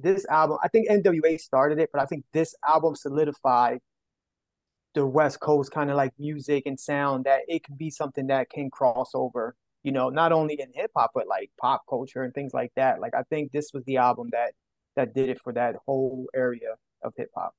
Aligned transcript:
this 0.00 0.24
album, 0.26 0.58
I 0.62 0.68
think 0.68 0.88
NWA 0.88 1.40
started 1.40 1.78
it, 1.78 1.90
but 1.92 2.00
I 2.00 2.06
think 2.06 2.24
this 2.32 2.54
album 2.66 2.94
solidified 2.94 3.80
the 4.94 5.04
West 5.06 5.40
Coast 5.40 5.72
kind 5.72 5.90
of 5.90 5.96
like 5.96 6.12
music 6.18 6.64
and 6.66 6.78
sound 6.78 7.24
that 7.24 7.40
it 7.48 7.64
can 7.64 7.76
be 7.76 7.90
something 7.90 8.28
that 8.28 8.48
can 8.50 8.70
cross 8.70 9.10
over, 9.14 9.54
you 9.82 9.92
know, 9.92 10.08
not 10.08 10.32
only 10.32 10.60
in 10.60 10.68
hip 10.74 10.90
hop, 10.96 11.10
but 11.14 11.26
like 11.26 11.50
pop 11.60 11.82
culture 11.88 12.22
and 12.22 12.32
things 12.32 12.54
like 12.54 12.72
that. 12.76 13.00
Like 13.00 13.14
I 13.14 13.22
think 13.24 13.52
this 13.52 13.72
was 13.74 13.84
the 13.84 13.96
album 13.98 14.28
that 14.32 14.52
that 14.96 15.14
did 15.14 15.28
it 15.28 15.40
for 15.40 15.52
that 15.52 15.76
whole 15.86 16.26
area 16.34 16.76
of 17.02 17.12
hip 17.16 17.30
hop. 17.34 17.54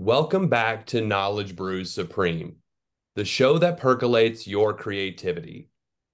Welcome 0.00 0.46
back 0.46 0.86
to 0.86 1.00
Knowledge 1.00 1.56
Brews 1.56 1.92
Supreme, 1.92 2.58
the 3.16 3.24
show 3.24 3.58
that 3.58 3.80
percolates 3.80 4.46
your 4.46 4.72
creativity. 4.72 5.70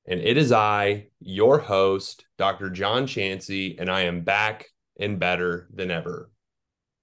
And 0.09 0.21
it 0.21 0.39
is 0.39 0.53
I, 0.53 1.09
your 1.21 1.59
host, 1.59 2.25
Dr. 2.39 2.71
John 2.71 3.07
Chansey, 3.07 3.79
and 3.79 3.91
I 3.91 4.05
am 4.05 4.23
back 4.23 4.69
and 4.99 5.21
better 5.21 5.69
than 5.71 5.91
ever. 5.91 6.31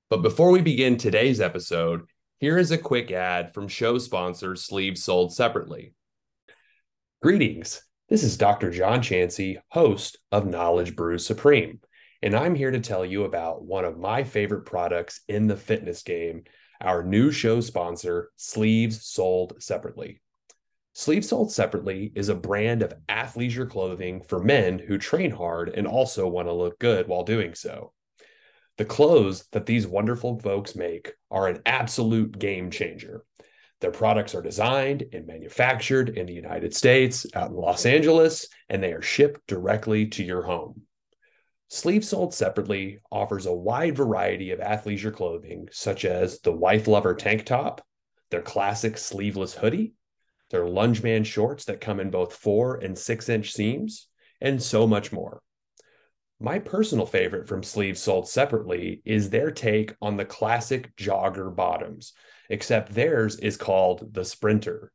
But 0.10 0.24
before 0.24 0.50
we 0.50 0.62
begin 0.62 0.98
today's 0.98 1.40
episode, 1.40 2.08
here 2.40 2.58
is 2.58 2.72
a 2.72 2.80
quick 2.80 3.12
ad 3.12 3.54
from 3.54 3.68
show 3.68 4.00
sponsor 4.00 4.56
Sleeves 4.56 5.04
Sold 5.04 5.36
Separately. 5.36 5.94
Greetings. 7.22 7.84
This 8.10 8.24
is 8.24 8.38
Dr. 8.38 8.72
John 8.72 9.02
Chansey, 9.02 9.60
host 9.70 10.18
of 10.32 10.48
Knowledge 10.48 10.96
Brews 10.96 11.28
Supreme, 11.28 11.80
and 12.24 12.36
I'm 12.36 12.56
here 12.56 12.72
to 12.72 12.80
tell 12.80 13.06
you 13.06 13.26
about 13.26 13.64
one 13.64 13.86
of 13.86 14.00
my 14.00 14.24
favorite 14.24 14.66
products 14.66 15.22
in 15.28 15.46
the 15.46 15.56
fitness 15.56 16.02
game 16.02 16.46
our 16.82 17.04
new 17.04 17.32
show 17.32 17.62
sponsor, 17.62 18.32
Sleeves 18.36 19.06
Sold 19.06 19.54
Separately. 19.60 20.22
Sleeves 20.94 21.30
Sold 21.30 21.52
Separately 21.52 22.12
is 22.16 22.30
a 22.30 22.36
brand 22.36 22.82
of 22.82 22.94
athleisure 23.08 23.70
clothing 23.70 24.22
for 24.22 24.44
men 24.44 24.78
who 24.80 24.98
train 24.98 25.32
hard 25.32 25.70
and 25.70 25.88
also 25.88 26.28
want 26.28 26.48
to 26.48 26.54
look 26.54 26.80
good 26.80 27.08
while 27.08 27.24
doing 27.24 27.56
so. 27.56 27.94
The 28.78 28.86
clothes 28.86 29.48
that 29.52 29.66
these 29.66 29.88
wonderful 29.88 30.40
folks 30.40 30.76
make 30.76 31.14
are 31.30 31.48
an 31.48 31.62
absolute 31.66 32.38
game 32.38 32.72
changer. 32.72 33.24
Their 33.80 33.92
products 33.92 34.36
are 34.36 34.42
designed 34.42 35.06
and 35.14 35.26
manufactured 35.26 36.10
in 36.10 36.26
the 36.26 36.34
United 36.34 36.76
States, 36.76 37.26
out 37.34 37.50
in 37.50 37.56
Los 37.56 37.86
Angeles, 37.86 38.48
and 38.70 38.82
they 38.82 38.94
are 38.94 39.02
shipped 39.02 39.48
directly 39.48 40.08
to 40.08 40.24
your 40.24 40.44
home. 40.44 40.82
Sleeves 41.74 42.10
Sold 42.10 42.34
Separately 42.34 43.00
offers 43.14 43.46
a 43.46 43.54
wide 43.54 43.96
variety 43.96 44.52
of 44.52 44.60
athleisure 44.60 45.14
clothing, 45.14 45.70
such 45.72 46.04
as 46.04 46.42
the 46.42 46.52
Wife 46.52 46.86
Lover 46.86 47.16
tank 47.16 47.46
top, 47.46 47.82
their 48.30 48.42
classic 48.42 48.98
sleeveless 48.98 49.54
hoodie, 49.54 49.94
their 50.50 50.66
Lungeman 50.66 51.26
shorts 51.26 51.64
that 51.64 51.80
come 51.80 52.02
in 52.02 52.10
both 52.10 52.36
four 52.36 52.76
and 52.76 52.98
six 52.98 53.30
inch 53.30 53.54
seams, 53.54 54.10
and 54.42 54.62
so 54.62 54.86
much 54.86 55.14
more. 55.14 55.42
My 56.42 56.60
personal 56.60 57.06
favorite 57.06 57.48
from 57.48 57.64
Sleeve 57.64 57.98
Sold 57.98 58.28
Separately 58.28 59.02
is 59.06 59.30
their 59.30 59.50
take 59.50 59.96
on 60.02 60.18
the 60.18 60.26
classic 60.26 60.94
jogger 60.98 61.56
bottoms, 61.56 62.12
except 62.50 62.94
theirs 62.94 63.38
is 63.38 63.56
called 63.56 64.14
the 64.14 64.26
Sprinter. 64.26 64.92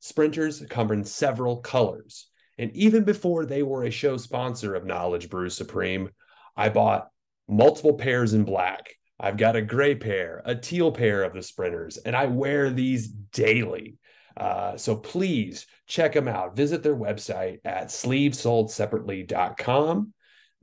Sprinters 0.00 0.60
come 0.68 0.90
in 0.90 1.04
several 1.04 1.58
colors 1.58 2.32
and 2.58 2.74
even 2.74 3.04
before 3.04 3.46
they 3.46 3.62
were 3.62 3.84
a 3.84 3.90
show 3.90 4.16
sponsor 4.16 4.74
of 4.74 4.86
Knowledge 4.86 5.30
Brew 5.30 5.50
Supreme, 5.50 6.10
I 6.56 6.68
bought 6.68 7.08
multiple 7.48 7.94
pairs 7.94 8.34
in 8.34 8.44
black. 8.44 8.94
I've 9.18 9.36
got 9.36 9.56
a 9.56 9.62
gray 9.62 9.94
pair, 9.94 10.42
a 10.44 10.54
teal 10.54 10.92
pair 10.92 11.22
of 11.22 11.34
the 11.34 11.42
sprinters, 11.42 11.96
and 11.98 12.16
I 12.16 12.26
wear 12.26 12.70
these 12.70 13.08
daily. 13.08 13.98
Uh, 14.36 14.76
so 14.76 14.96
please 14.96 15.66
check 15.86 16.12
them 16.12 16.26
out. 16.26 16.56
Visit 16.56 16.82
their 16.82 16.96
website 16.96 17.60
at 17.64 17.86
sleevesoldseparately.com 17.88 20.12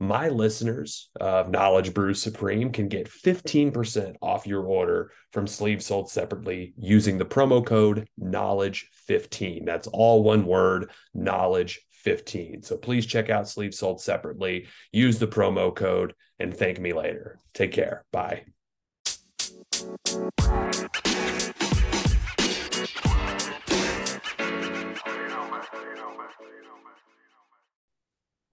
my 0.02 0.28
listeners 0.28 1.10
of 1.20 1.48
Knowledge 1.48 1.94
Brew 1.94 2.12
Supreme 2.12 2.72
can 2.72 2.88
get 2.88 3.08
15% 3.08 4.16
off 4.20 4.48
your 4.48 4.64
order 4.64 5.12
from 5.30 5.46
Sleeves 5.46 5.86
Sold 5.86 6.10
Separately 6.10 6.74
using 6.76 7.18
the 7.18 7.24
promo 7.24 7.64
code 7.64 8.08
Knowledge15. 8.20 9.64
That's 9.64 9.86
all 9.86 10.24
one 10.24 10.44
word, 10.44 10.90
Knowledge15. 11.16 12.64
So 12.64 12.76
please 12.76 13.06
check 13.06 13.30
out 13.30 13.48
Sleeves 13.48 13.78
Sold 13.78 14.00
Separately, 14.00 14.66
use 14.90 15.20
the 15.20 15.28
promo 15.28 15.72
code, 15.72 16.14
and 16.40 16.52
thank 16.52 16.80
me 16.80 16.92
later. 16.92 17.38
Take 17.54 17.70
care. 17.70 18.04
Bye. 18.10 18.46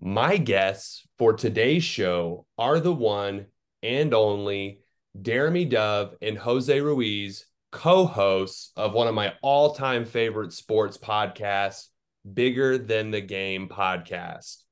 My 0.01 0.37
guests 0.37 1.05
for 1.17 1.33
today's 1.33 1.83
show 1.83 2.45
are 2.57 2.79
the 2.79 2.93
one 2.93 3.47
and 3.83 4.13
only 4.13 4.79
Deremy 5.21 5.69
Dove 5.69 6.15
and 6.21 6.37
Jose 6.37 6.79
Ruiz, 6.79 7.45
co 7.73 8.05
hosts 8.05 8.71
of 8.77 8.93
one 8.93 9.09
of 9.09 9.13
my 9.13 9.33
all 9.41 9.75
time 9.75 10.05
favorite 10.05 10.53
sports 10.53 10.97
podcasts, 10.97 11.88
Bigger 12.33 12.77
Than 12.77 13.11
the 13.11 13.19
Game 13.19 13.67
podcast. 13.67 14.63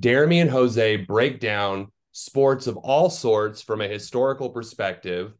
Deremy 0.00 0.40
and 0.40 0.50
Jose 0.50 0.96
break 0.96 1.40
down 1.40 1.92
sports 2.12 2.66
of 2.66 2.78
all 2.78 3.10
sorts 3.10 3.60
from 3.60 3.82
a 3.82 3.88
historical 3.88 4.48
perspective. 4.48 5.34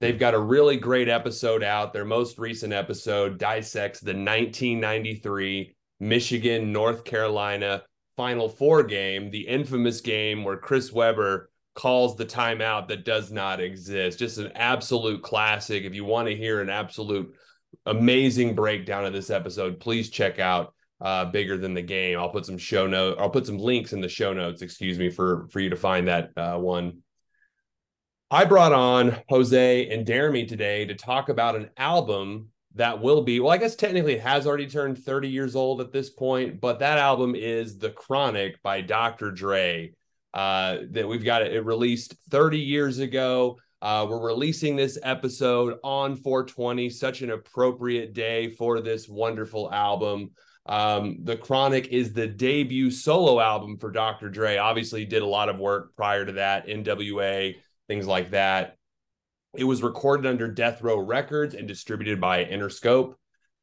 They've 0.00 0.18
got 0.18 0.34
a 0.34 0.40
really 0.40 0.78
great 0.78 1.08
episode 1.08 1.62
out. 1.62 1.92
Their 1.92 2.04
most 2.04 2.40
recent 2.40 2.72
episode 2.72 3.38
dissects 3.38 4.00
the 4.00 4.14
1993 4.14 5.76
Michigan 6.00 6.72
North 6.72 7.04
Carolina 7.04 7.84
Final 8.18 8.48
Four 8.48 8.82
game, 8.82 9.30
the 9.30 9.46
infamous 9.46 10.00
game 10.00 10.42
where 10.42 10.56
Chris 10.56 10.92
Webber 10.92 11.50
calls 11.76 12.16
the 12.16 12.26
timeout 12.26 12.88
that 12.88 13.04
does 13.04 13.30
not 13.30 13.60
exist. 13.60 14.18
Just 14.18 14.38
an 14.38 14.50
absolute 14.56 15.22
classic. 15.22 15.84
If 15.84 15.94
you 15.94 16.04
want 16.04 16.26
to 16.26 16.34
hear 16.34 16.60
an 16.60 16.68
absolute 16.68 17.32
amazing 17.86 18.56
breakdown 18.56 19.04
of 19.04 19.12
this 19.12 19.30
episode, 19.30 19.78
please 19.78 20.10
check 20.10 20.40
out 20.40 20.74
uh, 21.00 21.26
bigger 21.26 21.56
than 21.56 21.74
the 21.74 21.82
game. 21.82 22.18
I'll 22.18 22.30
put 22.30 22.44
some 22.44 22.58
show 22.58 22.88
note. 22.88 23.18
I'll 23.20 23.30
put 23.30 23.46
some 23.46 23.58
links 23.58 23.92
in 23.92 24.00
the 24.00 24.08
show 24.08 24.32
notes. 24.32 24.62
Excuse 24.62 24.98
me 24.98 25.10
for 25.10 25.46
for 25.52 25.60
you 25.60 25.70
to 25.70 25.76
find 25.76 26.08
that 26.08 26.30
uh, 26.36 26.58
one. 26.58 27.02
I 28.32 28.46
brought 28.46 28.72
on 28.72 29.16
Jose 29.28 29.88
and 29.90 30.04
Deremy 30.04 30.48
today 30.48 30.86
to 30.86 30.96
talk 30.96 31.28
about 31.28 31.54
an 31.54 31.70
album 31.76 32.48
that 32.78 33.00
will 33.00 33.22
be 33.22 33.38
well 33.38 33.52
i 33.52 33.58
guess 33.58 33.76
technically 33.76 34.14
it 34.14 34.20
has 34.20 34.46
already 34.46 34.66
turned 34.66 34.98
30 34.98 35.28
years 35.28 35.54
old 35.54 35.80
at 35.80 35.92
this 35.92 36.10
point 36.10 36.60
but 36.60 36.78
that 36.78 36.98
album 36.98 37.34
is 37.34 37.78
the 37.78 37.90
chronic 37.90 38.62
by 38.62 38.80
dr 38.80 39.30
dre 39.32 39.92
uh, 40.34 40.78
that 40.90 41.08
we've 41.08 41.24
got 41.24 41.42
it, 41.42 41.64
released 41.64 42.14
30 42.30 42.58
years 42.58 42.98
ago. 42.98 43.58
Uh, 43.80 44.06
we're 44.08 44.24
releasing 44.24 44.76
this 44.76 44.98
episode 45.02 45.78
on 45.82 46.16
420 46.16 46.90
such 46.90 47.22
an 47.22 47.30
appropriate 47.30 48.12
day 48.12 48.50
for 48.50 48.80
this 48.80 49.08
wonderful 49.08 49.72
album. 49.72 50.30
Um, 50.66 51.18
the 51.24 51.36
chronic 51.36 51.88
is 51.88 52.12
the 52.12 52.26
debut 52.26 52.90
solo 52.90 53.40
album 53.40 53.78
for 53.78 53.90
dr 53.90 54.28
dre. 54.28 54.58
Obviously 54.58 55.04
did 55.04 55.22
a 55.22 55.26
lot 55.26 55.48
of 55.48 55.58
work 55.58 55.96
prior 55.96 56.26
to 56.26 56.32
that 56.32 56.66
nwa 56.66 57.56
things 57.88 58.06
like 58.06 58.30
that 58.30 58.77
it 59.56 59.64
was 59.64 59.82
recorded 59.82 60.26
under 60.26 60.48
Death 60.48 60.82
Row 60.82 60.98
Records 60.98 61.54
and 61.54 61.66
distributed 61.66 62.20
by 62.20 62.44
Interscope. 62.44 63.14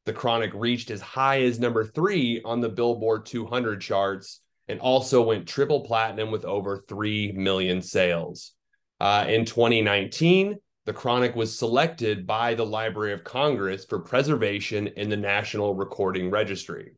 The 0.06 0.14
Chronic 0.14 0.52
reached 0.54 0.90
as 0.90 1.02
high 1.02 1.42
as 1.42 1.60
number 1.60 1.84
three 1.84 2.42
on 2.44 2.60
the 2.60 2.70
Billboard 2.70 3.26
200 3.26 3.82
charts 3.82 4.42
and 4.68 4.80
also 4.80 5.22
went 5.22 5.48
triple 5.48 5.82
platinum 5.82 6.32
with 6.32 6.44
over 6.46 6.78
3 6.88 7.34
million 7.34 7.82
sales. 7.82 8.54
Uh, 9.00 9.26
in 9.28 9.46
2019, 9.46 10.56
the 10.86 10.94
Chronic 10.94 11.36
was 11.36 11.58
selected 11.58 12.26
by 12.26 12.56
the 12.56 12.66
Library 12.66 13.14
of 13.14 13.24
Congress 13.24 13.86
for 13.86 14.00
preservation 14.00 14.88
in 14.88 15.10
the 15.10 15.18
National 15.18 15.76
Recording 15.76 16.32
Registry. 16.32 16.94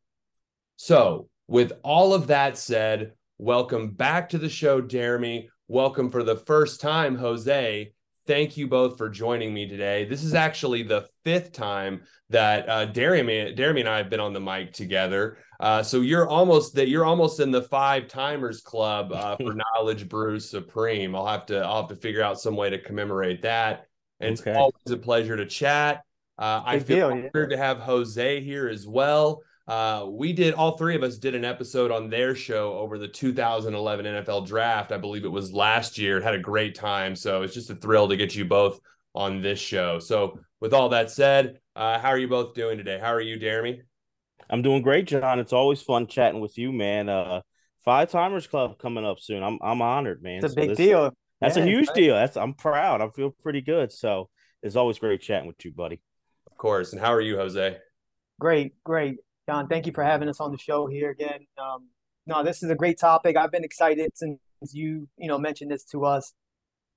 So, 0.78 1.28
with 1.48 1.74
all 1.84 2.13
of 2.13 2.28
that 2.28 2.57
said, 2.57 3.13
welcome 3.38 3.92
back 3.92 4.30
to 4.30 4.38
the 4.38 4.50
show, 4.50 4.81
Deremy. 4.81 5.48
Welcome 5.68 6.10
for 6.10 6.24
the 6.24 6.36
first 6.36 6.80
time, 6.80 7.16
Jose 7.16 7.92
thank 8.27 8.57
you 8.57 8.68
both 8.68 8.97
for 8.97 9.09
joining 9.09 9.53
me 9.53 9.68
today. 9.68 10.06
This 10.06 10.24
is 10.24 10.33
actually 10.33 10.83
the 10.83 11.07
fifth 11.24 11.53
time 11.53 12.03
that 12.29 12.68
uh, 12.69 12.85
Deremy, 12.88 13.57
Deremy 13.57 13.79
and 13.79 13.89
I 13.89 13.97
have 13.97 14.09
been 14.09 14.19
on 14.19 14.33
the 14.33 14.41
mic 14.41 14.74
together. 14.74 15.38
Uh, 15.59 15.81
so 15.81 16.01
you're 16.01 16.27
almost 16.27 16.75
that 16.75 16.89
you're 16.89 17.06
almost 17.06 17.39
in 17.39 17.50
the 17.50 17.63
five 17.63 18.07
timers 18.07 18.62
club 18.62 19.12
uh, 19.13 19.38
for 19.38 19.53
Knowledge 19.75 20.07
Brew 20.07 20.39
Supreme. 20.39 21.15
I'll 21.15 21.25
have 21.25 21.45
to 21.47 21.59
I'll 21.59 21.81
have 21.81 21.89
to 21.89 21.95
figure 21.95 22.21
out 22.21 22.39
some 22.39 22.56
way 22.56 22.69
to 22.69 22.77
commemorate 22.77 23.41
that. 23.41 23.88
And 24.19 24.38
okay. 24.39 24.51
it's 24.51 24.57
always 24.57 24.91
a 24.91 24.97
pleasure 24.97 25.38
to 25.38 25.45
chat. 25.45 26.03
Uh, 26.38 26.62
I 26.63 26.79
feel 26.79 27.09
deal, 27.09 27.18
honored 27.18 27.51
yeah. 27.51 27.56
to 27.56 27.57
have 27.57 27.79
Jose 27.79 28.41
here 28.41 28.68
as 28.68 28.85
well. 28.85 29.41
Uh, 29.68 30.06
we 30.10 30.31
did 30.31 30.54
all 30.54 30.78
three 30.78 30.96
of 30.96 31.04
us 31.04 31.18
did 31.18 31.36
an 31.36 31.44
episode 31.44 31.92
on 31.92 32.10
their 32.10 32.36
show 32.36 32.74
over 32.78 32.98
the 32.98 33.08
2011 33.08 34.06
NFL 34.06 34.48
draft. 34.48 34.92
I 34.92 34.98
believe 34.98 35.25
it 35.25 35.31
was 35.31 35.52
last 35.52 35.98
year. 35.98 36.18
It 36.18 36.24
had 36.24 36.36
a 36.36 36.40
great 36.40 36.74
time. 36.74 37.16
So 37.16 37.42
it's 37.42 37.54
just 37.54 37.69
a 37.69 37.75
thrill 37.75 38.08
to 38.08 38.16
get 38.16 38.34
you 38.34 38.46
both 38.46 38.80
on 39.14 39.42
this 39.42 39.60
show. 39.60 40.00
So, 40.00 40.40
with 40.60 40.74
all 40.74 40.90
that 40.90 41.12
said, 41.12 41.60
uh, 41.75 42.00
how 42.00 42.10
are 42.10 42.18
you 42.18 42.28
both 42.28 42.56
doing 42.56 42.78
today? 42.78 42.98
How 43.00 43.14
are 43.14 43.22
you, 43.22 43.38
Deremy? 43.38 43.81
I'm 44.50 44.62
doing 44.62 44.81
great, 44.81 45.06
John. 45.06 45.40
It's 45.40 45.54
always 45.54 45.81
fun 45.81 46.08
chatting 46.08 46.40
with 46.40 46.58
you, 46.58 46.72
man. 46.72 47.10
Uh, 47.10 47.42
Five 47.84 48.10
Timers 48.10 48.48
Club 48.48 48.78
coming 48.80 49.06
up 49.06 49.20
soon. 49.20 49.44
I'm 49.44 49.60
I'm 49.62 49.81
honored, 49.81 50.22
man. 50.22 50.38
It's 50.38 50.46
a 50.46 50.50
so 50.50 50.56
big 50.56 50.70
this, 50.70 50.78
deal. 50.78 51.13
That's 51.40 51.58
yeah, 51.58 51.63
a 51.63 51.66
huge 51.66 51.88
right. 51.88 51.96
deal. 51.96 52.16
That's 52.16 52.36
I'm 52.36 52.54
proud. 52.54 53.02
I 53.02 53.10
feel 53.10 53.31
pretty 53.44 53.62
good. 53.62 53.92
So 53.92 54.30
it's 54.62 54.75
always 54.75 55.00
great 55.00 55.22
chatting 55.22 55.48
with 55.48 55.63
you, 55.63 55.72
buddy. 55.72 56.02
Of 56.52 56.58
course. 56.58 56.92
And 56.92 57.02
how 57.02 57.13
are 57.13 57.22
you, 57.22 57.38
Jose? 57.38 57.78
Great, 58.40 58.74
great. 58.84 59.18
John, 59.48 59.68
thank 59.68 59.86
you 59.86 59.94
for 59.94 60.04
having 60.04 60.28
us 60.28 60.42
on 60.42 60.52
the 60.52 60.58
show 60.58 60.88
here 60.88 61.10
again. 61.10 61.40
Um, 61.58 61.88
no, 62.26 62.44
this 62.44 62.64
is 62.64 62.70
a 62.70 62.76
great 62.76 63.00
topic. 63.00 63.38
I've 63.38 63.52
been 63.52 63.64
excited 63.64 64.12
since 64.16 64.40
you, 64.74 65.08
you 65.18 65.30
know, 65.30 65.38
mentioned 65.38 65.72
this 65.72 65.86
to 65.86 66.04
us. 66.04 66.34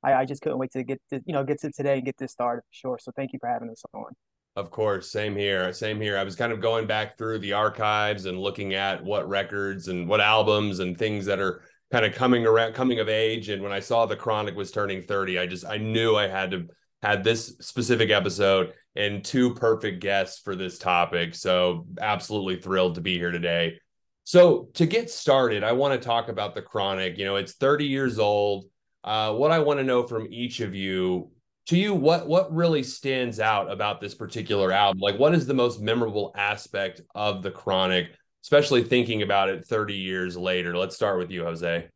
I, 0.03 0.15
I 0.15 0.25
just 0.25 0.43
couldn't 0.43 0.59
wait 0.59 0.73
to 0.73 0.83
get 0.83 1.01
to, 1.11 1.23
you 1.25 1.33
know, 1.33 1.45
get 1.45 1.61
to 1.61 1.71
today 1.71 1.95
and 1.95 2.05
get 2.05 2.17
this 2.19 2.33
started 2.33 2.63
for 2.63 2.73
sure. 2.73 2.99
So 3.01 3.13
thank 3.15 3.33
you 3.33 3.39
for 3.39 3.49
having 3.49 3.71
us 3.71 3.83
on. 3.95 4.13
Of 4.57 4.73
course, 4.73 5.13
same 5.13 5.37
here. 5.37 5.73
Same 5.73 6.01
here. 6.01 6.19
I 6.19 6.25
was 6.25 6.35
kind 6.35 6.53
of 6.53 6.61
going 6.61 6.89
back 6.89 7.17
through 7.17 7.39
the 7.39 7.53
archives 7.53 8.27
and 8.27 8.37
looking 8.37 8.75
at 8.75 9.05
what 9.05 9.29
records 9.29 9.87
and 9.87 10.09
what 10.09 10.21
albums 10.21 10.81
and 10.81 10.99
things 10.99 11.27
that 11.27 11.39
are 11.39 11.63
kind 11.93 12.05
of 12.05 12.15
coming 12.15 12.47
around, 12.47 12.73
coming 12.73 12.99
of 12.99 13.09
age. 13.09 13.49
And 13.49 13.63
when 13.63 13.71
I 13.71 13.79
saw 13.79 14.07
the 14.07 14.17
Chronic 14.17 14.57
was 14.57 14.73
turning 14.73 15.03
30, 15.03 15.39
I 15.39 15.47
just 15.47 15.65
I 15.65 15.77
knew 15.77 16.17
I 16.17 16.27
had 16.27 16.51
to 16.51 16.67
had 17.03 17.25
this 17.25 17.57
specific 17.61 18.11
episode 18.11 18.75
and 18.97 19.25
two 19.25 19.55
perfect 19.55 20.01
guests 20.01 20.41
for 20.41 20.55
this 20.55 20.79
topic. 20.79 21.35
So 21.35 21.87
absolutely 22.01 22.61
thrilled 22.61 22.97
to 22.97 23.01
be 23.01 23.17
here 23.17 23.31
today. 23.31 23.79
So 24.25 24.69
to 24.75 24.87
get 24.87 25.11
started, 25.11 25.65
I 25.65 25.73
want 25.73 26.01
to 26.01 26.07
talk 26.07 26.29
about 26.29 26.55
the 26.55 26.63
Chronic. 26.63 27.19
You 27.19 27.25
know, 27.25 27.37
it's 27.37 27.55
30 27.55 27.87
years 27.87 28.19
old. 28.19 28.67
Uh, 29.03 29.33
what 29.33 29.51
I 29.51 29.61
want 29.61 29.79
to 29.79 29.85
know 29.85 30.07
from 30.07 30.27
each 30.31 30.61
of 30.61 30.75
you 30.75 31.31
to 31.67 31.77
you 31.77 31.95
what 31.95 32.27
what 32.27 32.53
really 32.53 32.83
stands 32.83 33.39
out 33.39 33.71
about 33.71 34.01
this 34.01 34.15
particular 34.15 34.73
album 34.73 34.99
like 35.01 35.19
what 35.19 35.35
is 35.35 35.47
the 35.47 35.55
most 35.55 35.81
memorable 35.81 36.33
aspect 36.35 37.01
of 37.15 37.43
the 37.43 37.51
chronic 37.51 38.11
especially 38.43 38.83
thinking 38.83 39.23
about 39.23 39.49
it 39.49 39.65
30 39.65 39.95
years 39.95 40.37
later 40.37 40.77
let's 40.77 40.97
start 40.97 41.19
with 41.19 41.31
you 41.31 41.45
jose 41.45 41.87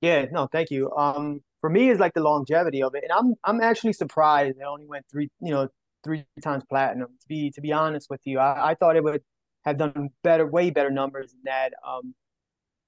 yeah 0.00 0.26
no 0.30 0.46
thank 0.46 0.70
you 0.70 0.92
um 0.94 1.40
for 1.60 1.70
me 1.70 1.90
is 1.90 1.98
like 1.98 2.14
the 2.14 2.22
longevity 2.22 2.82
of 2.82 2.94
it 2.94 3.02
and 3.02 3.12
i'm 3.12 3.34
i'm 3.44 3.60
actually 3.60 3.92
surprised 3.92 4.56
it 4.58 4.64
only 4.64 4.86
went 4.86 5.04
three 5.10 5.28
you 5.40 5.50
know 5.50 5.68
three 6.04 6.24
times 6.42 6.62
platinum 6.68 7.08
to 7.20 7.28
be 7.28 7.50
to 7.50 7.60
be 7.60 7.72
honest 7.72 8.08
with 8.08 8.20
you 8.24 8.38
i, 8.38 8.70
I 8.70 8.74
thought 8.74 8.96
it 8.96 9.04
would 9.04 9.22
have 9.64 9.78
done 9.78 10.10
better 10.22 10.46
way 10.46 10.70
better 10.70 10.90
numbers 10.90 11.32
than 11.32 11.40
that 11.44 11.72
um 11.86 12.14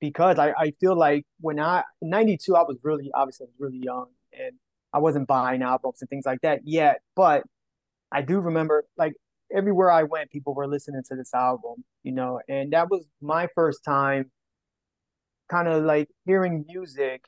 because 0.00 0.38
I, 0.38 0.52
I 0.58 0.70
feel 0.80 0.96
like 0.96 1.24
when 1.40 1.60
I 1.60 1.84
92 2.02 2.56
I 2.56 2.62
was 2.62 2.78
really 2.82 3.10
obviously 3.14 3.44
I 3.44 3.48
was 3.48 3.54
really 3.58 3.80
young 3.84 4.06
and 4.32 4.52
I 4.92 4.98
wasn't 4.98 5.28
buying 5.28 5.62
albums 5.62 5.98
and 6.00 6.08
things 6.10 6.26
like 6.26 6.40
that 6.42 6.60
yet. 6.64 7.00
But 7.14 7.44
I 8.10 8.22
do 8.22 8.40
remember 8.40 8.84
like 8.96 9.14
everywhere 9.52 9.90
I 9.90 10.04
went, 10.04 10.30
people 10.30 10.54
were 10.54 10.66
listening 10.66 11.02
to 11.08 11.16
this 11.16 11.32
album, 11.34 11.84
you 12.02 12.12
know, 12.12 12.40
and 12.48 12.72
that 12.72 12.90
was 12.90 13.04
my 13.20 13.48
first 13.54 13.84
time 13.84 14.30
kind 15.50 15.68
of 15.68 15.84
like 15.84 16.08
hearing 16.26 16.64
music 16.66 17.24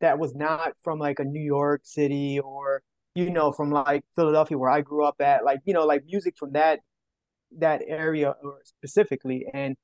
that 0.00 0.18
was 0.18 0.34
not 0.34 0.74
from 0.82 0.98
like 0.98 1.18
a 1.18 1.24
New 1.24 1.42
York 1.42 1.82
City 1.84 2.38
or 2.40 2.82
you 3.14 3.30
know 3.30 3.52
from 3.52 3.70
like 3.70 4.04
Philadelphia 4.14 4.58
where 4.58 4.70
I 4.70 4.80
grew 4.82 5.04
up 5.04 5.20
at 5.20 5.44
like 5.44 5.60
you 5.64 5.74
know 5.74 5.86
like 5.86 6.04
music 6.06 6.34
from 6.38 6.52
that 6.52 6.80
that 7.58 7.82
area 7.86 8.34
or 8.42 8.58
specifically 8.64 9.46
and 9.54 9.76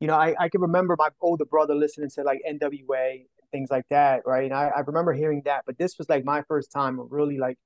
you 0.00 0.06
know 0.06 0.14
I, 0.14 0.34
I 0.38 0.48
can 0.48 0.60
remember 0.60 0.96
my 0.98 1.08
older 1.20 1.44
brother 1.44 1.74
listening 1.74 2.10
to 2.10 2.22
like 2.22 2.40
NWA 2.48 3.24
things 3.50 3.70
like 3.70 3.84
that, 3.90 4.22
right? 4.26 4.44
And 4.44 4.54
I, 4.54 4.70
I 4.76 4.80
remember 4.80 5.12
hearing 5.12 5.42
that, 5.44 5.62
but 5.66 5.78
this 5.78 5.98
was 5.98 6.08
like 6.08 6.24
my 6.24 6.42
first 6.48 6.70
time 6.70 7.00
really 7.10 7.38
like 7.38 7.58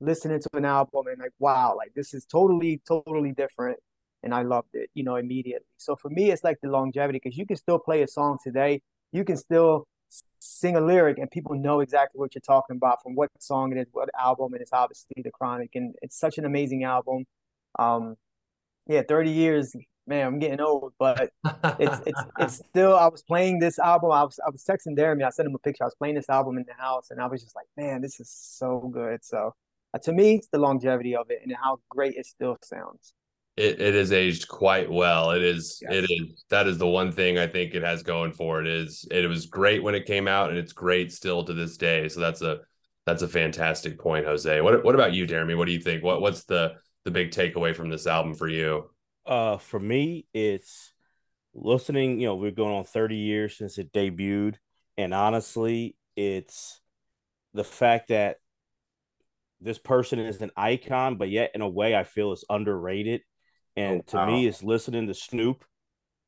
listening 0.00 0.40
to 0.40 0.48
an 0.54 0.64
album 0.64 1.06
and 1.06 1.18
like, 1.18 1.32
wow, 1.38 1.74
like 1.76 1.92
this 1.94 2.14
is 2.14 2.24
totally, 2.24 2.80
totally 2.86 3.32
different. 3.32 3.78
And 4.22 4.34
I 4.34 4.42
loved 4.42 4.68
it, 4.74 4.90
you 4.94 5.04
know, 5.04 5.16
immediately. 5.16 5.66
So 5.78 5.96
for 5.96 6.08
me, 6.08 6.30
it's 6.30 6.44
like 6.44 6.58
the 6.62 6.68
longevity 6.70 7.20
because 7.22 7.36
you 7.36 7.46
can 7.46 7.56
still 7.56 7.78
play 7.78 8.02
a 8.02 8.08
song 8.08 8.38
today. 8.42 8.82
You 9.12 9.24
can 9.24 9.36
still 9.36 9.86
sing 10.38 10.76
a 10.76 10.80
lyric 10.80 11.18
and 11.18 11.30
people 11.30 11.54
know 11.54 11.80
exactly 11.80 12.18
what 12.18 12.34
you're 12.34 12.40
talking 12.40 12.76
about 12.76 13.02
from 13.02 13.14
what 13.14 13.30
song 13.38 13.72
it 13.72 13.78
is, 13.80 13.86
what 13.92 14.08
album, 14.18 14.52
and 14.52 14.62
it's 14.62 14.72
obviously 14.72 15.22
the 15.22 15.30
Chronic. 15.30 15.70
And 15.74 15.94
it's 16.02 16.18
such 16.18 16.38
an 16.38 16.44
amazing 16.44 16.84
album. 16.84 17.24
Um, 17.78 18.16
yeah, 18.86 19.02
30 19.08 19.30
years 19.30 19.74
man, 20.06 20.26
I'm 20.26 20.38
getting 20.38 20.60
old, 20.60 20.92
but 20.98 21.30
it's 21.78 22.00
it's 22.06 22.22
it's 22.38 22.54
still. 22.56 22.96
I 22.96 23.08
was 23.08 23.22
playing 23.22 23.58
this 23.58 23.78
album. 23.78 24.10
I 24.10 24.22
was 24.24 24.38
I 24.44 24.50
was 24.50 24.64
texting 24.64 24.96
Deremy. 24.96 25.24
I 25.24 25.30
sent 25.30 25.48
him 25.48 25.54
a 25.54 25.58
picture. 25.58 25.84
I 25.84 25.86
was 25.86 25.94
playing 25.94 26.16
this 26.16 26.28
album 26.28 26.58
in 26.58 26.64
the 26.66 26.74
house, 26.74 27.10
and 27.10 27.20
I 27.20 27.26
was 27.26 27.42
just 27.42 27.54
like, 27.54 27.66
man, 27.76 28.02
this 28.02 28.20
is 28.20 28.30
so 28.30 28.90
good. 28.92 29.24
So 29.24 29.54
uh, 29.94 29.98
to 29.98 30.12
me, 30.12 30.36
it's 30.36 30.48
the 30.48 30.58
longevity 30.58 31.16
of 31.16 31.30
it 31.30 31.40
and 31.42 31.54
how 31.54 31.78
great 31.88 32.14
it 32.14 32.26
still 32.26 32.56
sounds. 32.62 33.14
It 33.56 33.80
it 33.80 33.94
is 33.94 34.12
aged 34.12 34.48
quite 34.48 34.90
well. 34.90 35.32
It 35.32 35.42
is 35.42 35.78
yes. 35.82 35.92
it 35.92 36.10
is 36.10 36.44
that 36.50 36.66
is 36.66 36.78
the 36.78 36.86
one 36.86 37.12
thing 37.12 37.38
I 37.38 37.46
think 37.46 37.74
it 37.74 37.82
has 37.82 38.02
going 38.02 38.32
for 38.32 38.60
it 38.60 38.66
is 38.66 39.06
it 39.10 39.28
was 39.28 39.46
great 39.46 39.82
when 39.82 39.94
it 39.94 40.06
came 40.06 40.26
out 40.26 40.50
and 40.50 40.58
it's 40.58 40.72
great 40.72 41.12
still 41.12 41.44
to 41.44 41.52
this 41.52 41.76
day. 41.76 42.08
So 42.08 42.20
that's 42.20 42.42
a 42.42 42.60
that's 43.04 43.22
a 43.22 43.28
fantastic 43.28 43.98
point, 43.98 44.24
Jose. 44.24 44.60
What 44.60 44.84
what 44.84 44.94
about 44.94 45.12
you, 45.12 45.26
Deremy? 45.26 45.56
What 45.56 45.66
do 45.66 45.72
you 45.72 45.80
think? 45.80 46.02
What 46.02 46.20
what's 46.20 46.44
the 46.44 46.74
the 47.04 47.10
big 47.10 47.30
takeaway 47.30 47.74
from 47.74 47.90
this 47.90 48.06
album 48.06 48.34
for 48.34 48.48
you? 48.48 48.88
uh 49.26 49.56
for 49.56 49.78
me 49.78 50.26
it's 50.34 50.92
listening 51.54 52.20
you 52.20 52.26
know 52.26 52.36
we're 52.36 52.50
going 52.50 52.74
on 52.74 52.84
30 52.84 53.16
years 53.16 53.56
since 53.56 53.78
it 53.78 53.92
debuted 53.92 54.56
and 54.96 55.14
honestly 55.14 55.96
it's 56.16 56.80
the 57.54 57.64
fact 57.64 58.08
that 58.08 58.36
this 59.60 59.78
person 59.78 60.18
is 60.18 60.40
an 60.40 60.50
icon 60.56 61.16
but 61.16 61.28
yet 61.28 61.52
in 61.54 61.60
a 61.60 61.68
way 61.68 61.94
i 61.94 62.04
feel 62.04 62.32
is 62.32 62.44
underrated 62.50 63.20
and 63.76 64.00
oh, 64.00 64.10
to 64.10 64.16
wow. 64.16 64.26
me 64.26 64.46
it's 64.46 64.62
listening 64.62 65.06
to 65.06 65.14
snoop 65.14 65.64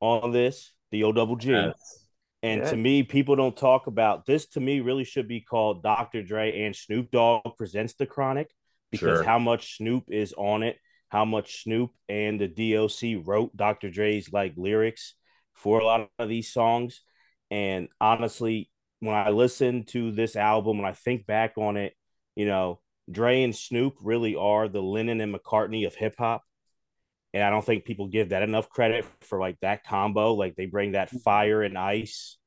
on 0.01 0.33
this 0.33 0.73
the 0.91 1.05
o 1.05 1.13
double 1.13 1.37
g 1.37 1.51
yes. 1.51 2.07
and 2.43 2.63
yeah. 2.63 2.71
to 2.71 2.77
me 2.77 3.03
people 3.03 3.37
don't 3.37 3.57
talk 3.57 3.87
about 3.87 4.27
this 4.27 4.47
to 4.47 4.61
me 4.61 4.81
really 4.81 5.05
should 5.05 5.29
be 5.29 5.41
called 5.41 5.83
dr 5.83 6.23
dre 6.23 6.63
and 6.63 6.75
snoop 6.75 7.11
dogg 7.11 7.43
presents 7.57 7.95
the 7.95 8.07
chronic 8.07 8.51
because 8.91 9.19
sure. 9.19 9.23
how 9.25 9.39
much 9.39 9.77
snoop 9.77 10.05
is 10.09 10.35
on 10.37 10.63
it 10.63 10.77
how 11.15 11.25
much 11.25 11.63
Snoop 11.63 11.93
and 12.09 12.41
the 12.41 12.49
DOC 12.49 13.25
wrote 13.25 13.57
Dr. 13.57 13.89
Dre's 13.89 14.33
like 14.33 14.55
lyrics 14.57 15.15
for 15.53 15.79
a 15.79 15.85
lot 15.85 16.11
of 16.19 16.29
these 16.29 16.53
songs. 16.53 17.03
And 17.53 17.87
honestly, 18.01 18.69
when 18.99 19.15
I 19.15 19.31
listen 19.31 19.85
to 19.91 20.11
this 20.11 20.35
album, 20.35 20.79
when 20.79 20.91
I 20.91 20.93
think 20.93 21.25
back 21.25 21.53
on 21.57 21.77
it, 21.77 21.93
you 22.35 22.47
know, 22.47 22.81
Dre 23.09 23.45
and 23.45 23.55
Snoop 23.55 23.95
really 24.03 24.35
are 24.35 24.67
the 24.69 24.83
Lennon 24.83 25.21
and 25.21 25.33
McCartney 25.33 25.87
of 25.87 25.95
hip 25.95 26.17
hop. 26.19 26.43
And 27.35 27.43
I 27.43 27.51
don't 27.51 27.65
think 27.67 27.85
people 27.85 28.07
give 28.07 28.29
that 28.29 28.45
enough 28.45 28.71
credit 28.71 29.05
for 29.23 29.41
like 29.41 29.59
that 29.61 29.85
combo. 29.85 30.35
Like 30.35 30.55
they 30.55 30.67
bring 30.67 30.93
that 30.93 31.09
mm-hmm. 31.09 31.19
fire 31.19 31.63
and 31.63 31.77
ice 31.77 32.39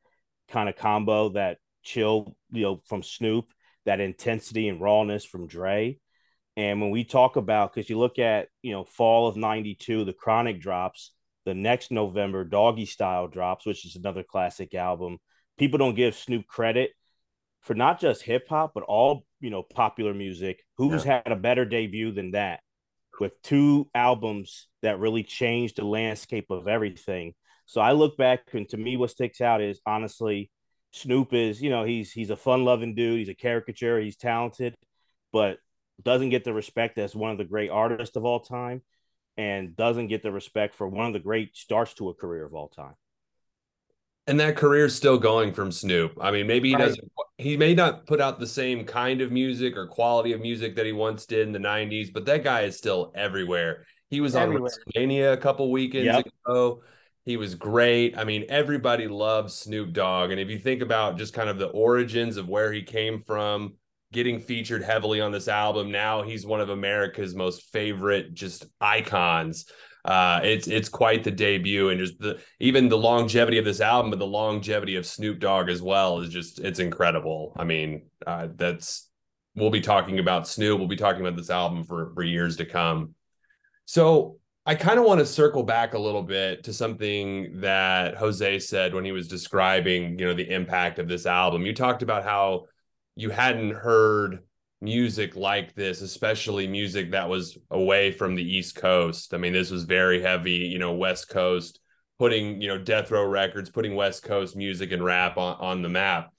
kind 0.48 0.70
of 0.70 0.78
combo, 0.78 1.30
that 1.30 1.58
chill, 1.84 2.38
you 2.52 2.64
know, 2.64 2.82
from 2.88 3.04
Snoop, 3.04 3.48
that 3.86 4.00
intensity 4.00 4.70
and 4.70 4.80
rawness 4.80 5.26
from 5.26 5.46
Dre. 5.46 6.00
And 6.56 6.80
when 6.82 6.90
we 6.90 7.04
talk 7.04 7.36
about, 7.36 7.74
because 7.74 7.90
you 7.90 8.00
look 8.00 8.18
at, 8.18 8.48
you 8.62 8.72
know, 8.72 8.86
fall 8.86 9.28
of 9.28 9.36
92, 9.36 10.06
the 10.06 10.14
Chronic 10.14 10.62
drops, 10.62 11.12
the 11.46 11.54
next 11.54 11.92
November, 11.92 12.46
Doggy 12.46 12.86
Style 12.86 13.28
drops, 13.28 13.66
which 13.66 13.86
is 13.86 13.98
another 13.98 14.24
classic 14.24 14.74
album. 14.74 15.18
People 15.58 15.80
don't 15.80 15.96
give 15.96 16.16
Snoop 16.16 16.48
credit 16.48 16.92
for 17.62 17.74
not 17.74 18.00
just 18.00 18.22
hip 18.22 18.48
hop, 18.48 18.72
but 18.74 18.84
all, 18.84 19.26
you 19.42 19.50
know, 19.50 19.64
popular 19.64 20.14
music. 20.14 20.64
Who's 20.78 21.06
yeah. 21.06 21.22
had 21.26 21.32
a 21.34 21.36
better 21.36 21.66
debut 21.66 22.14
than 22.14 22.32
that? 22.32 22.62
With 23.20 23.42
two 23.42 23.90
albums 23.96 24.68
that 24.82 25.00
really 25.00 25.24
changed 25.24 25.78
the 25.78 25.86
landscape 25.86 26.48
of 26.50 26.68
everything. 26.68 27.34
So 27.66 27.82
I 27.82 27.92
look 27.92 28.18
back, 28.18 28.42
and 28.54 28.68
to 28.70 28.78
me, 28.78 28.96
what 28.96 29.12
sticks 29.12 29.42
out 29.42 29.62
is 29.62 29.82
honestly, 29.86 30.52
Snoop 30.92 31.34
is, 31.34 31.62
you 31.62 31.70
know, 31.70 31.84
he's 31.84 32.12
he's 32.12 32.30
a 32.30 32.38
fun 32.38 32.64
loving 32.64 32.96
dude. 32.96 33.20
He's 33.20 33.30
a 33.30 33.36
caricature. 33.36 34.00
He's 34.00 34.18
talented, 34.18 34.76
but 35.32 35.58
doesn't 36.02 36.30
get 36.30 36.44
the 36.44 36.54
respect 36.54 36.98
as 36.98 37.16
one 37.16 37.32
of 37.32 37.38
the 37.38 37.44
great 37.44 37.70
artists 37.70 38.16
of 38.16 38.24
all 38.26 38.40
time 38.40 38.82
and 39.36 39.76
doesn't 39.76 40.08
get 40.08 40.24
the 40.24 40.32
respect 40.32 40.76
for 40.76 40.88
one 40.88 41.08
of 41.08 41.14
the 41.14 41.20
great 41.20 41.56
starts 41.56 41.94
to 41.96 42.10
a 42.10 42.14
career 42.14 42.46
of 42.46 42.54
all 42.54 42.70
time. 42.70 42.96
And 44.28 44.40
that 44.40 44.58
career 44.58 44.86
is 44.86 44.96
still 44.96 45.18
going 45.18 45.54
from 45.54 45.72
Snoop. 45.72 46.18
I 46.20 46.32
mean, 46.32 46.48
maybe 46.48 46.70
he 46.70 46.76
right. 46.76 46.88
doesn't, 46.88 47.12
he 47.38 47.56
may 47.56 47.74
not 47.74 48.06
put 48.06 48.20
out 48.20 48.40
the 48.40 48.48
same 48.48 48.84
kind 48.84 49.22
of 49.22 49.32
music 49.32 49.78
or 49.78 49.88
quality 49.88 50.34
of 50.34 50.42
music 50.42 50.76
that 50.76 50.86
he 50.86 50.92
once 50.92 51.26
did 51.26 51.48
in 51.48 51.54
the 51.54 51.60
90s, 51.60 52.12
but 52.12 52.26
that 52.26 52.44
guy 52.44 52.62
is 52.62 52.78
still 52.78 53.12
everywhere. 53.16 53.86
He 54.10 54.20
was 54.20 54.36
everywhere. 54.36 54.70
on 54.70 54.70
WrestleMania 54.70 55.34
a 55.34 55.38
couple 55.38 55.72
weekends 55.72 56.06
yep. 56.06 56.28
ago. 56.46 56.82
He 57.26 57.38
was 57.38 57.56
great. 57.56 58.18
I 58.18 58.24
mean, 58.24 58.46
everybody 58.50 59.08
loves 59.08 59.54
Snoop 59.54 59.94
Dogg. 59.94 60.32
And 60.32 60.40
if 60.40 60.50
you 60.50 60.60
think 60.60 60.82
about 60.82 61.18
just 61.18 61.34
kind 61.34 61.50
of 61.50 61.58
the 61.58 61.68
origins 61.68 62.38
of 62.38 62.48
where 62.48 62.72
he 62.72 62.84
came 62.84 63.22
from, 63.22 63.74
getting 64.12 64.40
featured 64.40 64.84
heavily 64.84 65.20
on 65.20 65.32
this 65.32 65.48
album. 65.48 65.92
Now 65.92 66.24
he's 66.24 66.46
one 66.46 66.62
of 66.62 66.70
America's 66.70 67.36
most 67.36 67.64
favorite 67.72 68.34
just 68.34 68.66
icons. 68.80 69.66
Uh, 70.08 70.40
it's 70.42 70.68
it's 70.68 70.88
quite 70.88 71.26
the 71.26 71.32
debut, 71.32 71.90
and 71.90 72.00
just 72.00 72.18
the 72.18 72.40
even 72.62 72.88
the 72.88 72.98
longevity 72.98 73.58
of 73.58 73.66
this 73.66 73.82
album, 73.82 74.10
but 74.10 74.20
the 74.20 74.26
longevity 74.26 74.96
of 74.96 75.06
Snoop 75.06 75.40
Dogg 75.40 75.70
as 75.70 75.82
well 75.82 76.22
is 76.22 76.30
just 76.30 76.60
it's 76.60 76.80
incredible. 76.80 77.52
I 77.58 77.66
mean, 77.66 78.04
uh, 78.26 78.48
that's 78.56 79.10
we'll 79.54 79.70
be 79.70 79.82
talking 79.82 80.20
about 80.20 80.48
Snoop. 80.48 80.80
We'll 80.80 80.88
be 80.88 80.96
talking 80.96 81.22
about 81.22 81.36
this 81.36 81.50
album 81.50 81.84
for 81.84 82.14
for 82.14 82.24
years 82.24 82.56
to 82.58 82.66
come. 82.66 83.16
So 83.84 84.38
I 84.66 84.76
kind 84.76 84.98
of 84.98 85.06
want 85.06 85.20
to 85.20 85.26
circle 85.26 85.64
back 85.64 85.94
a 85.94 86.00
little 86.00 86.24
bit 86.24 86.64
to 86.66 86.74
something 86.74 87.60
that 87.62 88.16
Jose 88.16 88.60
said 88.60 88.94
when 88.94 89.04
he 89.04 89.12
was 89.12 89.28
describing, 89.28 90.18
you 90.20 90.26
know, 90.26 90.34
the 90.34 90.50
impact 90.50 91.00
of 91.00 91.10
this 91.10 91.26
album. 91.26 91.66
You 91.66 91.74
talked 91.74 92.02
about 92.02 92.24
how 92.24 92.66
you 93.16 93.30
hadn't 93.30 93.72
heard 93.72 94.40
music 94.82 95.36
like 95.36 95.74
this, 95.74 96.02
especially 96.02 96.68
music 96.68 97.12
that 97.12 97.30
was 97.30 97.58
away 97.72 98.12
from 98.12 98.36
the 98.36 98.44
East 98.44 98.76
Coast. 98.76 99.34
I 99.34 99.38
mean, 99.38 99.54
this 99.54 99.72
was 99.72 99.84
very 99.84 100.22
heavy, 100.22 100.52
you 100.52 100.80
know, 100.80 100.94
West 100.94 101.30
Coast, 101.30 101.80
putting, 102.20 102.62
you 102.62 102.68
know, 102.68 102.78
Death 102.78 103.12
Row 103.12 103.26
Records, 103.26 103.70
putting 103.70 103.96
West 103.96 104.24
Coast 104.24 104.56
music 104.56 104.92
and 104.92 105.04
rap 105.04 105.38
on, 105.38 105.58
on 105.60 105.82
the 105.82 105.90
map. 105.90 106.32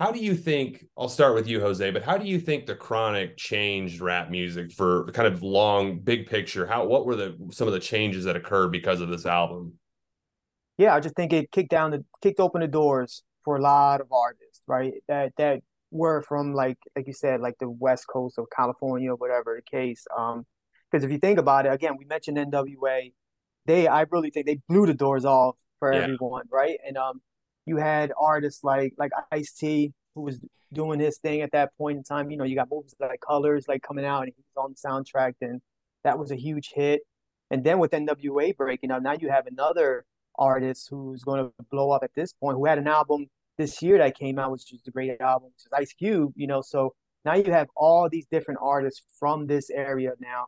How 0.00 0.10
do 0.10 0.18
you 0.18 0.34
think? 0.34 0.86
I'll 0.96 1.10
start 1.10 1.34
with 1.34 1.46
you, 1.46 1.60
Jose. 1.60 1.90
But 1.90 2.02
how 2.02 2.16
do 2.16 2.26
you 2.26 2.40
think 2.40 2.64
the 2.64 2.74
Chronic 2.74 3.36
changed 3.36 4.00
rap 4.00 4.30
music 4.30 4.72
for 4.72 5.04
kind 5.12 5.28
of 5.28 5.42
long, 5.42 5.98
big 5.98 6.26
picture? 6.26 6.66
How 6.66 6.86
what 6.86 7.04
were 7.04 7.16
the 7.16 7.36
some 7.52 7.68
of 7.68 7.74
the 7.74 7.80
changes 7.80 8.24
that 8.24 8.34
occurred 8.34 8.72
because 8.72 9.02
of 9.02 9.10
this 9.10 9.26
album? 9.26 9.74
Yeah, 10.78 10.94
I 10.94 11.00
just 11.00 11.14
think 11.16 11.34
it 11.34 11.50
kicked 11.50 11.68
down 11.68 11.90
the 11.90 12.02
kicked 12.22 12.40
open 12.40 12.62
the 12.62 12.66
doors 12.66 13.22
for 13.44 13.56
a 13.56 13.60
lot 13.60 14.00
of 14.00 14.10
artists, 14.10 14.62
right? 14.66 14.94
That 15.06 15.34
that 15.36 15.60
were 15.90 16.22
from 16.22 16.52
like 16.54 16.78
like 16.96 17.06
you 17.06 17.12
said, 17.12 17.40
like 17.40 17.58
the 17.58 17.70
West 17.70 18.06
Coast 18.06 18.38
of 18.38 18.46
California, 18.54 19.12
or 19.12 19.16
whatever 19.16 19.56
the 19.56 19.76
case. 19.78 20.06
Um, 20.16 20.46
because 20.90 21.04
if 21.04 21.10
you 21.10 21.18
think 21.18 21.38
about 21.38 21.66
it, 21.66 21.72
again, 21.72 21.96
we 21.98 22.04
mentioned 22.04 22.36
NWA. 22.36 23.12
They, 23.66 23.86
I 23.86 24.02
really 24.10 24.30
think 24.30 24.46
they 24.46 24.60
blew 24.68 24.86
the 24.86 24.94
doors 24.94 25.24
off 25.24 25.56
for 25.78 25.92
yeah. 25.92 26.00
everyone, 26.00 26.44
right? 26.50 26.78
And 26.84 26.96
um, 26.96 27.20
you 27.66 27.76
had 27.76 28.12
artists 28.20 28.64
like 28.64 28.94
like 28.98 29.12
Ice 29.30 29.52
T 29.52 29.92
who 30.14 30.22
was 30.22 30.40
doing 30.72 31.00
his 31.00 31.18
thing 31.18 31.42
at 31.42 31.52
that 31.52 31.76
point 31.76 31.98
in 31.98 32.04
time. 32.04 32.30
You 32.30 32.36
know, 32.36 32.44
you 32.44 32.56
got 32.56 32.68
movies 32.70 32.94
like 32.98 33.20
Colors 33.20 33.66
like 33.68 33.82
coming 33.82 34.04
out 34.04 34.22
and 34.22 34.32
he 34.36 34.42
was 34.54 34.64
on 34.64 34.74
the 34.74 34.88
soundtrack, 34.88 35.34
and 35.40 35.60
that 36.04 36.18
was 36.18 36.30
a 36.30 36.36
huge 36.36 36.72
hit. 36.74 37.02
And 37.50 37.64
then 37.64 37.78
with 37.78 37.90
NWA 37.90 38.56
breaking 38.56 38.90
up, 38.90 39.02
now 39.02 39.12
you 39.12 39.28
have 39.28 39.46
another 39.46 40.04
artist 40.38 40.88
who's 40.88 41.24
going 41.24 41.44
to 41.44 41.52
blow 41.70 41.90
up 41.90 42.04
at 42.04 42.14
this 42.14 42.32
point, 42.32 42.56
who 42.56 42.64
had 42.64 42.78
an 42.78 42.86
album 42.86 43.26
this 43.60 43.82
year 43.82 43.98
that 43.98 44.16
came 44.18 44.38
out, 44.38 44.50
which 44.52 44.72
is 44.72 44.80
a 44.86 44.90
great 44.90 45.20
album, 45.20 45.50
which 45.54 45.66
is 45.66 45.72
Ice 45.72 45.92
Cube. 45.92 46.32
You 46.34 46.46
know, 46.46 46.62
so 46.62 46.94
now 47.24 47.34
you 47.34 47.52
have 47.52 47.68
all 47.76 48.08
these 48.08 48.26
different 48.26 48.60
artists 48.62 49.02
from 49.18 49.46
this 49.46 49.68
area 49.70 50.12
now 50.20 50.46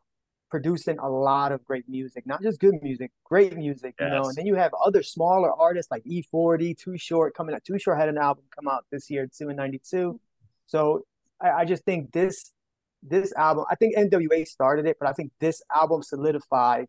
producing 0.49 0.99
a 0.99 1.09
lot 1.09 1.51
of 1.51 1.63
great 1.65 1.87
music, 1.89 2.27
not 2.27 2.41
just 2.43 2.59
good 2.59 2.75
music, 2.83 3.11
great 3.23 3.55
music, 3.57 3.95
you 3.99 4.07
know. 4.07 4.23
And 4.23 4.35
then 4.35 4.45
you 4.45 4.55
have 4.55 4.71
other 4.85 5.01
smaller 5.01 5.51
artists 5.51 5.89
like 5.91 6.03
E40, 6.03 6.77
Too 6.77 6.97
Short 6.97 7.35
coming 7.35 7.55
out. 7.55 7.63
Too 7.63 7.79
Short 7.79 7.97
had 7.99 8.09
an 8.09 8.17
album 8.17 8.43
come 8.55 8.67
out 8.67 8.85
this 8.91 9.09
year, 9.09 9.27
two 9.35 9.49
in 9.49 9.55
'92. 9.55 10.19
So 10.65 11.05
I, 11.39 11.51
I 11.51 11.65
just 11.65 11.83
think 11.85 12.11
this 12.11 12.51
this 13.03 13.33
album, 13.33 13.65
I 13.69 13.75
think 13.75 13.95
NWA 13.95 14.47
started 14.47 14.85
it, 14.87 14.97
but 14.99 15.09
I 15.09 15.13
think 15.13 15.31
this 15.39 15.61
album 15.73 16.01
solidified 16.01 16.87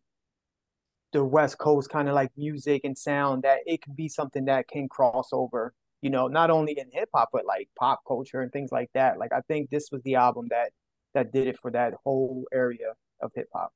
the 1.13 1.25
West 1.25 1.59
Coast 1.59 1.91
kind 1.91 2.09
of 2.09 2.15
like 2.15 2.31
music 2.37 2.83
and 2.85 2.97
sound 2.97 3.43
that 3.43 3.59
it 3.67 3.83
can 3.83 3.95
be 3.95 4.09
something 4.09 4.45
that 4.47 4.69
can 4.69 4.89
cross 4.89 5.29
over, 5.33 5.73
you 6.05 6.11
know, 6.11 6.29
not 6.29 6.51
only 6.51 6.79
in 6.79 6.91
hip 6.93 7.09
hop 7.15 7.31
but 7.33 7.47
like 7.47 7.67
pop 7.79 8.03
culture 8.07 8.43
and 8.43 8.53
things 8.53 8.71
like 8.71 8.91
that. 8.93 9.19
Like 9.19 9.33
I 9.33 9.41
think 9.49 9.71
this 9.71 9.89
was 9.91 10.03
the 10.03 10.17
album 10.17 10.49
that 10.51 10.71
that 11.15 11.33
did 11.33 11.49
it 11.49 11.59
for 11.59 11.71
that 11.71 11.95
whole 12.05 12.45
area 12.53 12.93
of 13.23 13.31
hip 13.35 13.49
hop. 13.55 13.73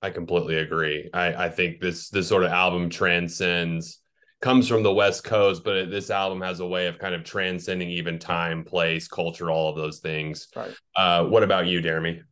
I 0.00 0.10
completely 0.10 0.58
agree. 0.58 1.10
I, 1.12 1.46
I 1.46 1.48
think 1.50 1.80
this 1.80 2.10
this 2.10 2.28
sort 2.28 2.44
of 2.44 2.52
album 2.52 2.90
transcends 2.90 3.98
comes 4.40 4.68
from 4.68 4.84
the 4.84 4.94
West 4.94 5.24
Coast, 5.24 5.64
but 5.64 5.90
this 5.90 6.10
album 6.10 6.40
has 6.42 6.60
a 6.60 6.66
way 6.66 6.86
of 6.86 7.00
kind 7.00 7.12
of 7.12 7.24
transcending 7.24 7.90
even 7.90 8.20
time, 8.20 8.62
place, 8.62 9.08
culture, 9.08 9.50
all 9.50 9.68
of 9.68 9.74
those 9.74 9.98
things. 9.98 10.46
Right. 10.54 10.72
Uh, 10.94 11.24
what 11.24 11.42
about 11.42 11.66
you, 11.66 11.80
Deremy? 11.80 12.22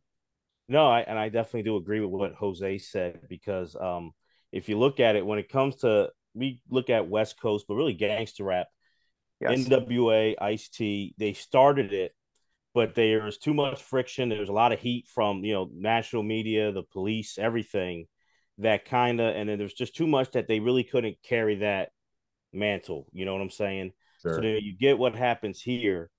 No, 0.69 0.87
I, 0.87 1.01
and 1.01 1.19
I 1.19 1.27
definitely 1.27 1.63
do 1.63 1.75
agree 1.75 1.99
with 1.99 2.11
what 2.11 2.33
Jose 2.35 2.77
said 2.77 3.19
because 3.27 3.75
um, 3.75 4.13
if 4.53 4.69
you 4.69 4.79
look 4.79 5.01
at 5.01 5.17
it, 5.17 5.25
when 5.25 5.37
it 5.37 5.49
comes 5.49 5.75
to 5.77 6.11
we 6.33 6.61
look 6.69 6.89
at 6.89 7.09
West 7.09 7.41
Coast, 7.41 7.65
but 7.67 7.75
really 7.75 7.93
gangster 7.93 8.45
rap, 8.45 8.67
yes. 9.39 9.67
NWA, 9.67 10.35
Ice 10.39 10.69
T, 10.69 11.13
they 11.17 11.33
started 11.33 11.93
it 11.93 12.13
but 12.77 12.93
there's 12.93 13.39
too 13.39 13.55
much 13.55 13.81
friction. 13.81 14.29
There's 14.29 14.49
a 14.49 14.53
lot 14.53 14.71
of 14.71 14.79
heat 14.79 15.07
from 15.07 15.43
you 15.43 15.51
know 15.51 15.67
national 15.73 16.21
media, 16.21 16.71
the 16.71 16.83
police, 16.83 17.39
everything 17.39 18.05
that 18.59 18.85
kind 18.85 19.19
of, 19.19 19.35
and 19.35 19.49
then 19.49 19.57
there's 19.57 19.73
just 19.73 19.95
too 19.95 20.05
much 20.05 20.29
that 20.33 20.47
they 20.47 20.59
really 20.59 20.83
couldn't 20.83 21.17
carry 21.23 21.55
that 21.55 21.89
mantle. 22.53 23.07
You 23.11 23.25
know 23.25 23.33
what 23.33 23.41
I'm 23.41 23.49
saying? 23.49 23.93
Sure. 24.21 24.35
So 24.35 24.41
then 24.41 24.59
you 24.61 24.77
get 24.77 24.99
what 24.99 25.15
happens 25.15 25.59
here 25.59 26.11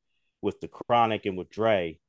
with 0.42 0.58
the 0.58 0.66
Chronic 0.66 1.26
and 1.26 1.38
with 1.38 1.48
Dre. 1.48 2.00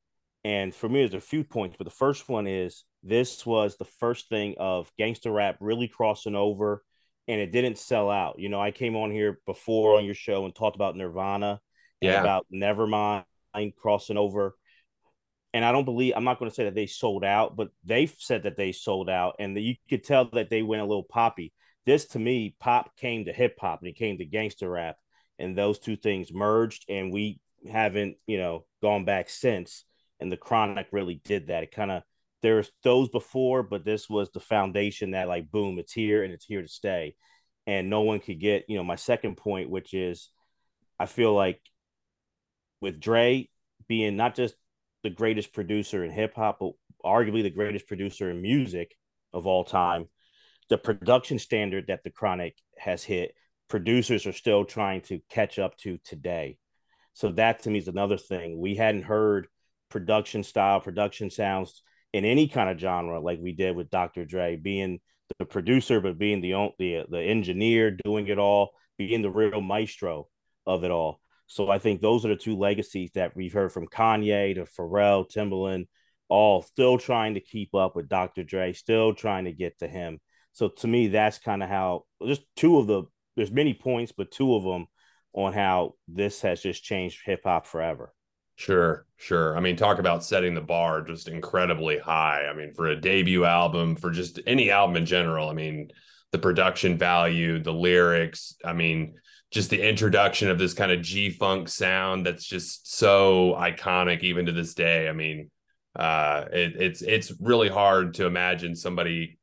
And 0.43 0.73
for 0.73 0.89
me, 0.89 1.01
there's 1.01 1.13
a 1.13 1.21
few 1.21 1.43
points, 1.43 1.75
but 1.77 1.85
the 1.85 1.91
first 1.91 2.27
one 2.27 2.47
is 2.47 2.85
this 3.03 3.45
was 3.45 3.77
the 3.77 3.85
first 3.85 4.29
thing 4.29 4.55
of 4.57 4.91
gangster 4.97 5.31
rap 5.31 5.57
really 5.59 5.87
crossing 5.87 6.35
over, 6.35 6.83
and 7.29 7.39
it 7.39 7.51
didn't 7.51 7.77
sell 7.77 8.09
out. 8.09 8.39
You 8.39 8.49
know, 8.49 8.59
I 8.59 8.71
came 8.71 8.95
on 8.95 9.11
here 9.11 9.39
before 9.45 9.97
on 9.97 10.03
your 10.03 10.15
show 10.15 10.45
and 10.45 10.53
talked 10.53 10.75
about 10.75 10.95
Nirvana, 10.95 11.61
yeah, 12.01 12.19
about 12.19 12.47
Nevermind 12.51 13.23
crossing 13.77 14.17
over. 14.17 14.57
And 15.53 15.63
I 15.63 15.71
don't 15.71 15.85
believe 15.85 16.13
I'm 16.15 16.23
not 16.23 16.39
going 16.39 16.49
to 16.49 16.55
say 16.55 16.65
that 16.65 16.75
they 16.75 16.87
sold 16.87 17.23
out, 17.23 17.55
but 17.55 17.69
they've 17.83 18.13
said 18.17 18.43
that 18.43 18.57
they 18.57 18.71
sold 18.71 19.09
out, 19.09 19.35
and 19.39 19.55
you 19.57 19.75
could 19.89 20.03
tell 20.03 20.25
that 20.33 20.49
they 20.49 20.63
went 20.63 20.81
a 20.81 20.85
little 20.85 21.03
poppy. 21.03 21.53
This 21.85 22.07
to 22.07 22.19
me, 22.19 22.55
pop 22.59 22.97
came 22.97 23.25
to 23.25 23.33
hip 23.33 23.55
hop 23.59 23.79
and 23.79 23.89
it 23.89 23.95
came 23.95 24.17
to 24.17 24.25
gangster 24.25 24.69
rap, 24.69 24.97
and 25.37 25.55
those 25.55 25.77
two 25.79 25.95
things 25.95 26.33
merged, 26.33 26.85
and 26.89 27.13
we 27.13 27.39
haven't, 27.69 28.17
you 28.25 28.39
know, 28.39 28.65
gone 28.81 29.05
back 29.05 29.29
since. 29.29 29.85
And 30.19 30.31
the 30.31 30.37
Chronic 30.37 30.87
really 30.91 31.21
did 31.23 31.47
that. 31.47 31.63
It 31.63 31.71
kind 31.71 31.91
of 31.91 32.03
there's 32.41 32.71
those 32.83 33.09
before, 33.09 33.63
but 33.63 33.85
this 33.85 34.09
was 34.09 34.31
the 34.31 34.39
foundation 34.39 35.11
that 35.11 35.27
like 35.27 35.51
boom, 35.51 35.79
it's 35.79 35.93
here 35.93 36.23
and 36.23 36.33
it's 36.33 36.45
here 36.45 36.61
to 36.61 36.67
stay, 36.67 37.15
and 37.67 37.89
no 37.89 38.01
one 38.01 38.19
could 38.19 38.39
get. 38.39 38.65
You 38.67 38.77
know, 38.77 38.83
my 38.83 38.95
second 38.95 39.37
point, 39.37 39.69
which 39.69 39.93
is, 39.93 40.29
I 40.99 41.05
feel 41.05 41.33
like 41.33 41.61
with 42.81 42.99
Dre 42.99 43.49
being 43.87 44.15
not 44.15 44.35
just 44.35 44.55
the 45.03 45.09
greatest 45.09 45.53
producer 45.53 46.03
in 46.03 46.11
hip 46.11 46.35
hop, 46.35 46.59
but 46.59 46.71
arguably 47.05 47.43
the 47.43 47.49
greatest 47.49 47.87
producer 47.87 48.29
in 48.29 48.41
music 48.41 48.95
of 49.33 49.47
all 49.47 49.63
time, 49.63 50.07
the 50.69 50.77
production 50.77 51.39
standard 51.39 51.87
that 51.87 52.03
the 52.03 52.09
Chronic 52.09 52.55
has 52.77 53.03
hit, 53.03 53.33
producers 53.69 54.25
are 54.25 54.33
still 54.33 54.65
trying 54.65 55.01
to 55.01 55.19
catch 55.29 55.59
up 55.59 55.77
to 55.77 55.97
today. 56.03 56.57
So 57.13 57.31
that 57.33 57.63
to 57.63 57.69
me 57.69 57.79
is 57.79 57.87
another 57.87 58.17
thing. 58.17 58.59
We 58.59 58.75
hadn't 58.75 59.03
heard 59.03 59.47
production 59.89 60.43
style, 60.43 60.79
production 60.79 61.29
sounds 61.29 61.81
in 62.13 62.25
any 62.25 62.47
kind 62.47 62.69
of 62.69 62.79
genre 62.79 63.19
like 63.19 63.39
we 63.41 63.53
did 63.53 63.75
with 63.75 63.89
Dr. 63.89 64.25
Dre, 64.25 64.55
being 64.55 64.99
the 65.37 65.45
producer, 65.45 66.01
but 66.01 66.17
being 66.17 66.41
the 66.41 66.71
the 66.79 67.05
the 67.09 67.21
engineer, 67.21 67.91
doing 67.91 68.27
it 68.27 68.39
all, 68.39 68.71
being 68.97 69.21
the 69.21 69.29
real 69.29 69.61
maestro 69.61 70.27
of 70.65 70.83
it 70.83 70.91
all. 70.91 71.19
So 71.47 71.69
I 71.69 71.79
think 71.79 72.01
those 72.01 72.25
are 72.25 72.29
the 72.29 72.35
two 72.35 72.57
legacies 72.57 73.11
that 73.15 73.35
we've 73.35 73.53
heard 73.53 73.71
from 73.71 73.87
Kanye 73.87 74.55
to 74.55 74.65
Pharrell, 74.65 75.29
Timbaland, 75.29 75.87
all 76.27 76.61
still 76.61 76.97
trying 76.97 77.33
to 77.33 77.39
keep 77.39 77.73
up 77.73 77.95
with 77.95 78.07
Dr. 78.07 78.43
Dre, 78.43 78.73
still 78.73 79.13
trying 79.13 79.45
to 79.45 79.51
get 79.51 79.79
to 79.79 79.87
him. 79.87 80.19
So 80.53 80.69
to 80.69 80.87
me, 80.87 81.07
that's 81.07 81.39
kind 81.39 81.63
of 81.63 81.69
how 81.69 82.03
just 82.25 82.41
two 82.55 82.77
of 82.77 82.87
the 82.87 83.03
there's 83.35 83.51
many 83.51 83.73
points, 83.73 84.11
but 84.15 84.31
two 84.31 84.55
of 84.55 84.63
them 84.63 84.87
on 85.33 85.53
how 85.53 85.93
this 86.07 86.41
has 86.41 86.61
just 86.61 86.83
changed 86.83 87.21
hip 87.25 87.41
hop 87.45 87.65
forever. 87.65 88.13
Sure, 88.59 89.05
sure. 89.15 89.55
I 89.55 89.61
mean, 89.61 89.77
talk 89.77 89.99
about 89.99 90.21
setting 90.21 90.53
the 90.53 90.59
bar 90.59 91.01
just 91.01 91.29
incredibly 91.29 91.97
high. 91.97 92.45
I 92.45 92.53
mean, 92.53 92.73
for 92.73 92.87
a 92.87 92.99
debut 92.99 93.45
album, 93.45 93.95
for 93.95 94.11
just 94.11 94.37
any 94.45 94.69
album 94.69 94.97
in 94.97 95.05
general, 95.05 95.47
I 95.47 95.53
mean, 95.53 95.91
the 96.33 96.39
production 96.39 96.97
value, 96.97 97.63
the 97.63 97.71
lyrics, 97.71 98.55
I 98.65 98.73
mean, 98.73 99.15
just 99.49 99.69
the 99.69 99.81
introduction 99.87 100.49
of 100.49 100.59
this 100.59 100.73
kind 100.73 100.91
of 100.91 101.01
G 101.01 101.29
funk 101.29 101.69
sound 101.69 102.25
that's 102.25 102.45
just 102.45 102.93
so 102.97 103.55
iconic 103.57 104.23
even 104.23 104.47
to 104.47 104.51
this 104.51 104.73
day. 104.73 105.07
I 105.07 105.13
mean, 105.13 105.49
uh, 105.95 106.43
it, 106.51 106.75
it's 106.81 107.01
it's 107.01 107.31
really 107.39 107.69
hard 107.69 108.15
to 108.15 108.25
imagine 108.25 108.75
somebody 108.75 109.39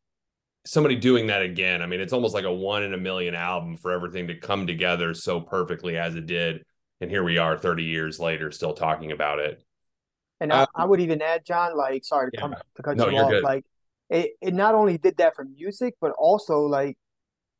somebody 0.66 0.96
doing 0.96 1.28
that 1.28 1.40
again. 1.40 1.80
I 1.80 1.86
mean, 1.86 2.00
it's 2.02 2.12
almost 2.12 2.34
like 2.34 2.44
a 2.44 2.52
one 2.52 2.82
in 2.82 2.92
a 2.92 2.98
million 2.98 3.34
album 3.34 3.78
for 3.78 3.92
everything 3.92 4.26
to 4.26 4.38
come 4.38 4.66
together 4.66 5.14
so 5.14 5.40
perfectly 5.40 5.96
as 5.96 6.16
it 6.16 6.26
did, 6.26 6.65
and 7.00 7.10
here 7.10 7.24
we 7.24 7.38
are, 7.38 7.56
thirty 7.56 7.84
years 7.84 8.18
later, 8.18 8.50
still 8.50 8.74
talking 8.74 9.12
about 9.12 9.38
it. 9.38 9.62
And 10.40 10.52
uh, 10.52 10.66
I, 10.74 10.82
I, 10.82 10.84
would 10.84 11.00
even 11.00 11.22
add, 11.22 11.46
John, 11.46 11.76
like, 11.76 12.04
sorry 12.04 12.30
to 12.30 12.32
yeah. 12.34 12.40
come 12.40 12.54
to 12.74 12.82
cut 12.82 12.96
no, 12.96 13.08
you 13.08 13.18
off, 13.18 13.30
good. 13.30 13.42
like 13.42 13.64
it, 14.10 14.32
it 14.40 14.54
not 14.54 14.74
only 14.74 14.98
did 14.98 15.16
that 15.18 15.34
for 15.34 15.44
music, 15.44 15.94
but 16.00 16.12
also 16.18 16.60
like 16.60 16.96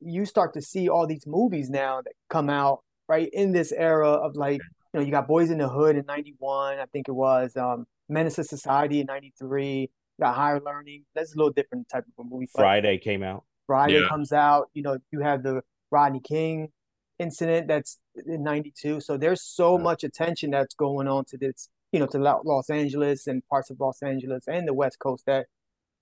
you 0.01 0.25
start 0.25 0.55
to 0.55 0.63
see 0.63 0.89
all 0.89 1.07
these 1.07 1.27
movies 1.27 1.71
now 1.71 2.03
that 2.03 2.13
come 2.29 2.51
out 2.51 2.81
right 3.09 3.29
in 3.33 3.53
this 3.53 3.73
era 3.73 4.09
of 4.09 4.37
like 4.37 4.61
you 4.93 5.01
know 5.01 5.05
you 5.05 5.11
got 5.11 5.27
Boys 5.27 5.51
in 5.51 5.59
the 5.59 5.69
Hood 5.69 5.97
in 5.97 6.05
'91, 6.07 6.79
I 6.79 6.85
think 6.87 7.09
it 7.09 7.13
was 7.13 7.57
um, 7.57 7.87
Menace 8.09 8.37
to 8.37 8.45
Society 8.45 9.01
in 9.01 9.07
'93. 9.07 9.91
Got 10.19 10.35
Higher 10.35 10.61
Learning. 10.65 11.05
That's 11.15 11.35
a 11.35 11.37
little 11.37 11.53
different 11.53 11.89
type 11.89 12.05
of 12.19 12.25
a 12.25 12.29
movie. 12.29 12.49
Friday 12.55 12.99
came 12.99 13.23
out. 13.23 13.45
Friday 13.67 14.01
yeah. 14.01 14.09
comes 14.09 14.33
out. 14.33 14.71
You 14.73 14.83
know 14.83 14.99
you 15.11 15.21
have 15.21 15.43
the 15.43 15.63
Rodney 15.91 16.21
King 16.21 16.69
incident 17.19 17.67
that's 17.69 17.99
in 18.27 18.43
92 18.43 19.01
so 19.01 19.17
there's 19.17 19.43
so 19.43 19.79
much 19.79 20.05
attention 20.05 20.51
that's 20.51 20.75
going 20.75 21.09
on 21.09 21.25
to 21.25 21.39
this 21.39 21.69
you 21.93 22.01
know, 22.01 22.07
to 22.07 22.19
Los 22.19 22.69
Angeles 22.71 23.27
and 23.27 23.47
parts 23.49 23.71
of 23.71 23.81
Los 23.81 24.03
Angeles 24.03 24.49
and 24.49 24.67
the 24.67 24.75
West 24.75 24.99
Coast 24.99 25.25
that 25.27 25.47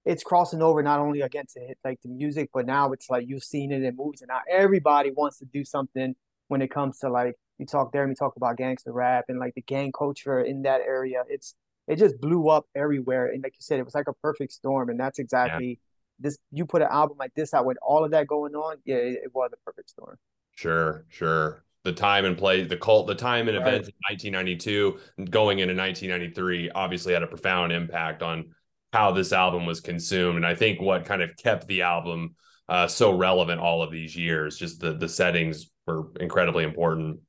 it's 0.05 0.23
crossing 0.23 0.61
over 0.61 0.83
not 0.83 1.01
only 1.01 1.21
against 1.21 1.57
it, 1.57 1.79
like 1.85 2.01
the 2.03 2.09
music, 2.09 2.51
but 2.53 2.67
now 2.67 2.93
it's 2.93 3.09
like 3.09 3.27
you've 3.29 3.45
seen 3.45 3.73
it 3.73 3.83
in 3.83 3.97
movies, 3.97 4.21
and 4.21 4.29
now 4.29 4.41
everybody 4.51 5.11
wants 5.11 5.39
to 5.39 5.45
do 5.45 5.65
something 5.65 6.15
when 6.49 6.61
it 6.63 6.71
comes 6.71 6.99
to 6.99 7.09
like 7.09 7.37
you 7.59 7.67
talk 7.67 7.93
there 7.93 8.03
and 8.03 8.11
you 8.11 8.17
talk 8.17 8.35
about 8.37 8.57
gangster 8.57 8.93
rap 8.93 9.27
and 9.29 9.39
like 9.39 9.55
the 9.55 9.63
gang 9.63 9.93
culture 9.93 10.41
in 10.41 10.63
that 10.63 10.81
area. 10.81 11.23
It's 11.29 11.55
it 11.87 11.97
just 11.97 12.21
blew 12.21 12.49
up 12.49 12.67
everywhere, 12.75 13.29
and 13.29 13.43
like 13.43 13.53
you 13.53 13.63
said, 13.63 13.79
it 13.79 13.85
was 13.85 13.95
like 13.95 14.09
a 14.09 14.15
perfect 14.15 14.53
storm, 14.53 14.89
and 14.91 14.99
that's 14.99 15.19
exactly 15.19 15.69
yeah. 15.69 15.75
this. 16.19 16.39
You 16.51 16.67
put 16.67 16.83
an 16.83 16.89
album 16.91 17.19
like 17.19 17.35
this 17.35 17.55
out 17.55 17.67
with 17.67 17.79
all 17.83 18.05
of 18.05 18.11
that 18.11 18.27
going 18.27 18.55
on, 18.55 18.79
yeah, 18.85 18.97
it, 18.97 19.21
it 19.25 19.31
was 19.35 19.51
a 19.53 19.65
perfect 19.65 19.91
storm. 19.91 20.17
Sure, 20.55 21.05
sure. 21.09 21.65
The 21.83 21.93
time 21.93 22.25
and 22.25 22.39
place, 22.39 22.69
the 22.69 22.77
cult, 22.77 23.07
the 23.07 23.15
time 23.15 23.49
and 23.49 23.59
right. 23.59 23.67
events 23.67 23.89
in 23.89 23.95
1992 24.11 25.29
going 25.31 25.59
into 25.59 25.75
1993 25.75 26.71
obviously 26.71 27.13
had 27.13 27.23
a 27.23 27.27
profound 27.27 27.73
impact 27.73 28.23
on 28.23 28.55
how 28.93 29.11
this 29.11 29.33
album 29.33 29.67
was 29.67 29.81
consumed. 29.81 30.37
And 30.37 30.47
I 30.47 30.55
think 30.55 30.81
what 30.81 31.05
kind 31.05 31.21
of 31.21 31.37
kept 31.37 31.67
the 31.67 31.83
album 31.83 32.37
uh, 32.69 32.87
so 32.87 33.15
relevant 33.15 33.61
all 33.61 33.83
of 33.83 33.91
these 33.91 34.17
years, 34.17 34.57
just 34.57 34.81
the 34.81 34.95
the 34.95 35.09
settings 35.09 35.71
were 35.87 36.07
incredibly 36.21 36.65
important. 36.65 37.21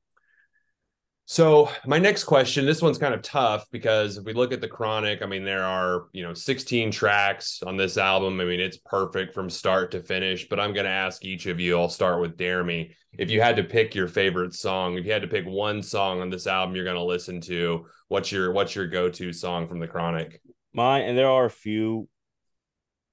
So 1.28 1.68
my 1.84 1.98
next 1.98 2.22
question, 2.22 2.64
this 2.64 2.80
one's 2.80 2.98
kind 2.98 3.12
of 3.12 3.20
tough 3.20 3.66
because 3.72 4.16
if 4.16 4.24
we 4.24 4.32
look 4.32 4.52
at 4.52 4.60
the 4.60 4.68
Chronic, 4.68 5.22
I 5.22 5.26
mean, 5.26 5.44
there 5.44 5.64
are, 5.64 6.06
you 6.12 6.22
know, 6.22 6.32
16 6.32 6.92
tracks 6.92 7.64
on 7.66 7.76
this 7.76 7.98
album. 7.98 8.40
I 8.40 8.44
mean, 8.44 8.60
it's 8.60 8.76
perfect 8.76 9.34
from 9.34 9.50
start 9.50 9.90
to 9.90 10.00
finish, 10.00 10.48
but 10.48 10.60
I'm 10.60 10.72
going 10.72 10.86
to 10.86 10.90
ask 10.90 11.24
each 11.24 11.46
of 11.46 11.58
you, 11.58 11.76
I'll 11.76 11.88
start 11.88 12.20
with 12.20 12.36
Deremy. 12.36 12.92
If 13.18 13.28
you 13.28 13.42
had 13.42 13.56
to 13.56 13.64
pick 13.64 13.92
your 13.92 14.06
favorite 14.06 14.54
song, 14.54 14.96
if 14.96 15.04
you 15.04 15.10
had 15.10 15.22
to 15.22 15.28
pick 15.28 15.44
one 15.46 15.82
song 15.82 16.20
on 16.20 16.30
this 16.30 16.46
album 16.46 16.76
you're 16.76 16.84
going 16.84 16.94
to 16.94 17.02
listen 17.02 17.40
to, 17.42 17.86
what's 18.06 18.30
your, 18.30 18.52
what's 18.52 18.76
your 18.76 18.86
go-to 18.86 19.32
song 19.32 19.66
from 19.66 19.80
the 19.80 19.88
Chronic? 19.88 20.40
Mine, 20.72 21.02
and 21.02 21.18
there 21.18 21.28
are 21.28 21.46
a 21.46 21.50
few 21.50 22.08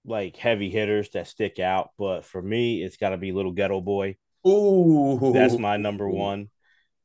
like 0.06 0.38
heavy 0.38 0.70
hitters 0.70 1.10
that 1.12 1.28
stick 1.28 1.58
out, 1.58 1.90
but 1.98 2.26
for 2.26 2.42
me, 2.42 2.84
it's 2.84 2.98
got 2.98 3.10
to 3.10 3.18
be 3.18 3.32
Little 3.32 3.54
Ghetto 3.54 3.82
Boy. 3.82 4.18
Ooh, 4.46 5.32
that's 5.34 5.58
my 5.58 5.78
number 5.78 6.08
one. 6.08 6.50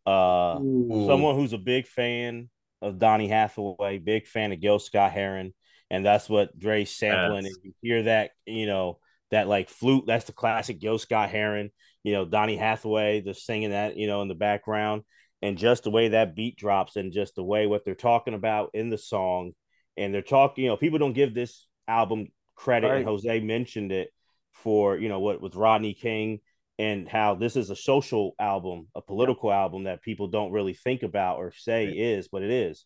Uh, 0.08 0.58
Ooh. 0.60 1.06
someone 1.06 1.34
who's 1.34 1.52
a 1.52 1.58
big 1.58 1.86
fan 1.86 2.48
of 2.80 2.98
Donny 2.98 3.28
Hathaway, 3.28 3.98
big 3.98 4.26
fan 4.26 4.52
of 4.52 4.60
Gil 4.60 4.78
Scott 4.78 5.12
Heron, 5.12 5.52
and 5.90 6.04
that's 6.04 6.28
what 6.28 6.58
Dre's 6.58 6.90
sampling. 6.90 7.44
Yes. 7.44 7.54
And 7.56 7.64
you 7.64 7.72
hear 7.82 8.02
that, 8.04 8.30
you 8.46 8.66
know, 8.66 8.98
that 9.30 9.48
like 9.48 9.68
flute, 9.68 10.04
that's 10.06 10.24
the 10.24 10.32
classic 10.32 10.80
Gil 10.80 10.98
Scott 10.98 11.30
Heron. 11.30 11.70
You 12.04 12.12
know, 12.12 12.24
Donny 12.24 12.56
Hathaway, 12.56 13.20
just 13.20 13.44
singing 13.44 13.70
that, 13.70 13.96
you 13.96 14.06
know, 14.06 14.22
in 14.22 14.28
the 14.28 14.34
background, 14.34 15.02
and 15.42 15.58
just 15.58 15.84
the 15.84 15.90
way 15.90 16.08
that 16.08 16.34
beat 16.34 16.56
drops, 16.56 16.96
and 16.96 17.12
just 17.12 17.34
the 17.34 17.44
way 17.44 17.66
what 17.66 17.84
they're 17.84 17.94
talking 17.94 18.34
about 18.34 18.70
in 18.74 18.90
the 18.90 18.98
song 18.98 19.52
and 19.98 20.14
they're 20.14 20.22
talking. 20.22 20.64
You 20.64 20.70
know, 20.70 20.76
people 20.76 20.98
don't 20.98 21.12
give 21.12 21.34
this 21.34 21.66
album 21.86 22.28
credit, 22.54 22.88
right. 22.88 22.96
and 22.98 23.04
Jose 23.04 23.40
mentioned 23.40 23.92
it 23.92 24.10
for 24.52 24.96
you 24.96 25.08
know 25.08 25.20
what 25.20 25.42
with 25.42 25.54
Rodney 25.54 25.94
King 25.94 26.40
and 26.78 27.08
how 27.08 27.34
this 27.34 27.56
is 27.56 27.70
a 27.70 27.76
social 27.76 28.34
album, 28.38 28.88
a 28.94 29.02
political 29.02 29.52
album 29.52 29.84
that 29.84 30.02
people 30.02 30.28
don't 30.28 30.52
really 30.52 30.74
think 30.74 31.02
about 31.02 31.38
or 31.38 31.52
say 31.52 31.86
right. 31.86 31.96
is, 31.96 32.28
but 32.28 32.42
it 32.42 32.50
is. 32.50 32.84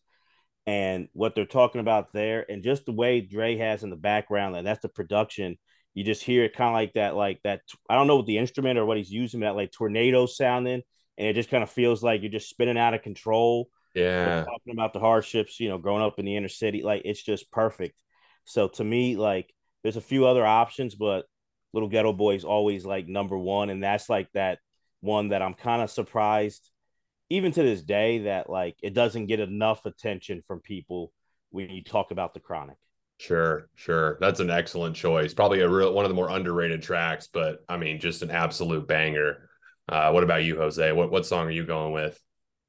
And 0.66 1.08
what 1.12 1.34
they're 1.34 1.44
talking 1.44 1.80
about 1.80 2.12
there, 2.12 2.46
and 2.48 2.62
just 2.62 2.86
the 2.86 2.92
way 2.92 3.20
Dre 3.20 3.56
has 3.56 3.82
in 3.82 3.90
the 3.90 3.96
background, 3.96 4.56
and 4.56 4.66
that's 4.66 4.82
the 4.82 4.88
production. 4.88 5.58
You 5.92 6.04
just 6.04 6.22
hear 6.22 6.44
it 6.44 6.56
kind 6.56 6.68
of 6.68 6.74
like 6.74 6.94
that, 6.94 7.16
like 7.16 7.40
that. 7.44 7.60
I 7.90 7.96
don't 7.96 8.06
know 8.06 8.16
what 8.16 8.26
the 8.26 8.38
instrument 8.38 8.78
or 8.78 8.86
what 8.86 8.96
he's 8.96 9.10
using, 9.10 9.40
that 9.40 9.56
like 9.56 9.72
tornado 9.72 10.26
sounding, 10.26 10.82
and 11.18 11.28
it 11.28 11.34
just 11.34 11.50
kind 11.50 11.62
of 11.62 11.70
feels 11.70 12.02
like 12.02 12.22
you're 12.22 12.30
just 12.30 12.48
spinning 12.48 12.78
out 12.78 12.94
of 12.94 13.02
control 13.02 13.68
yeah. 13.94 14.44
talking 14.44 14.72
about 14.72 14.92
the 14.92 15.00
hardships, 15.00 15.60
you 15.60 15.68
know, 15.68 15.78
growing 15.78 16.02
up 16.02 16.18
in 16.18 16.24
the 16.24 16.36
inner 16.36 16.48
city, 16.48 16.82
like 16.82 17.02
it's 17.04 17.22
just 17.22 17.50
perfect. 17.50 18.00
So 18.44 18.68
to 18.68 18.84
me, 18.84 19.16
like 19.16 19.52
there's 19.82 19.96
a 19.96 20.00
few 20.00 20.26
other 20.26 20.44
options, 20.44 20.94
but 20.94 21.26
Little 21.72 21.88
Ghetto 21.88 22.12
Boy 22.12 22.34
is 22.34 22.44
always 22.44 22.84
like 22.84 23.08
number 23.08 23.38
one, 23.38 23.70
and 23.70 23.82
that's 23.82 24.08
like 24.08 24.28
that 24.34 24.58
one 25.00 25.28
that 25.28 25.42
I'm 25.42 25.54
kind 25.54 25.82
of 25.82 25.90
surprised, 25.90 26.70
even 27.30 27.52
to 27.52 27.62
this 27.62 27.82
day, 27.82 28.20
that 28.20 28.50
like 28.50 28.76
it 28.82 28.94
doesn't 28.94 29.26
get 29.26 29.40
enough 29.40 29.86
attention 29.86 30.42
from 30.46 30.60
people 30.60 31.12
when 31.50 31.70
you 31.70 31.82
talk 31.82 32.10
about 32.10 32.34
the 32.34 32.40
Chronic. 32.40 32.76
Sure, 33.18 33.68
sure. 33.76 34.18
That's 34.20 34.40
an 34.40 34.50
excellent 34.50 34.96
choice. 34.96 35.32
Probably 35.32 35.60
a 35.60 35.68
real 35.68 35.92
one 35.92 36.04
of 36.04 36.10
the 36.10 36.14
more 36.14 36.28
underrated 36.28 36.82
tracks, 36.82 37.28
but 37.32 37.64
I 37.68 37.76
mean, 37.76 38.00
just 38.00 38.22
an 38.22 38.30
absolute 38.30 38.88
banger. 38.88 39.48
Uh, 39.88 40.10
what 40.10 40.24
about 40.24 40.44
you, 40.44 40.56
Jose? 40.56 40.92
What 40.92 41.10
what 41.10 41.26
song 41.26 41.46
are 41.46 41.52
you 41.52 41.64
going 41.64 41.92
with? 41.92 42.20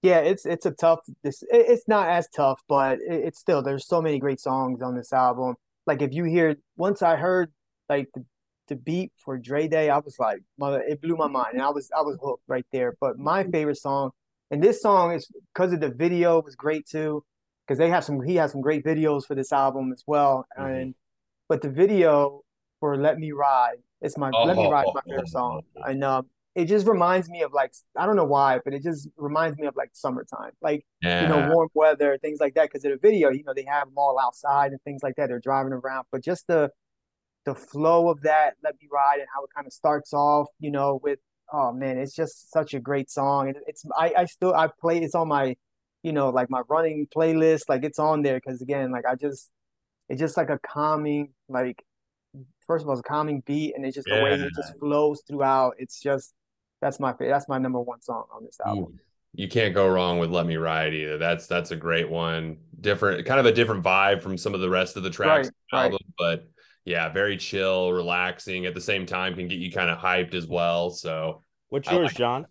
Yeah, 0.04 0.20
it's 0.20 0.46
it's 0.46 0.66
a 0.66 0.72
tough. 0.72 1.00
This 1.24 1.44
it's 1.50 1.88
not 1.88 2.10
as 2.10 2.28
tough, 2.36 2.62
but 2.68 3.00
it's 3.02 3.40
still 3.40 3.64
there's 3.64 3.88
so 3.88 4.02
many 4.02 4.20
great 4.20 4.40
songs 4.40 4.82
on 4.82 4.96
this 4.96 5.14
album. 5.14 5.56
Like 5.88 6.02
if 6.02 6.14
you 6.14 6.26
hear 6.26 6.58
once 6.78 7.02
I 7.02 7.16
heard 7.16 7.52
like 7.90 8.10
the, 8.14 8.26
the 8.68 8.76
beat 8.76 9.12
for 9.18 9.38
Dre 9.38 9.68
Day, 9.68 9.90
I 9.90 9.98
was 9.98 10.18
like, 10.20 10.42
mother, 10.58 10.82
it 10.82 11.02
blew 11.02 11.16
my 11.16 11.28
mind, 11.28 11.54
and 11.54 11.62
I 11.62 11.70
was 11.70 11.90
I 11.96 12.02
was 12.02 12.18
hooked 12.22 12.44
right 12.48 12.66
there. 12.72 12.96
But 13.00 13.18
my 13.18 13.44
favorite 13.44 13.78
song, 13.78 14.12
and 14.52 14.64
this 14.64 14.82
song 14.82 15.14
is 15.14 15.30
because 15.54 15.74
of 15.74 15.80
the 15.80 15.90
video 15.90 16.42
was 16.42 16.56
great 16.56 16.88
too, 16.88 17.24
because 17.68 17.78
they 17.78 17.90
have 17.90 18.04
some 18.04 18.22
he 18.22 18.36
has 18.36 18.52
some 18.52 18.62
great 18.62 18.84
videos 18.86 19.26
for 19.26 19.36
this 19.36 19.52
album 19.52 19.92
as 19.92 20.04
well. 20.08 20.46
Mm-hmm. 20.58 20.72
And 20.72 20.96
but 21.50 21.62
the 21.62 21.70
video 21.70 22.42
for 22.80 22.98
Let 22.98 23.18
Me 23.20 23.32
Ride, 23.32 23.78
it's 24.02 24.18
my 24.18 24.32
oh, 24.34 24.44
Let 24.46 24.58
Me 24.58 24.70
Ride 24.70 24.86
my 24.94 25.02
favorite 25.08 25.30
song. 25.30 25.62
And 25.86 26.04
um, 26.04 26.28
it 26.56 26.66
just 26.66 26.88
reminds 26.88 27.30
me 27.30 27.42
of 27.42 27.52
like 27.52 27.74
I 27.98 28.06
don't 28.06 28.16
know 28.16 28.26
why, 28.26 28.60
but 28.64 28.74
it 28.74 28.84
just 28.84 29.10
reminds 29.18 29.58
me 29.58 29.68
of 29.68 29.76
like 29.76 29.90
summertime, 29.94 30.52
like 30.62 30.86
yeah. 31.02 31.24
you 31.24 31.28
know 31.28 31.54
warm 31.54 31.70
weather, 31.74 32.18
things 32.22 32.40
like 32.40 32.54
that. 32.56 32.70
Because 32.70 32.86
in 32.86 32.92
a 32.92 32.98
video, 32.98 33.32
you 33.32 33.44
know, 33.44 33.54
they 33.54 33.66
have 33.66 33.88
them 33.88 33.98
all 33.98 34.20
outside 34.20 34.72
and 34.72 34.82
things 34.84 35.02
like 35.04 35.16
that. 35.16 35.28
They're 35.28 35.40
driving 35.40 35.74
around, 35.74 36.06
but 36.12 36.24
just 36.24 36.48
the 36.48 36.70
the 37.46 37.56
flow 37.56 38.10
of 38.10 38.22
that 38.22 38.56
"Let 38.64 38.76
Me 38.82 38.88
Ride" 38.92 39.20
and 39.20 39.28
how 39.34 39.44
it 39.44 39.50
kind 39.56 39.68
of 39.68 39.74
starts 39.74 40.14
off, 40.14 40.48
you 40.60 40.72
know, 40.72 41.00
with 41.04 41.20
oh 41.52 41.72
man, 41.72 41.98
it's 41.98 42.16
just 42.16 42.52
such 42.52 42.74
a 42.74 42.80
great 42.80 43.10
song. 43.10 43.50
And 43.50 43.58
it's 43.68 43.86
I 43.98 44.14
I 44.18 44.26
still 44.26 44.54
I 44.54 44.68
play 44.80 45.02
it's 45.02 45.16
on 45.16 45.28
my 45.28 45.56
you 46.04 46.12
know 46.12 46.30
like 46.30 46.50
my 46.50 46.62
running 46.70 47.08
playlist, 47.16 47.64
like 47.70 47.84
it's 47.84 48.00
on 48.00 48.22
there 48.22 48.36
because 48.36 48.62
again, 48.62 48.92
like 48.92 49.06
I 49.06 49.16
just 49.16 49.50
it's 50.10 50.20
just 50.20 50.38
like 50.38 50.50
a 50.50 50.60
calming 50.60 51.30
like 51.48 51.84
first 52.66 52.84
of 52.84 52.90
all, 52.90 52.94
it's 52.94 53.02
a 53.02 53.04
calming 53.04 53.44
beat, 53.46 53.76
and 53.76 53.86
it's 53.86 53.96
just 53.96 54.08
yeah. 54.08 54.18
the 54.18 54.24
way 54.24 54.34
it 54.34 54.52
just 54.56 54.78
flows 54.80 55.22
throughout. 55.28 55.76
It's 55.78 56.02
just 56.02 56.34
that's 56.82 57.00
my 57.00 57.14
that's 57.18 57.48
my 57.48 57.58
number 57.58 57.80
one 57.80 58.02
song 58.02 58.26
on 58.34 58.44
this 58.44 58.60
album. 58.66 58.94
Mm. 58.94 59.00
You 59.36 59.48
can't 59.48 59.74
go 59.74 59.88
wrong 59.88 60.20
with 60.20 60.30
"Let 60.30 60.46
Me 60.46 60.58
Ride" 60.58 60.94
either. 60.94 61.18
That's 61.18 61.48
that's 61.48 61.72
a 61.72 61.76
great 61.76 62.10
one. 62.10 62.58
Different, 62.80 63.26
kind 63.26 63.40
of 63.40 63.46
a 63.46 63.52
different 63.52 63.84
vibe 63.84 64.22
from 64.22 64.38
some 64.38 64.54
of 64.54 64.62
the 64.62 64.70
rest 64.70 64.98
of 64.98 65.04
the 65.04 65.10
tracks 65.10 65.50
right, 65.72 65.86
album, 65.86 66.00
right. 66.20 66.40
but 66.44 66.53
yeah, 66.86 67.10
very 67.10 67.38
chill, 67.38 67.92
relaxing. 67.92 68.66
At 68.66 68.74
the 68.74 68.82
same 68.82 69.06
time, 69.06 69.36
can 69.36 69.48
get 69.48 69.60
you 69.60 69.72
kind 69.72 69.90
of 69.90 69.98
hyped 69.98 70.34
as 70.34 70.48
well. 70.48 70.90
So, 70.90 71.42
what's 71.70 71.90
yours, 71.90 72.08
like 72.08 72.16
John? 72.16 72.48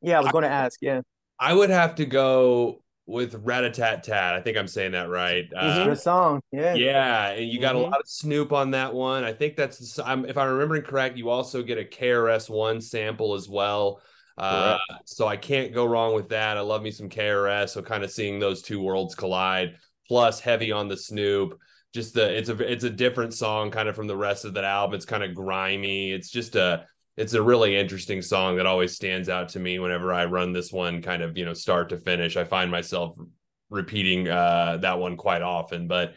Yeah, 0.00 0.18
I 0.18 0.22
was 0.22 0.32
going 0.32 0.44
to 0.44 0.50
ask. 0.50 0.78
Yeah, 0.80 1.02
I 1.38 1.54
would 1.54 1.70
have 1.70 1.94
to 1.96 2.06
go 2.06 2.82
with 3.10 3.34
Rat-a-tat 3.34 4.04
tat. 4.04 4.34
I 4.34 4.40
think 4.40 4.56
I'm 4.56 4.68
saying 4.68 4.92
that 4.92 5.08
right. 5.08 5.44
Uh, 5.54 5.84
good 5.84 5.98
song. 5.98 6.40
Yeah. 6.52 6.74
Yeah. 6.74 7.30
And 7.30 7.48
you 7.48 7.60
got 7.60 7.74
mm-hmm. 7.74 7.86
a 7.86 7.88
lot 7.88 8.00
of 8.00 8.06
Snoop 8.08 8.52
on 8.52 8.70
that 8.70 8.94
one. 8.94 9.24
I 9.24 9.32
think 9.32 9.56
that's, 9.56 9.98
I'm, 9.98 10.24
if 10.26 10.38
I'm 10.38 10.48
remembering 10.48 10.82
correct, 10.82 11.16
you 11.16 11.28
also 11.28 11.62
get 11.62 11.76
a 11.76 11.84
KRS-One 11.84 12.80
sample 12.80 13.34
as 13.34 13.48
well. 13.48 14.00
Uh, 14.38 14.78
so 15.04 15.26
I 15.26 15.36
can't 15.36 15.74
go 15.74 15.84
wrong 15.84 16.14
with 16.14 16.28
that. 16.30 16.56
I 16.56 16.60
love 16.60 16.82
me 16.82 16.92
some 16.92 17.08
KRS. 17.08 17.70
So 17.70 17.82
kind 17.82 18.04
of 18.04 18.12
seeing 18.12 18.38
those 18.38 18.62
two 18.62 18.80
worlds 18.80 19.14
collide, 19.14 19.76
plus 20.06 20.38
heavy 20.38 20.70
on 20.70 20.88
the 20.88 20.96
Snoop. 20.96 21.58
Just 21.92 22.14
the 22.14 22.36
it's 22.36 22.48
a 22.48 22.72
it's 22.72 22.84
a 22.84 22.90
different 22.90 23.34
song 23.34 23.70
kind 23.70 23.88
of 23.88 23.96
from 23.96 24.06
the 24.06 24.16
rest 24.16 24.44
of 24.44 24.54
that 24.54 24.64
album. 24.64 24.94
It's 24.94 25.04
kind 25.04 25.24
of 25.24 25.34
grimy. 25.34 26.12
It's 26.12 26.30
just 26.30 26.54
a 26.54 26.86
it's 27.16 27.34
a 27.34 27.42
really 27.42 27.76
interesting 27.76 28.22
song 28.22 28.56
that 28.56 28.66
always 28.66 28.94
stands 28.94 29.28
out 29.28 29.50
to 29.50 29.58
me 29.58 29.78
whenever 29.78 30.12
I 30.12 30.24
run 30.24 30.52
this 30.52 30.72
one 30.72 31.02
kind 31.02 31.22
of, 31.22 31.36
you 31.36 31.44
know, 31.44 31.52
start 31.52 31.90
to 31.90 31.98
finish. 31.98 32.36
I 32.36 32.44
find 32.44 32.70
myself 32.70 33.16
repeating 33.68 34.28
uh, 34.28 34.78
that 34.80 34.98
one 34.98 35.16
quite 35.16 35.42
often, 35.42 35.86
but 35.86 36.14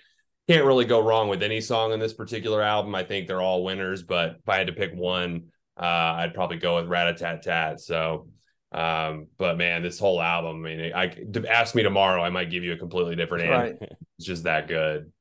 can't 0.48 0.66
really 0.66 0.86
go 0.86 1.02
wrong 1.02 1.28
with 1.28 1.44
any 1.44 1.60
song 1.62 1.92
in 1.92 2.00
this 2.00 2.14
particular 2.14 2.62
album. 2.62 2.96
I 2.96 3.04
think 3.04 3.28
they're 3.28 3.42
all 3.42 3.64
winners, 3.64 4.04
but 4.04 4.38
if 4.40 4.48
I 4.50 4.58
had 4.58 4.68
to 4.68 4.74
pick 4.74 4.94
one, 4.94 5.48
uh, 5.78 5.86
I'd 6.20 6.34
probably 6.34 6.58
go 6.58 6.76
with 6.76 6.88
Rat-a-tat-tat. 6.88 7.80
So, 7.80 8.28
um, 8.72 9.28
but 9.38 9.58
man, 9.58 9.84
this 9.84 10.00
whole 10.00 10.22
album, 10.22 10.66
I 10.66 10.76
mean, 10.76 10.94
I 10.94 11.16
ask 11.50 11.76
me 11.76 11.84
tomorrow, 11.84 12.22
I 12.22 12.30
might 12.30 12.52
give 12.52 12.64
you 12.64 12.74
a 12.74 12.78
completely 12.78 13.16
different 13.16 13.46
answer. 13.46 13.78
Right. 13.80 13.92
It's 14.18 14.28
just 14.28 14.44
that 14.44 14.68
good. 14.68 15.12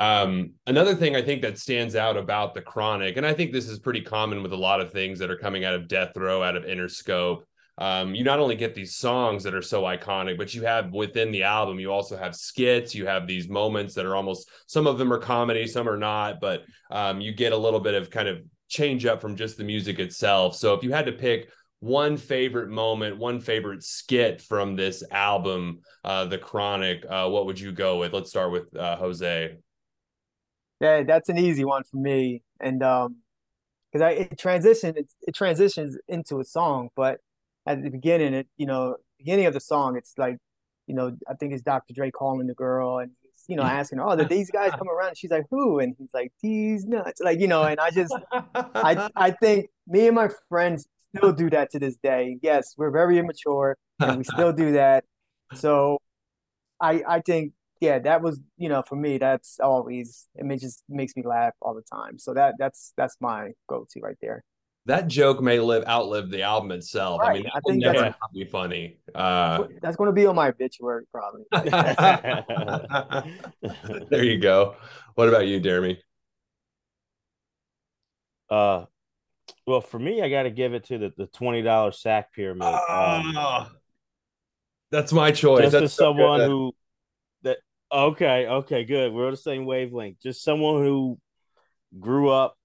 Um, 0.00 0.54
another 0.66 0.94
thing 0.94 1.14
I 1.14 1.20
think 1.20 1.42
that 1.42 1.58
stands 1.58 1.94
out 1.94 2.16
about 2.16 2.54
the 2.54 2.62
Chronic, 2.62 3.18
and 3.18 3.26
I 3.26 3.34
think 3.34 3.52
this 3.52 3.68
is 3.68 3.78
pretty 3.78 4.00
common 4.00 4.42
with 4.42 4.52
a 4.52 4.56
lot 4.56 4.80
of 4.80 4.92
things 4.92 5.18
that 5.18 5.30
are 5.30 5.36
coming 5.36 5.66
out 5.66 5.74
of 5.74 5.88
Death 5.88 6.16
Row, 6.16 6.42
out 6.42 6.56
of 6.56 6.64
Interscope. 6.64 7.42
Um, 7.76 8.14
you 8.14 8.24
not 8.24 8.38
only 8.38 8.56
get 8.56 8.74
these 8.74 8.96
songs 8.96 9.44
that 9.44 9.54
are 9.54 9.62
so 9.62 9.82
iconic, 9.82 10.38
but 10.38 10.54
you 10.54 10.62
have 10.62 10.90
within 10.92 11.30
the 11.30 11.42
album, 11.42 11.78
you 11.78 11.92
also 11.92 12.16
have 12.16 12.34
skits. 12.34 12.94
You 12.94 13.06
have 13.06 13.26
these 13.26 13.48
moments 13.48 13.94
that 13.94 14.06
are 14.06 14.16
almost 14.16 14.50
some 14.66 14.86
of 14.86 14.98
them 14.98 15.12
are 15.12 15.18
comedy, 15.18 15.66
some 15.66 15.88
are 15.88 15.96
not, 15.96 16.40
but 16.40 16.62
um, 16.90 17.20
you 17.20 17.32
get 17.32 17.52
a 17.52 17.56
little 17.56 17.80
bit 17.80 17.94
of 17.94 18.10
kind 18.10 18.28
of 18.28 18.38
change 18.68 19.04
up 19.04 19.20
from 19.20 19.36
just 19.36 19.58
the 19.58 19.64
music 19.64 19.98
itself. 19.98 20.56
So 20.56 20.74
if 20.74 20.82
you 20.82 20.92
had 20.92 21.06
to 21.06 21.12
pick 21.12 21.50
one 21.80 22.16
favorite 22.18 22.68
moment, 22.68 23.18
one 23.18 23.40
favorite 23.40 23.82
skit 23.82 24.40
from 24.42 24.76
this 24.76 25.02
album, 25.10 25.80
uh, 26.04 26.26
The 26.26 26.38
Chronic, 26.38 27.04
uh, 27.08 27.28
what 27.28 27.46
would 27.46 27.58
you 27.58 27.72
go 27.72 27.98
with? 27.98 28.12
Let's 28.12 28.30
start 28.30 28.52
with 28.52 28.74
uh, 28.76 28.96
Jose. 28.96 29.56
Yeah, 30.80 31.02
that's 31.02 31.28
an 31.28 31.38
easy 31.38 31.64
one 31.64 31.82
for 31.84 31.98
me, 31.98 32.42
and 32.60 32.82
um, 32.82 33.16
because 33.92 34.02
I 34.04 34.10
it 34.12 34.38
transition 34.38 34.96
it, 34.96 35.10
it 35.22 35.34
transitions 35.34 35.98
into 36.08 36.40
a 36.40 36.44
song, 36.44 36.88
but 36.96 37.20
at 37.66 37.82
the 37.82 37.90
beginning, 37.90 38.34
it 38.34 38.48
you 38.56 38.66
know 38.66 38.96
beginning 39.18 39.46
of 39.46 39.54
the 39.54 39.60
song, 39.60 39.96
it's 39.96 40.14
like 40.16 40.38
you 40.86 40.94
know 40.94 41.16
I 41.28 41.34
think 41.34 41.52
it's 41.52 41.62
Dr. 41.62 41.92
Dre 41.94 42.10
calling 42.10 42.46
the 42.46 42.54
girl 42.54 42.98
and 42.98 43.10
he's 43.22 43.44
you 43.48 43.56
know 43.56 43.62
asking, 43.80 44.00
oh, 44.00 44.16
did 44.16 44.28
these 44.28 44.50
guys 44.50 44.72
come 44.72 44.88
around? 44.88 45.16
she's 45.16 45.30
like, 45.30 45.44
who? 45.50 45.80
And 45.80 45.94
he's 45.98 46.10
like, 46.14 46.32
these 46.42 46.86
nuts, 46.86 47.20
like 47.20 47.40
you 47.40 47.48
know. 47.48 47.64
And 47.64 47.78
I 47.80 47.90
just 47.90 48.14
I 48.54 49.10
I 49.16 49.30
think 49.32 49.68
me 49.86 50.06
and 50.06 50.14
my 50.14 50.30
friends 50.48 50.86
still 51.14 51.32
do 51.32 51.50
that 51.50 51.70
to 51.72 51.78
this 51.78 51.96
day. 52.02 52.38
Yes, 52.42 52.74
we're 52.76 52.90
very 52.90 53.18
immature 53.18 53.76
and 53.98 54.18
we 54.18 54.24
still 54.24 54.52
do 54.52 54.72
that. 54.72 55.04
So 55.54 55.98
I 56.80 57.02
I 57.06 57.20
think 57.20 57.52
yeah, 57.80 57.98
that 58.00 58.22
was 58.22 58.40
you 58.58 58.68
know 58.68 58.82
for 58.82 58.96
me 58.96 59.18
that's 59.18 59.58
always 59.58 60.28
it 60.34 60.60
just 60.60 60.84
makes 60.88 61.16
me 61.16 61.22
laugh 61.24 61.54
all 61.62 61.74
the 61.74 61.82
time. 61.82 62.18
So 62.18 62.34
that 62.34 62.54
that's 62.58 62.92
that's 62.96 63.16
my 63.20 63.52
go 63.68 63.86
to 63.90 64.00
right 64.00 64.16
there. 64.20 64.44
That 64.86 65.08
joke 65.08 65.42
may 65.42 65.60
live 65.60 65.84
outlive 65.86 66.30
the 66.30 66.42
album 66.42 66.72
itself. 66.72 67.20
Right. 67.20 67.30
I 67.30 67.34
mean, 67.34 67.46
I 67.54 67.60
think 67.60 67.82
that's 67.82 67.98
yeah. 67.98 68.12
be 68.32 68.44
funny. 68.44 68.98
Uh, 69.14 69.64
that's 69.82 69.96
going 69.96 70.08
to 70.08 70.12
be 70.12 70.26
on 70.26 70.34
my 70.34 70.48
obituary 70.48 71.04
probably. 71.12 71.44
there 74.10 74.24
you 74.24 74.38
go. 74.38 74.76
What 75.14 75.28
about 75.28 75.46
you, 75.46 75.60
Deremy? 75.60 75.98
Uh, 78.48 78.86
well, 79.66 79.80
for 79.80 79.98
me, 79.98 80.22
I 80.22 80.28
got 80.28 80.42
to 80.42 80.50
give 80.50 80.74
it 80.74 80.84
to 80.84 80.98
the, 80.98 81.12
the 81.16 81.26
twenty 81.26 81.62
dollars 81.62 81.98
sack 81.98 82.32
pyramid. 82.32 82.62
Um, 82.62 83.36
oh, 83.36 83.70
that's 84.90 85.12
my 85.12 85.30
choice. 85.30 85.62
Just 85.62 85.72
that's 85.72 85.84
as 85.84 85.92
so 85.92 86.04
someone 86.04 86.40
good. 86.40 86.48
who 86.48 86.72
that 86.72 86.79
okay, 87.92 88.46
okay, 88.46 88.84
good. 88.84 89.12
We're 89.12 89.26
on 89.26 89.32
the 89.32 89.36
same 89.36 89.64
wavelength. 89.64 90.20
Just 90.22 90.42
someone 90.42 90.82
who 90.82 91.18
grew 91.98 92.30
up 92.30 92.56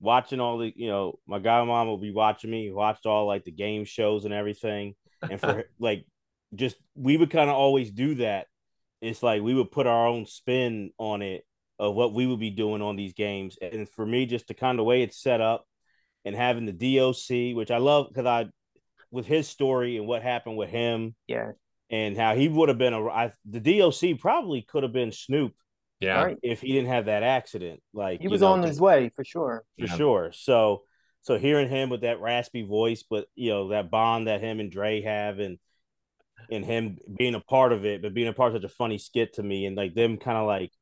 watching 0.00 0.40
all 0.40 0.58
the, 0.58 0.72
you 0.74 0.88
know, 0.88 1.18
my 1.26 1.38
guy 1.38 1.62
mom 1.64 1.86
will 1.86 1.98
be 1.98 2.12
watching 2.12 2.50
me, 2.50 2.70
watched 2.70 3.06
all 3.06 3.26
like 3.26 3.44
the 3.44 3.52
game 3.52 3.84
shows 3.84 4.24
and 4.24 4.34
everything, 4.34 4.94
and 5.22 5.40
for 5.40 5.64
like, 5.78 6.04
just 6.54 6.76
we 6.94 7.16
would 7.16 7.30
kind 7.30 7.48
of 7.48 7.56
always 7.56 7.90
do 7.90 8.16
that. 8.16 8.46
It's 9.00 9.22
like 9.22 9.42
we 9.42 9.54
would 9.54 9.70
put 9.70 9.86
our 9.86 10.06
own 10.06 10.26
spin 10.26 10.90
on 10.98 11.22
it 11.22 11.44
of 11.78 11.94
what 11.94 12.14
we 12.14 12.26
would 12.26 12.40
be 12.40 12.50
doing 12.50 12.82
on 12.82 12.96
these 12.96 13.14
games, 13.14 13.56
and 13.60 13.88
for 13.88 14.04
me, 14.04 14.26
just 14.26 14.48
the 14.48 14.54
kind 14.54 14.78
of 14.78 14.86
way 14.86 15.02
it's 15.02 15.20
set 15.20 15.40
up 15.40 15.64
and 16.24 16.36
having 16.36 16.66
the 16.66 16.72
DOC, 16.72 17.56
which 17.56 17.70
I 17.70 17.78
love 17.78 18.08
because 18.08 18.26
I, 18.26 18.46
with 19.10 19.26
his 19.26 19.48
story 19.48 19.96
and 19.96 20.06
what 20.06 20.22
happened 20.22 20.56
with 20.56 20.70
him, 20.70 21.14
yeah, 21.26 21.52
and 21.92 22.16
how 22.16 22.34
he 22.34 22.48
would 22.48 22.70
have 22.70 22.78
been 22.78 22.94
a 22.94 23.06
I, 23.06 23.32
the 23.44 23.60
DOC 23.60 24.18
probably 24.18 24.62
could 24.62 24.82
have 24.82 24.94
been 24.94 25.12
Snoop, 25.12 25.52
yeah, 26.00 26.24
right? 26.24 26.38
if 26.42 26.62
he 26.62 26.72
didn't 26.72 26.88
have 26.88 27.04
that 27.04 27.22
accident. 27.22 27.80
Like 27.92 28.22
he 28.22 28.28
was 28.28 28.40
know, 28.40 28.54
on 28.54 28.62
his 28.62 28.80
way 28.80 29.10
for 29.14 29.24
sure, 29.24 29.64
for 29.78 29.84
yeah. 29.84 29.96
sure. 29.96 30.32
So, 30.32 30.82
so 31.20 31.38
hearing 31.38 31.68
him 31.68 31.90
with 31.90 32.00
that 32.00 32.20
raspy 32.20 32.62
voice, 32.62 33.04
but 33.08 33.26
you 33.34 33.50
know 33.50 33.68
that 33.68 33.90
bond 33.90 34.26
that 34.26 34.40
him 34.40 34.58
and 34.58 34.72
Dre 34.72 35.02
have, 35.02 35.38
and 35.38 35.58
and 36.50 36.64
him 36.64 36.96
being 37.18 37.34
a 37.34 37.40
part 37.40 37.72
of 37.72 37.84
it, 37.84 38.00
but 38.00 38.14
being 38.14 38.28
a 38.28 38.32
part 38.32 38.54
of 38.54 38.62
such 38.62 38.70
a 38.70 38.74
funny 38.74 38.96
skit 38.96 39.34
to 39.34 39.42
me, 39.42 39.66
and 39.66 39.76
like 39.76 39.94
them 39.94 40.16
kind 40.16 40.38
of 40.38 40.46
like 40.46 40.72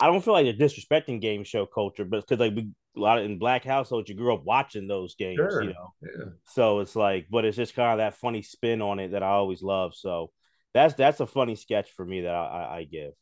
I 0.00 0.08
don't 0.08 0.22
feel 0.22 0.34
like 0.34 0.44
they're 0.44 0.68
disrespecting 0.68 1.20
game 1.20 1.44
show 1.44 1.64
culture, 1.64 2.04
but 2.04 2.26
because 2.26 2.40
like 2.40 2.56
we 2.56 2.70
a 2.96 3.00
lot 3.00 3.18
of 3.18 3.24
in 3.24 3.38
black 3.38 3.64
households, 3.64 4.08
you 4.08 4.14
grew 4.14 4.34
up 4.34 4.44
watching 4.44 4.86
those 4.86 5.14
games, 5.14 5.36
sure. 5.36 5.62
you 5.62 5.68
know. 5.70 5.94
Yeah. 6.02 6.24
So 6.46 6.80
it's 6.80 6.94
like, 6.94 7.26
but 7.30 7.44
it's 7.44 7.56
just 7.56 7.74
kind 7.74 7.92
of 7.92 7.98
that 7.98 8.18
funny 8.18 8.42
spin 8.42 8.82
on 8.82 8.98
it 8.98 9.12
that 9.12 9.22
I 9.22 9.28
always 9.28 9.62
love. 9.62 9.94
So 9.94 10.30
that's 10.72 10.94
that's 10.94 11.20
a 11.20 11.26
funny 11.26 11.56
sketch 11.56 11.90
for 11.92 12.04
me 12.04 12.22
that 12.22 12.34
I, 12.34 12.78
I, 12.78 12.84
give. 12.84 13.12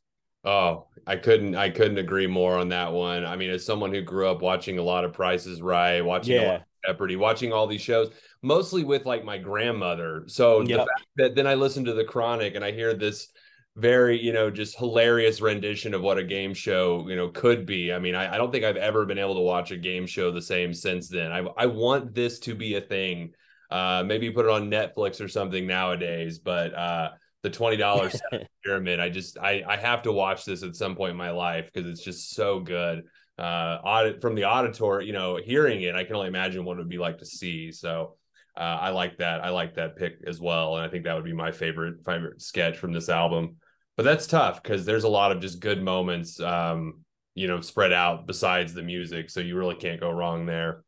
Oh, 0.45 0.89
I 1.07 1.17
couldn't 1.17 1.55
I 1.55 1.71
couldn't 1.71 1.99
agree 1.99 2.27
more 2.27 2.59
on 2.59 2.69
that 2.71 2.93
one. 2.93 3.25
I 3.25 3.37
mean, 3.37 3.51
as 3.51 3.65
someone 3.65 3.93
who 3.93 4.03
grew 4.03 4.29
up 4.29 4.43
watching 4.43 4.79
a 4.79 4.83
lot 4.83 5.05
of 5.05 5.13
Prices 5.13 5.63
Right, 5.63 6.01
watching 6.01 6.35
yeah. 6.35 6.61
Jeopardy, 6.85 7.17
watching 7.17 7.53
all 7.53 7.67
these 7.67 7.81
shows, 7.81 8.11
mostly 8.43 8.85
with 8.85 9.07
like 9.07 9.25
my 9.25 9.39
grandmother. 9.39 10.25
So 10.27 10.61
yep. 10.61 10.69
the 10.69 10.77
fact 10.79 11.07
that 11.17 11.35
then 11.35 11.47
I 11.47 11.55
listen 11.55 11.85
to 11.85 11.95
the 11.95 12.05
Chronic 12.05 12.57
and 12.57 12.65
I 12.65 12.73
hear 12.73 12.93
this 12.95 13.29
very 13.77 14.21
you 14.21 14.33
know 14.33 14.51
just 14.51 14.77
hilarious 14.77 15.41
rendition 15.41 15.95
of 15.95 16.03
what 16.03 16.19
a 16.19 16.25
game 16.25 16.53
show 16.53 17.07
you 17.09 17.17
know 17.17 17.29
could 17.29 17.65
be. 17.65 17.93
I 17.93 17.99
mean 17.99 18.15
I, 18.15 18.35
I, 18.35 18.37
don't 18.37 18.53
think 18.53 18.65
i've 18.65 18.77
ever 18.77 19.07
been 19.07 19.19
able 19.19 19.35
to 19.35 19.41
watch 19.41 19.71
a 19.71 19.79
game 19.79 20.07
show 20.07 20.31
the 20.31 20.43
same 20.43 20.75
since 20.75 21.09
then. 21.09 21.33
I, 21.33 21.47
I 21.57 21.67
want 21.67 22.15
this 22.15 22.39
to 22.41 22.55
be 22.55 22.75
a 22.75 22.81
thing. 22.83 23.33
Uh 23.71 24.05
maybe 24.07 24.31
put 24.31 24.45
it 24.45 24.51
on 24.51 24.71
netflix 24.71 25.21
or 25.23 25.29
something 25.29 25.67
nowadays 25.67 26.39
but 26.39 26.75
uh 26.75 27.11
the 27.43 27.51
$20 27.51 28.21
pyramid 28.65 29.01
i 29.01 29.09
just 29.09 29.39
I, 29.39 29.65
I 29.67 29.77
have 29.77 30.03
to 30.03 30.13
watch 30.13 30.45
this 30.45 30.63
at 30.63 30.77
some 30.77 30.95
point 30.95 31.13
in 31.13 31.17
my 31.17 31.31
life 31.31 31.71
because 31.73 31.91
it's 31.91 32.05
just 32.05 32.35
so 32.35 32.61
good. 32.61 33.05
Uh 33.39 33.79
audit 33.83 34.21
from 34.21 34.35
the 34.35 34.45
auditor 34.45 35.01
you 35.01 35.15
know 35.15 35.41
hearing 35.43 35.81
it 35.81 35.95
i 35.95 36.05
can 36.05 36.15
only 36.15 36.29
imagine 36.29 36.67
what 36.67 36.75
it 36.75 36.81
would 36.81 36.91
be 36.91 36.99
like 36.99 37.19
to 37.19 37.27
see. 37.27 37.73
So 37.73 38.17
uh, 38.55 38.61
I 38.61 38.91
like 38.91 39.17
that. 39.17 39.43
I 39.43 39.49
like 39.49 39.77
that 39.77 39.97
pick 39.97 40.19
as 40.27 40.39
well, 40.39 40.77
and 40.77 40.85
I 40.85 40.89
think 40.91 41.05
that 41.05 41.15
would 41.15 41.25
be 41.25 41.33
my 41.33 41.51
favorite 41.51 42.05
favorite 42.05 42.43
sketch 42.43 42.77
from 42.77 42.93
this 42.93 43.09
album 43.09 43.57
but 43.97 44.05
that's 44.05 44.27
tough 44.27 44.63
because 44.63 44.85
there's 44.85 45.05
a 45.05 45.09
lot 45.09 45.33
of 45.33 45.41
just 45.41 45.61
good 45.61 45.83
moments 45.83 46.41
um 46.41 47.01
you 47.35 47.47
know 47.47 47.61
spread 47.61 47.93
out 47.93 48.27
besides 48.27 48.75
the 48.75 48.83
music 48.83 49.31
so 49.31 49.41
you 49.41 49.57
really 49.57 49.75
can't 49.75 50.01
go 50.01 50.11
wrong 50.11 50.47
there. 50.47 50.85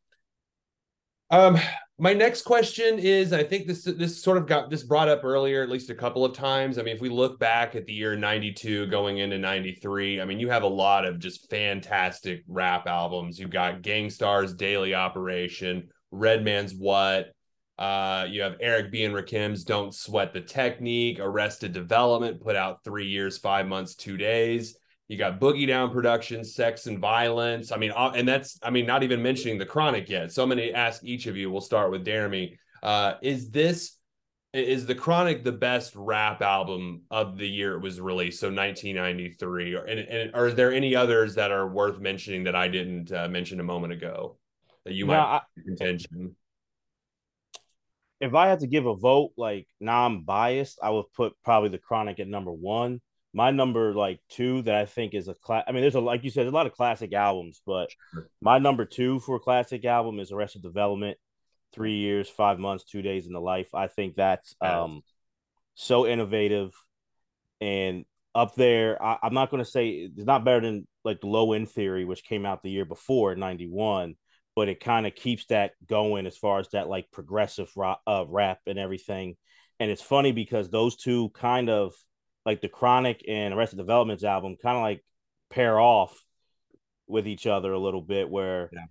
Um 1.31 1.57
my 1.97 2.11
next 2.11 2.41
question 2.41 2.99
is 2.99 3.31
i 3.31 3.41
think 3.41 3.67
this 3.67 3.85
this 3.85 4.21
sort 4.21 4.37
of 4.37 4.45
got 4.47 4.69
this 4.69 4.83
brought 4.83 5.07
up 5.07 5.23
earlier 5.23 5.63
at 5.63 5.69
least 5.69 5.89
a 5.89 5.95
couple 5.95 6.25
of 6.25 6.33
times. 6.33 6.77
I 6.77 6.83
mean 6.83 6.95
if 6.95 7.01
we 7.01 7.09
look 7.09 7.39
back 7.39 7.75
at 7.75 7.85
the 7.85 7.93
year 7.93 8.15
92 8.15 8.87
going 8.87 9.19
into 9.19 9.37
93 9.37 10.21
i 10.21 10.25
mean 10.25 10.39
you 10.39 10.49
have 10.49 10.63
a 10.63 10.67
lot 10.67 11.05
of 11.05 11.19
just 11.19 11.49
fantastic 11.49 12.43
rap 12.47 12.85
albums. 12.85 13.39
You've 13.39 13.49
got 13.49 13.81
Gang 13.81 14.09
Starr's 14.09 14.53
daily 14.53 14.93
operation 14.93 15.89
redman's 16.11 16.73
what 16.73 17.31
uh, 17.77 18.25
you 18.29 18.41
have 18.41 18.55
Eric 18.61 18.91
B. 18.91 19.03
and 19.03 19.13
Rakim's 19.13 19.63
Don't 19.63 19.93
Sweat 19.93 20.33
the 20.33 20.41
Technique, 20.41 21.19
Arrested 21.19 21.73
Development, 21.73 22.41
put 22.41 22.55
out 22.55 22.83
three 22.83 23.07
years, 23.07 23.37
five 23.37 23.67
months, 23.67 23.95
two 23.95 24.17
days. 24.17 24.77
You 25.07 25.17
got 25.17 25.39
Boogie 25.39 25.67
Down 25.67 25.91
Productions, 25.91 26.55
Sex 26.55 26.87
and 26.87 26.99
Violence. 26.99 27.71
I 27.71 27.77
mean, 27.77 27.91
uh, 27.95 28.13
and 28.15 28.27
that's, 28.27 28.57
I 28.63 28.69
mean, 28.69 28.85
not 28.85 29.03
even 29.03 29.21
mentioning 29.21 29.57
the 29.57 29.65
Chronic 29.65 30.09
yet. 30.09 30.31
So 30.31 30.41
I'm 30.41 30.49
going 30.49 30.57
to 30.57 30.71
ask 30.71 31.03
each 31.03 31.27
of 31.27 31.37
you. 31.37 31.51
We'll 31.51 31.61
start 31.61 31.91
with 31.91 32.05
Deremy. 32.05 32.57
Uh, 32.81 33.15
is 33.21 33.51
this, 33.51 33.97
is 34.53 34.85
the 34.85 34.95
Chronic 34.95 35.43
the 35.43 35.51
best 35.51 35.93
rap 35.95 36.41
album 36.41 37.01
of 37.11 37.37
the 37.37 37.47
year 37.47 37.75
it 37.75 37.81
was 37.81 37.99
released? 37.99 38.39
So 38.39 38.47
1993. 38.47 39.75
Or, 39.75 39.83
and, 39.83 39.99
and 39.99 40.33
are 40.33 40.49
there 40.49 40.71
any 40.71 40.95
others 40.95 41.35
that 41.35 41.51
are 41.51 41.67
worth 41.67 41.99
mentioning 41.99 42.45
that 42.45 42.55
I 42.55 42.69
didn't 42.69 43.11
uh, 43.11 43.27
mention 43.27 43.59
a 43.59 43.63
moment 43.63 43.93
ago 43.93 44.37
that 44.85 44.93
you 44.93 45.05
no, 45.05 45.13
might 45.13 45.19
I, 45.19 45.41
contention? 45.65 46.35
If 48.19 48.33
I 48.33 48.47
had 48.47 48.61
to 48.61 48.67
give 48.67 48.85
a 48.85 48.95
vote, 48.95 49.31
like 49.37 49.67
now 49.79 50.05
I'm 50.05 50.23
biased, 50.23 50.79
I 50.81 50.89
would 50.89 51.11
put 51.15 51.33
probably 51.43 51.69
the 51.69 51.77
Chronic 51.77 52.19
at 52.19 52.27
number 52.27 52.51
one. 52.51 53.01
My 53.33 53.51
number 53.51 53.93
like 53.93 54.21
two 54.29 54.61
that 54.61 54.75
I 54.75 54.85
think 54.85 55.13
is 55.13 55.27
a 55.27 55.33
class. 55.33 55.65
I 55.67 55.73
mean, 55.73 55.81
there's 55.81 55.95
a 55.95 55.99
like 55.99 56.23
you 56.23 56.29
said, 56.29 56.47
a 56.47 56.51
lot 56.51 56.67
of 56.67 56.73
classic 56.73 57.13
albums, 57.13 57.61
but 57.65 57.89
sure. 58.13 58.29
my 58.41 58.59
number 58.59 58.85
two 58.85 59.19
for 59.19 59.35
a 59.35 59.41
classic 59.41 59.83
album 59.83 60.19
is 60.19 60.31
Arrested 60.31 60.61
Development. 60.61 61.17
Three 61.73 61.97
years, 61.97 62.29
five 62.29 62.57
months, 62.57 62.85
two 62.85 63.01
days 63.01 63.27
in 63.27 63.33
the 63.33 63.41
life. 63.41 63.75
I 63.75 63.87
think 63.87 64.15
that's 64.15 64.55
um 64.61 65.03
so 65.73 66.07
innovative 66.07 66.71
and 67.59 68.05
up 68.33 68.55
there. 68.55 69.01
I, 69.03 69.17
am 69.23 69.33
not 69.33 69.49
going 69.51 69.63
to 69.63 69.69
say 69.69 69.89
it's 69.89 70.25
not 70.25 70.45
better 70.45 70.61
than 70.61 70.87
like 71.03 71.19
the 71.19 71.27
Low 71.27 71.51
End 71.51 71.69
Theory, 71.69 72.05
which 72.05 72.23
came 72.23 72.45
out 72.45 72.63
the 72.63 72.71
year 72.71 72.85
before 72.85 73.35
'91 73.35 74.15
but 74.55 74.69
it 74.69 74.79
kind 74.79 75.05
of 75.05 75.15
keeps 75.15 75.45
that 75.47 75.71
going 75.87 76.25
as 76.25 76.37
far 76.37 76.59
as 76.59 76.69
that 76.69 76.87
like 76.87 77.11
progressive 77.11 77.69
rap, 77.75 77.99
uh, 78.07 78.25
rap 78.27 78.59
and 78.67 78.79
everything. 78.79 79.35
And 79.79 79.91
it's 79.91 80.01
funny 80.01 80.31
because 80.31 80.69
those 80.69 80.95
two 80.95 81.29
kind 81.29 81.69
of 81.69 81.93
like 82.45 82.61
the 82.61 82.69
Chronic 82.69 83.25
and 83.27 83.53
Arrested 83.53 83.77
Development's 83.77 84.23
album 84.23 84.55
kind 84.61 84.77
of 84.77 84.83
like 84.83 85.03
pair 85.49 85.79
off 85.79 86.17
with 87.07 87.27
each 87.27 87.45
other 87.47 87.71
a 87.71 87.79
little 87.79 88.01
bit 88.01 88.29
where 88.29 88.69
yeah. 88.71 88.85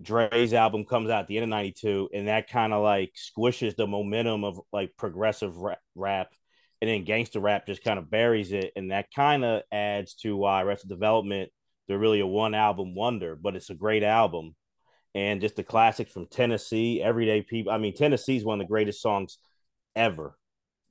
Dre's 0.00 0.54
album 0.54 0.84
comes 0.84 1.10
out 1.10 1.22
at 1.22 1.26
the 1.28 1.38
end 1.38 1.44
of 1.44 1.50
92 1.50 2.10
and 2.14 2.28
that 2.28 2.48
kind 2.48 2.72
of 2.72 2.82
like 2.82 3.14
squishes 3.16 3.76
the 3.76 3.86
momentum 3.86 4.44
of 4.44 4.60
like 4.72 4.92
progressive 4.96 5.56
rap 5.94 6.28
and 6.80 6.88
then 6.88 7.04
gangster 7.04 7.40
rap 7.40 7.66
just 7.66 7.82
kind 7.82 7.98
of 7.98 8.10
buries 8.10 8.52
it 8.52 8.72
and 8.76 8.92
that 8.92 9.06
kind 9.14 9.44
of 9.44 9.62
adds 9.72 10.14
to 10.14 10.36
why 10.36 10.62
Arrested 10.62 10.88
Development 10.88 11.50
they're 11.90 11.98
really 11.98 12.20
a 12.20 12.26
one 12.26 12.54
album 12.54 12.94
wonder, 12.94 13.34
but 13.34 13.56
it's 13.56 13.68
a 13.68 13.74
great 13.74 14.04
album. 14.04 14.54
And 15.12 15.40
just 15.40 15.56
the 15.56 15.64
classics 15.64 16.12
from 16.12 16.28
Tennessee, 16.28 17.02
Everyday 17.02 17.42
People. 17.42 17.72
I 17.72 17.78
mean, 17.78 17.96
Tennessee 17.96 18.36
is 18.36 18.44
one 18.44 18.60
of 18.60 18.64
the 18.64 18.70
greatest 18.70 19.02
songs 19.02 19.38
ever, 19.96 20.38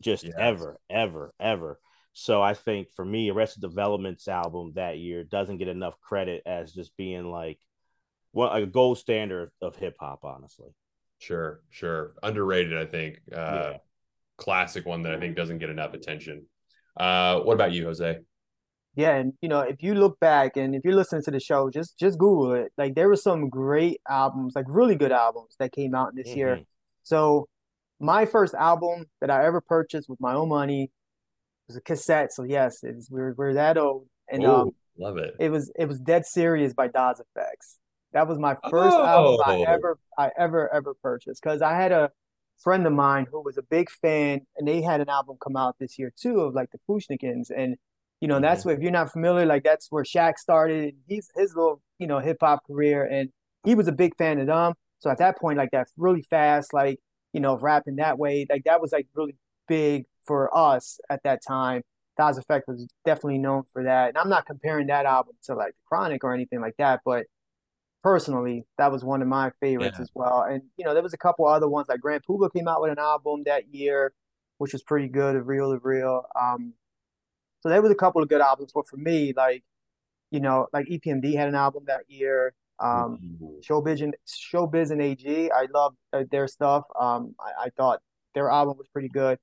just 0.02 0.26
yes. 0.26 0.34
ever, 0.38 0.78
ever, 0.90 1.32
ever. 1.40 1.80
So 2.12 2.42
I 2.42 2.54
think 2.54 2.90
for 2.98 3.06
me, 3.06 3.30
Arrested 3.30 3.62
Development's 3.62 4.28
album 4.28 4.74
that 4.76 4.98
year 4.98 5.24
doesn't 5.24 5.60
get 5.60 5.70
enough 5.70 5.98
credit 6.02 6.44
as 6.46 6.74
just 6.74 6.98
being 6.98 7.32
like 7.32 7.60
well, 8.34 8.52
a 8.52 8.66
gold 8.66 8.98
standard 8.98 9.52
of 9.62 9.78
hip 9.78 9.96
hop, 10.02 10.26
honestly. 10.26 10.68
Sure, 11.20 11.62
sure. 11.70 12.12
Underrated, 12.22 12.78
I 12.78 12.86
think. 12.86 13.22
Uh, 13.32 13.36
Yeah. 13.72 13.78
Classic 14.36 14.86
one 14.86 15.04
that 15.04 15.14
I 15.14 15.20
think 15.20 15.38
doesn't 15.38 15.60
get 15.60 15.70
enough 15.70 15.94
attention. 15.94 16.46
Uh, 16.98 17.40
what 17.40 17.54
about 17.54 17.72
you, 17.72 17.86
Jose? 17.86 18.20
Yeah, 18.96 19.16
and 19.16 19.34
you 19.42 19.48
know, 19.50 19.62
if 19.62 19.82
you 19.84 19.94
look 19.96 20.20
back 20.20 20.58
and 20.58 20.76
if 20.76 20.84
you're 20.84 20.96
listening 20.96 21.24
to 21.24 21.32
the 21.32 21.40
show, 21.40 21.70
just 21.70 21.98
just 21.98 22.18
Google 22.18 22.54
it. 22.54 22.72
Like 22.78 22.96
there 22.96 23.08
were 23.08 23.16
some 23.16 23.50
great 23.50 24.02
albums, 24.10 24.54
like 24.56 24.66
really 24.68 24.96
good 24.96 25.12
albums 25.12 25.56
that 25.60 25.72
came 25.72 25.94
out 25.96 26.16
this 26.16 26.36
year. 26.36 26.58
Mhm. 26.58 26.66
So 27.04 27.48
my 28.00 28.26
first 28.26 28.54
album 28.56 29.06
that 29.22 29.30
I 29.30 29.46
ever 29.46 29.62
purchased 29.62 30.10
with 30.10 30.20
my 30.20 30.34
own 30.34 30.50
money 30.50 30.92
was 31.68 31.78
a 31.78 31.82
cassette. 31.82 32.34
So 32.34 32.44
yes, 32.44 32.84
it's 32.84 33.10
we're 33.12 33.34
we're 33.38 33.54
that 33.54 33.78
old. 33.78 34.08
And 34.32 34.44
Ooh, 34.44 34.52
um 34.54 34.72
love 34.98 35.18
it. 35.18 35.36
it 35.40 35.50
was 35.50 35.72
it 35.78 35.86
was 35.86 36.00
Dead 36.00 36.26
Serious 36.26 36.74
by 36.74 36.88
Das 36.88 37.22
EFX. 37.22 37.78
That 38.14 38.28
was 38.28 38.40
my 38.40 38.56
first 38.72 38.98
album 38.98 39.40
I 39.46 39.58
Oh. 39.60 39.64
ever 39.64 40.00
I 40.18 40.32
ever 40.38 40.74
ever 40.74 40.94
purchased 40.96 41.42
because 41.44 41.62
I 41.62 41.76
had 41.76 41.92
a 41.92 42.12
friend 42.58 42.86
of 42.88 42.92
mine 42.94 43.28
who 43.32 43.42
was 43.42 43.58
a 43.58 43.62
big 43.64 43.90
fan 43.90 44.42
and 44.58 44.68
they 44.68 44.82
had 44.82 45.00
an 45.00 45.10
album 45.10 45.38
come 45.42 45.56
out 45.56 45.76
this 45.80 45.98
year 46.00 46.12
too 46.20 46.42
of 46.42 46.54
like 46.56 46.70
the 46.72 46.80
Fu-Schnickens 46.88 47.50
and 47.56 47.78
you 48.22 48.28
know 48.28 48.40
that's 48.40 48.66
where 48.66 48.76
if 48.76 48.82
you're 48.82 48.92
not 48.92 49.12
familiar 49.12 49.46
like 49.46 49.64
that's 49.64 49.88
where 49.90 50.04
Shaq 50.04 50.38
started 50.38 50.96
he's 51.08 51.30
his 51.36 51.56
little 51.56 51.82
you 52.00 52.08
know 52.08 52.20
hip 52.20 52.38
hop 52.42 52.66
career 52.68 53.06
and 53.06 53.30
he 53.66 53.76
was 53.76 53.88
a 53.88 53.92
big 53.92 54.16
fan 54.18 54.40
of 54.40 54.48
them 54.48 54.74
so 55.00 55.10
at 55.10 55.18
that 55.20 55.38
point 55.40 55.58
like 55.58 55.70
that's 55.72 55.92
really 55.98 56.22
fast 56.22 56.74
like 56.74 57.00
you 57.34 57.40
know 57.40 57.58
rapping 57.58 57.98
that 57.98 58.18
way 58.18 58.46
like 58.50 58.64
that 58.66 58.82
was 58.82 58.92
like 58.92 59.08
really 59.16 59.36
big 59.68 60.06
for 60.26 60.56
us 60.58 61.00
at 61.10 61.22
that 61.24 61.40
time 61.46 61.82
Das 62.18 62.38
EFX 62.38 62.62
was 62.68 62.88
definitely 63.06 63.38
known 63.38 63.64
for 63.72 63.84
that 63.84 64.10
and 64.10 64.18
I'm 64.18 64.30
not 64.30 64.46
comparing 64.46 64.88
that 64.88 65.06
album 65.06 65.36
to 65.44 65.56
like 65.56 65.72
the 65.72 65.84
Chronic 65.88 66.24
or 66.24 66.34
anything 66.34 66.60
like 66.60 66.76
that 66.78 67.02
but 67.06 67.26
personally, 68.04 68.66
that 68.78 68.92
was 68.92 69.04
one 69.04 69.22
of 69.22 69.28
my 69.28 69.52
favorites 69.60 69.98
Yeah. 69.98 70.04
as 70.04 70.10
well. 70.14 70.42
And 70.44 70.62
you 70.78 70.86
know, 70.86 70.94
there 70.94 71.04
was 71.04 71.14
a 71.14 71.18
couple 71.18 71.46
other 71.46 71.68
ones 71.68 71.88
like 71.90 72.00
Grand 72.00 72.24
Puba 72.24 72.52
came 72.54 72.68
out 72.68 72.82
with 72.82 72.92
an 72.92 72.98
album 73.00 73.44
that 73.46 73.74
year, 73.74 74.14
which 74.58 74.72
was 74.74 74.82
pretty 74.84 75.10
good, 75.10 75.36
of 75.36 75.48
Real 75.48 75.72
of 75.74 75.84
Real. 75.84 76.24
Um, 76.40 76.74
so 77.62 77.70
there 77.70 77.82
was 77.82 77.92
a 77.92 77.96
couple 77.96 78.22
of 78.22 78.30
good 78.30 78.42
albums, 78.42 78.72
but 78.74 78.88
for 78.88 78.98
me, 78.98 79.34
like 79.36 79.64
you 80.32 80.40
know, 80.40 80.68
like 80.74 80.88
EPMD 80.88 81.36
had 81.36 81.48
an 81.48 81.56
album 81.56 81.84
that 81.88 82.02
year. 82.08 82.54
Um, 82.80 83.38
Ooh. 83.42 83.60
Showbiz 83.68 84.02
and 84.02 84.16
Showbiz 84.28 84.92
and 84.92 85.02
AG, 85.02 85.52
I 85.52 85.68
loved 85.74 85.98
uh, 86.14 86.24
their 86.32 86.48
stuff. 86.48 86.84
Um, 87.00 87.36
I, 87.40 87.66
I 87.66 87.70
thought 87.76 88.00
their 88.36 88.50
album 88.50 88.78
was 88.78 88.88
pretty 88.88 89.10
good, 89.10 89.38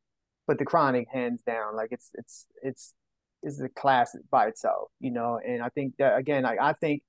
but 0.47 0.59
the 0.59 0.65
Chronic, 0.65 1.09
hands 1.13 1.43
down, 1.43 1.77
like 1.77 1.89
it's 1.93 2.11
it's 2.15 2.47
it's 2.63 2.95
is 3.43 3.61
a 3.61 3.69
class 3.69 4.17
by 4.31 4.47
itself, 4.47 4.89
you 5.01 5.11
know. 5.11 5.39
And 5.47 5.63
I 5.63 5.69
think 5.71 5.95
that 5.99 6.17
again, 6.17 6.45
like 6.45 6.59
I 6.61 6.73
think 6.73 7.03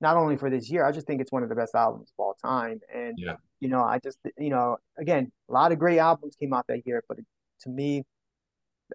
not 0.00 0.16
only 0.16 0.36
for 0.36 0.50
this 0.50 0.70
year, 0.70 0.84
I 0.84 0.92
just 0.92 1.06
think 1.06 1.20
it's 1.20 1.32
one 1.32 1.42
of 1.42 1.48
the 1.48 1.54
best 1.54 1.74
albums 1.74 2.12
of 2.16 2.22
all 2.22 2.36
time. 2.42 2.80
And 2.94 3.14
Yeah. 3.18 3.36
you 3.60 3.68
know, 3.68 3.82
I 3.82 3.98
just 3.98 4.18
you 4.38 4.50
know, 4.50 4.76
again, 4.98 5.32
a 5.48 5.52
lot 5.52 5.72
of 5.72 5.78
great 5.78 5.98
albums 5.98 6.36
came 6.36 6.52
out 6.52 6.66
that 6.68 6.86
year, 6.86 7.02
but 7.08 7.18
to 7.62 7.68
me, 7.68 8.04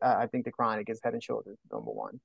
uh, 0.02 0.16
I 0.18 0.28
think 0.28 0.46
the 0.46 0.52
Chronic 0.52 0.90
is 0.90 1.00
head 1.04 1.14
and 1.14 1.24
shoulders 1.24 1.58
number 1.72 1.92
one. 1.92 2.20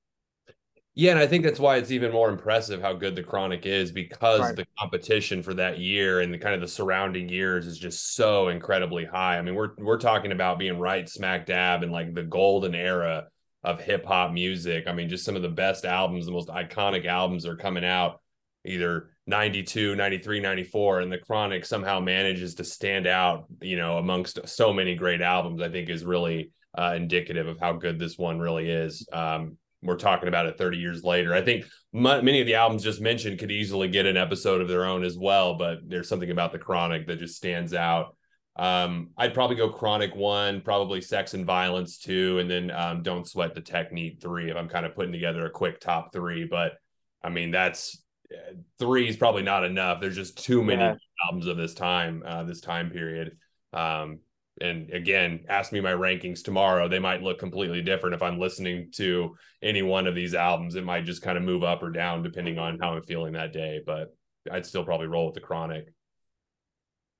Yeah, 0.97 1.11
and 1.11 1.19
I 1.19 1.27
think 1.27 1.43
that's 1.43 1.59
why 1.59 1.75
it's 1.75 1.91
even 1.91 2.13
more 2.13 2.29
impressive 2.29 2.81
how 2.81 2.93
good 2.93 3.17
the 3.17 3.23
Chronic 3.23 3.65
is 3.65 3.91
because 3.91 4.39
Right. 4.39 4.55
the 4.55 4.65
competition 4.79 5.43
for 5.43 5.53
that 5.55 5.77
year 5.77 6.21
and 6.21 6.33
the 6.33 6.37
kind 6.37 6.55
of 6.55 6.61
the 6.61 6.69
surrounding 6.69 7.27
years 7.27 7.67
is 7.67 7.77
just 7.77 8.15
so 8.15 8.47
incredibly 8.47 9.03
high. 9.03 9.37
I 9.37 9.41
mean, 9.41 9.55
we're 9.55 9.71
we're 9.77 9.97
talking 9.99 10.31
about 10.31 10.57
being 10.57 10.79
right 10.79 11.07
smack 11.09 11.45
dab 11.47 11.83
in 11.83 11.91
like 11.91 12.13
the 12.13 12.23
golden 12.23 12.73
era 12.73 13.27
of 13.63 13.81
hip 13.81 14.05
hop 14.05 14.31
music. 14.31 14.87
I 14.87 14.93
mean, 14.93 15.09
just 15.09 15.25
some 15.25 15.35
of 15.35 15.41
the 15.41 15.49
best 15.49 15.83
albums, 15.83 16.27
the 16.27 16.31
most 16.31 16.47
iconic 16.47 17.05
albums 17.05 17.45
are 17.45 17.57
coming 17.57 17.83
out 17.83 18.21
either 18.63 19.11
92, 19.27 19.95
93, 19.95 20.39
94 20.39 21.01
and 21.01 21.11
the 21.11 21.17
Chronic 21.17 21.65
somehow 21.65 21.99
manages 21.99 22.55
to 22.55 22.63
stand 22.63 23.05
out, 23.05 23.45
you 23.61 23.75
know, 23.77 23.97
amongst 23.97 24.47
so 24.47 24.71
many 24.73 24.95
great 24.95 25.21
albums. 25.21 25.61
I 25.61 25.69
think 25.69 25.89
is 25.89 26.05
really 26.05 26.51
uh, 26.77 26.93
indicative 26.95 27.47
of 27.47 27.59
how 27.59 27.73
good 27.73 27.99
this 27.99 28.17
one 28.17 28.39
really 28.39 28.69
is. 28.69 29.07
Um, 29.11 29.57
we're 29.81 29.97
talking 29.97 30.27
about 30.27 30.47
it 30.47 30.57
30 30.57 30.77
years 30.77 31.03
later. 31.03 31.33
I 31.33 31.41
think 31.41 31.65
m- 31.93 32.01
many 32.03 32.41
of 32.41 32.47
the 32.47 32.55
albums 32.55 32.83
just 32.83 33.01
mentioned 33.01 33.39
could 33.39 33.51
easily 33.51 33.87
get 33.87 34.05
an 34.05 34.17
episode 34.17 34.61
of 34.61 34.67
their 34.67 34.85
own 34.85 35.03
as 35.03 35.17
well, 35.17 35.57
but 35.57 35.79
there's 35.87 36.09
something 36.09 36.31
about 36.31 36.51
the 36.51 36.57
Chronic 36.59 37.05
that 37.07 37.19
just 37.19 37.35
stands 37.35 37.73
out. 37.73 38.15
Um, 38.57 39.09
I'd 39.17 39.33
probably 39.33 39.57
go 39.57 39.69
Chronic 39.69 40.15
one, 40.15 40.61
probably 40.61 41.01
Sex 41.01 41.33
and 41.33 41.45
Violence 41.45 41.97
two, 41.97 42.39
and 42.39 42.49
then 42.49 42.71
um, 42.71 43.03
Don't 43.03 43.27
Sweat 43.27 43.53
the 43.53 43.61
Technique 43.61 44.19
three. 44.21 44.49
If 44.49 44.55
I'm 44.57 44.69
kind 44.69 44.85
of 44.85 44.95
putting 44.95 45.11
together 45.11 45.45
a 45.45 45.49
quick 45.51 45.79
top 45.81 46.13
three, 46.13 46.45
but 46.49 46.73
I 47.21 47.29
mean 47.29 47.51
that's 47.51 48.01
uh, 48.33 48.53
three 48.79 49.07
is 49.09 49.17
probably 49.17 49.43
not 49.43 49.65
enough. 49.65 49.99
There's 50.01 50.15
just 50.15 50.43
too 50.43 50.63
many 50.63 50.81
Yeah. 50.81 50.95
albums 51.27 51.47
of 51.47 51.57
this 51.57 51.73
time, 51.73 52.23
uh, 52.25 52.43
this 52.43 52.61
time 52.61 52.89
period. 52.91 53.37
Um, 53.73 54.19
and 54.61 54.89
again, 54.91 55.45
ask 55.49 55.71
me 55.71 55.81
my 55.81 55.91
rankings 55.91 56.43
tomorrow. 56.43 56.87
They 56.87 56.99
might 56.99 57.21
look 57.21 57.39
completely 57.39 57.81
different 57.81 58.15
if 58.15 58.21
I'm 58.21 58.39
listening 58.39 58.89
to 58.95 59.35
any 59.61 59.81
one 59.81 60.07
of 60.07 60.15
these 60.15 60.33
albums. 60.33 60.75
It 60.75 60.85
might 60.85 61.05
just 61.05 61.21
kind 61.21 61.37
of 61.37 61.43
move 61.43 61.63
up 61.63 61.83
or 61.83 61.89
down 61.89 62.23
depending 62.23 62.57
on 62.57 62.79
how 62.79 62.93
I'm 62.93 63.03
feeling 63.03 63.33
that 63.33 63.53
day. 63.53 63.81
But 63.85 64.15
I'd 64.49 64.65
still 64.65 64.85
probably 64.85 65.07
roll 65.07 65.25
with 65.25 65.35
the 65.35 65.41
chronic. 65.41 65.87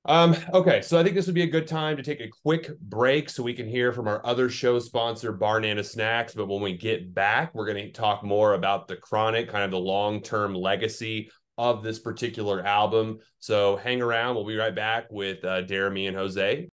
Um, 0.08 0.36
okay, 0.54 0.82
so 0.84 1.00
I 1.00 1.04
think 1.04 1.16
this 1.16 1.26
would 1.26 1.36
be 1.36 1.42
a 1.42 1.48
good 1.48 1.68
time 1.68 1.98
to 1.98 2.04
take 2.04 2.22
a 2.22 2.30
quick 2.44 2.80
break 2.80 3.28
so 3.28 3.42
we 3.42 3.56
can 3.56 3.68
hear 3.68 3.92
from 3.92 4.08
our 4.08 4.24
other 4.26 4.50
show 4.50 4.78
sponsor, 4.78 5.34
Barnana 5.34 5.84
Snacks. 5.84 6.36
But 6.36 6.48
when 6.48 6.62
we 6.62 6.78
get 6.78 7.14
back, 7.14 7.56
we're 7.56 7.66
going 7.66 7.84
to 7.84 7.92
talk 7.92 8.24
more 8.24 8.54
about 8.54 8.88
the 8.88 8.98
chronic, 8.98 9.50
kind 9.50 9.64
of 9.64 9.72
the 9.72 9.80
long 9.80 10.22
term 10.22 10.54
legacy 10.54 11.32
of 11.58 11.84
this 11.84 12.00
particular 12.00 12.64
album. 12.64 13.18
So 13.40 13.78
hang 13.78 14.02
around. 14.02 14.36
We'll 14.36 14.46
be 14.46 14.56
right 14.56 14.76
back 14.76 15.06
with 15.10 15.44
uh, 15.44 15.64
Deremy 15.64 16.08
and 16.08 16.16
Jose. 16.16 16.70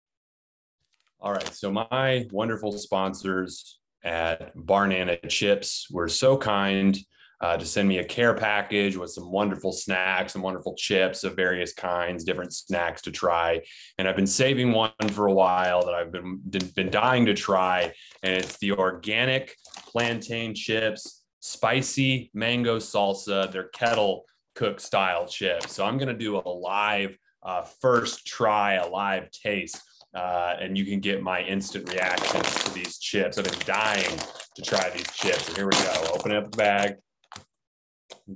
All 1.20 1.32
right. 1.32 1.54
So 1.54 1.72
my 1.72 2.26
wonderful 2.30 2.72
sponsors 2.72 3.80
at 4.04 4.56
Barnana 4.56 5.28
Chips 5.28 5.88
were 5.90 6.08
so 6.08 6.36
kind 6.36 6.96
uh, 7.40 7.56
to 7.56 7.64
send 7.64 7.88
me 7.88 7.98
a 7.98 8.04
care 8.04 8.34
package 8.34 8.96
with 8.96 9.10
some 9.10 9.30
wonderful 9.30 9.72
snacks 9.72 10.34
and 10.34 10.42
wonderful 10.42 10.74
chips 10.76 11.24
of 11.24 11.36
various 11.36 11.72
kinds, 11.72 12.24
different 12.24 12.52
snacks 12.52 13.02
to 13.02 13.10
try. 13.10 13.60
And 13.98 14.08
I've 14.08 14.16
been 14.16 14.26
saving 14.26 14.72
one 14.72 14.92
for 15.10 15.26
a 15.26 15.32
while 15.32 15.84
that 15.84 15.94
I've 15.94 16.12
been 16.12 16.40
been 16.74 16.90
dying 16.90 17.26
to 17.26 17.34
try, 17.34 17.92
and 18.22 18.34
it's 18.34 18.58
the 18.58 18.72
organic 18.72 19.56
plantain 19.86 20.54
chips, 20.54 21.24
spicy 21.40 22.30
mango 22.34 22.78
salsa. 22.78 23.50
They're 23.50 23.68
kettle 23.68 24.24
cook 24.54 24.80
style 24.80 25.26
chips. 25.26 25.74
So 25.74 25.84
I'm 25.84 25.98
gonna 25.98 26.18
do 26.18 26.36
a 26.36 26.48
live 26.48 27.16
uh, 27.42 27.62
first 27.80 28.26
try, 28.26 28.74
a 28.74 28.86
live 28.88 29.30
taste. 29.30 29.80
Uh, 30.14 30.54
and 30.60 30.76
you 30.76 30.84
can 30.84 31.00
get 31.00 31.22
my 31.22 31.42
instant 31.42 31.88
reactions 31.92 32.64
to 32.64 32.72
these 32.72 32.98
chips. 32.98 33.38
I've 33.38 33.44
been 33.44 33.58
dying 33.66 34.18
to 34.56 34.62
try 34.62 34.90
these 34.90 35.10
chips. 35.12 35.54
Here 35.54 35.66
we 35.66 35.72
go. 35.72 36.12
Open 36.14 36.32
up 36.32 36.50
the 36.50 36.56
bag, 36.56 36.94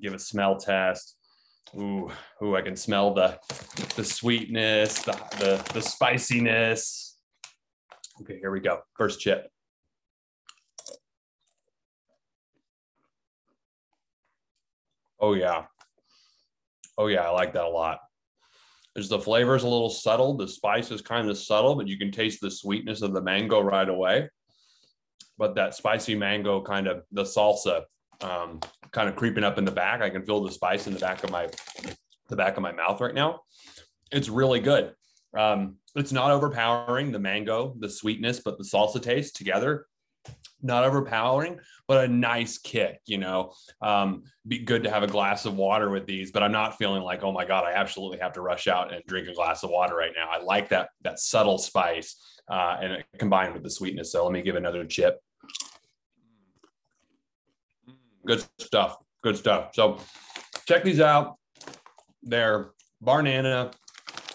give 0.01 0.15
a 0.15 0.19
smell 0.19 0.57
test. 0.57 1.17
Ooh, 1.75 2.11
ooh, 2.43 2.55
I 2.55 2.61
can 2.61 2.77
smell 2.77 3.15
the 3.15 3.39
the 3.97 4.05
sweetness, 4.05 5.03
the 5.03 5.13
the, 5.39 5.71
the 5.73 5.81
spiciness. 5.81 7.17
Okay, 8.21 8.39
here 8.39 8.51
we 8.51 8.61
go. 8.61 8.81
First 8.95 9.21
chip. 9.21 9.49
Oh 15.19 15.33
yeah. 15.35 15.65
Oh 16.99 17.07
yeah, 17.07 17.23
I 17.23 17.31
like 17.31 17.55
that 17.55 17.65
a 17.65 17.69
lot. 17.69 18.01
There's 18.95 19.09
the 19.09 19.19
flavor 19.19 19.57
is 19.57 19.63
a 19.63 19.69
little 19.69 19.91
subtle. 19.91 20.37
The 20.37 20.49
spice 20.49 20.91
is 20.91 21.01
kind 21.01 21.31
of 21.31 21.39
subtle, 21.39 21.75
but 21.75 21.89
you 21.89 21.97
can 21.97 22.11
taste 22.11 22.41
the 22.41 22.51
sweetness 22.51 23.03
of 23.03 23.15
the 23.15 23.23
mango 23.23 23.61
right 23.61 23.89
away. 23.89 24.29
But 25.39 25.55
that 25.55 25.75
spicy 25.75 26.15
mango 26.15 26.63
kind 26.63 26.87
of 26.87 27.05
the 27.11 27.23
salsa 27.23 27.85
um, 28.21 28.61
kind 28.91 29.09
of 29.09 29.17
creeping 29.17 29.45
up 29.45 29.59
in 29.59 29.65
the 29.65 29.71
back. 29.71 30.03
I 30.03 30.11
can 30.11 30.25
feel 30.25 30.43
the 30.43 30.53
spice 30.53 30.87
in 30.87 30.95
the 30.95 31.01
back 31.01 31.25
of 31.25 31.31
my 31.31 31.49
the 32.29 32.37
back 32.37 32.57
of 32.57 32.63
my 32.63 32.73
mouth 32.73 33.01
right 33.01 33.15
now. 33.15 33.41
It's 34.11 34.29
really 34.29 34.61
good. 34.61 34.93
Um, 35.37 35.77
it's 35.95 36.13
not 36.13 36.31
overpowering 36.31 37.13
the 37.13 37.19
mango, 37.19 37.75
the 37.79 37.89
sweetness, 37.89 38.41
but 38.41 38.59
the 38.59 38.65
salsa 38.65 39.03
taste 39.03 39.37
together, 39.37 39.87
not 40.63 40.85
overpowering, 40.85 41.59
but 41.89 42.05
a 42.05 42.09
nice 42.09 42.59
kick. 42.59 43.01
You 43.07 43.19
know, 43.19 43.53
um, 43.81 44.23
be 44.47 44.61
good 44.61 44.85
to 44.85 44.91
have 44.91 45.03
a 45.03 45.09
glass 45.09 45.45
of 45.45 45.57
water 45.57 45.91
with 45.91 46.07
these, 46.07 46.31
but 46.31 46.43
I'm 46.43 46.53
not 46.53 46.79
feeling 46.79 47.03
like, 47.03 47.23
oh 47.23 47.33
my 47.33 47.45
god, 47.45 47.65
I 47.65 47.73
absolutely 47.73 48.19
have 48.19 48.33
to 48.35 48.41
rush 48.41 48.69
out 48.69 48.93
and 48.93 49.03
drink 49.07 49.29
a 49.29 49.35
glass 49.35 49.63
of 49.63 49.71
water 49.71 49.97
right 49.97 50.13
now. 50.17 50.29
I 50.31 50.43
like 50.43 50.69
that 50.71 50.91
that 51.03 51.19
subtle 51.19 51.59
spice 51.59 52.17
uh, 52.49 52.79
and 52.81 53.05
combined 53.19 53.55
with 53.55 53.63
the 53.63 53.71
sweetness. 53.71 54.13
So 54.13 54.25
let 54.25 54.33
me 54.33 54.43
give 54.43 54.57
another 54.57 54.85
chip. 54.85 55.21
Good 58.25 58.45
stuff. 58.59 58.99
Good 59.23 59.37
stuff. 59.37 59.71
So 59.75 59.99
check 60.67 60.85
these 60.85 61.01
out. 61.01 61.37
They're 62.23 62.71
Barnana, 63.05 63.73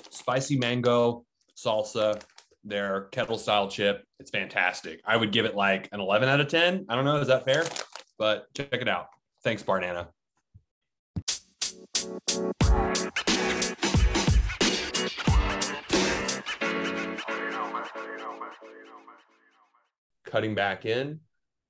spicy 0.10 0.58
mango 0.58 1.26
salsa, 1.56 2.22
their 2.68 3.06
kettle 3.12 3.38
style 3.38 3.70
chip. 3.70 4.04
It's 4.20 4.32
fantastic. 4.32 5.02
I 5.06 5.18
would 5.18 5.32
give 5.32 5.46
it 5.46 5.56
like 5.56 5.90
an 5.92 6.00
11 6.00 6.30
out 6.30 6.40
of 6.40 6.48
10. 6.48 6.86
I 6.90 6.96
don't 6.96 7.06
know. 7.06 7.18
Is 7.18 7.28
that 7.28 7.46
fair? 7.46 7.64
But 8.18 8.46
check 8.56 8.70
it 8.74 8.88
out. 8.88 9.08
Thanks, 9.44 9.64
Barnana. 9.64 10.08
Cutting 20.26 20.56
back 20.56 20.86
in. 20.86 21.22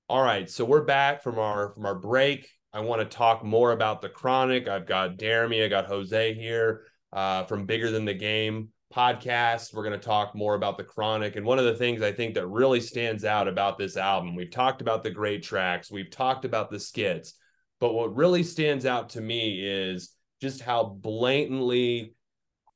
All 0.10 0.24
right, 0.24 0.50
so 0.50 0.64
we're 0.64 0.84
back 0.84 1.22
from 1.22 1.38
our 1.38 1.74
from 1.74 1.86
our 1.86 1.94
break. 1.94 2.50
I 2.74 2.80
want 2.80 3.02
to 3.02 3.18
talk 3.18 3.44
more 3.44 3.72
about 3.72 4.02
the 4.02 4.10
chronic. 4.10 4.68
I've 4.68 4.88
got 4.88 5.18
Deremy, 5.18 5.64
I 5.64 5.68
got 5.68 5.88
Jose 5.88 6.34
here 6.34 6.86
uh, 7.12 7.44
from 7.44 7.66
Bigger 7.66 7.92
Than 7.92 8.06
the 8.06 8.14
Game 8.14 8.70
podcast. 8.94 9.74
We're 9.74 9.84
going 9.84 10.00
to 10.00 10.06
talk 10.06 10.36
more 10.36 10.56
about 10.56 10.78
the 10.78 10.84
chronic. 10.84 11.36
And 11.36 11.46
one 11.46 11.60
of 11.60 11.66
the 11.66 11.76
things 11.76 12.02
I 12.02 12.12
think 12.12 12.36
that 12.36 12.48
really 12.48 12.82
stands 12.82 13.26
out 13.26 13.48
about 13.48 13.78
this 13.78 13.98
album, 13.98 14.36
we've 14.36 14.52
talked 14.52 14.82
about 14.82 15.04
the 15.04 15.12
great 15.12 15.44
tracks, 15.44 15.92
we've 15.92 16.12
talked 16.12 16.46
about 16.46 16.70
the 16.70 16.80
skits, 16.80 17.34
but 17.80 17.94
what 17.94 18.16
really 18.16 18.44
stands 18.44 18.86
out 18.86 19.10
to 19.10 19.22
me 19.22 19.60
is 19.62 20.14
just 20.42 20.62
how 20.62 20.84
blatantly 20.84 22.16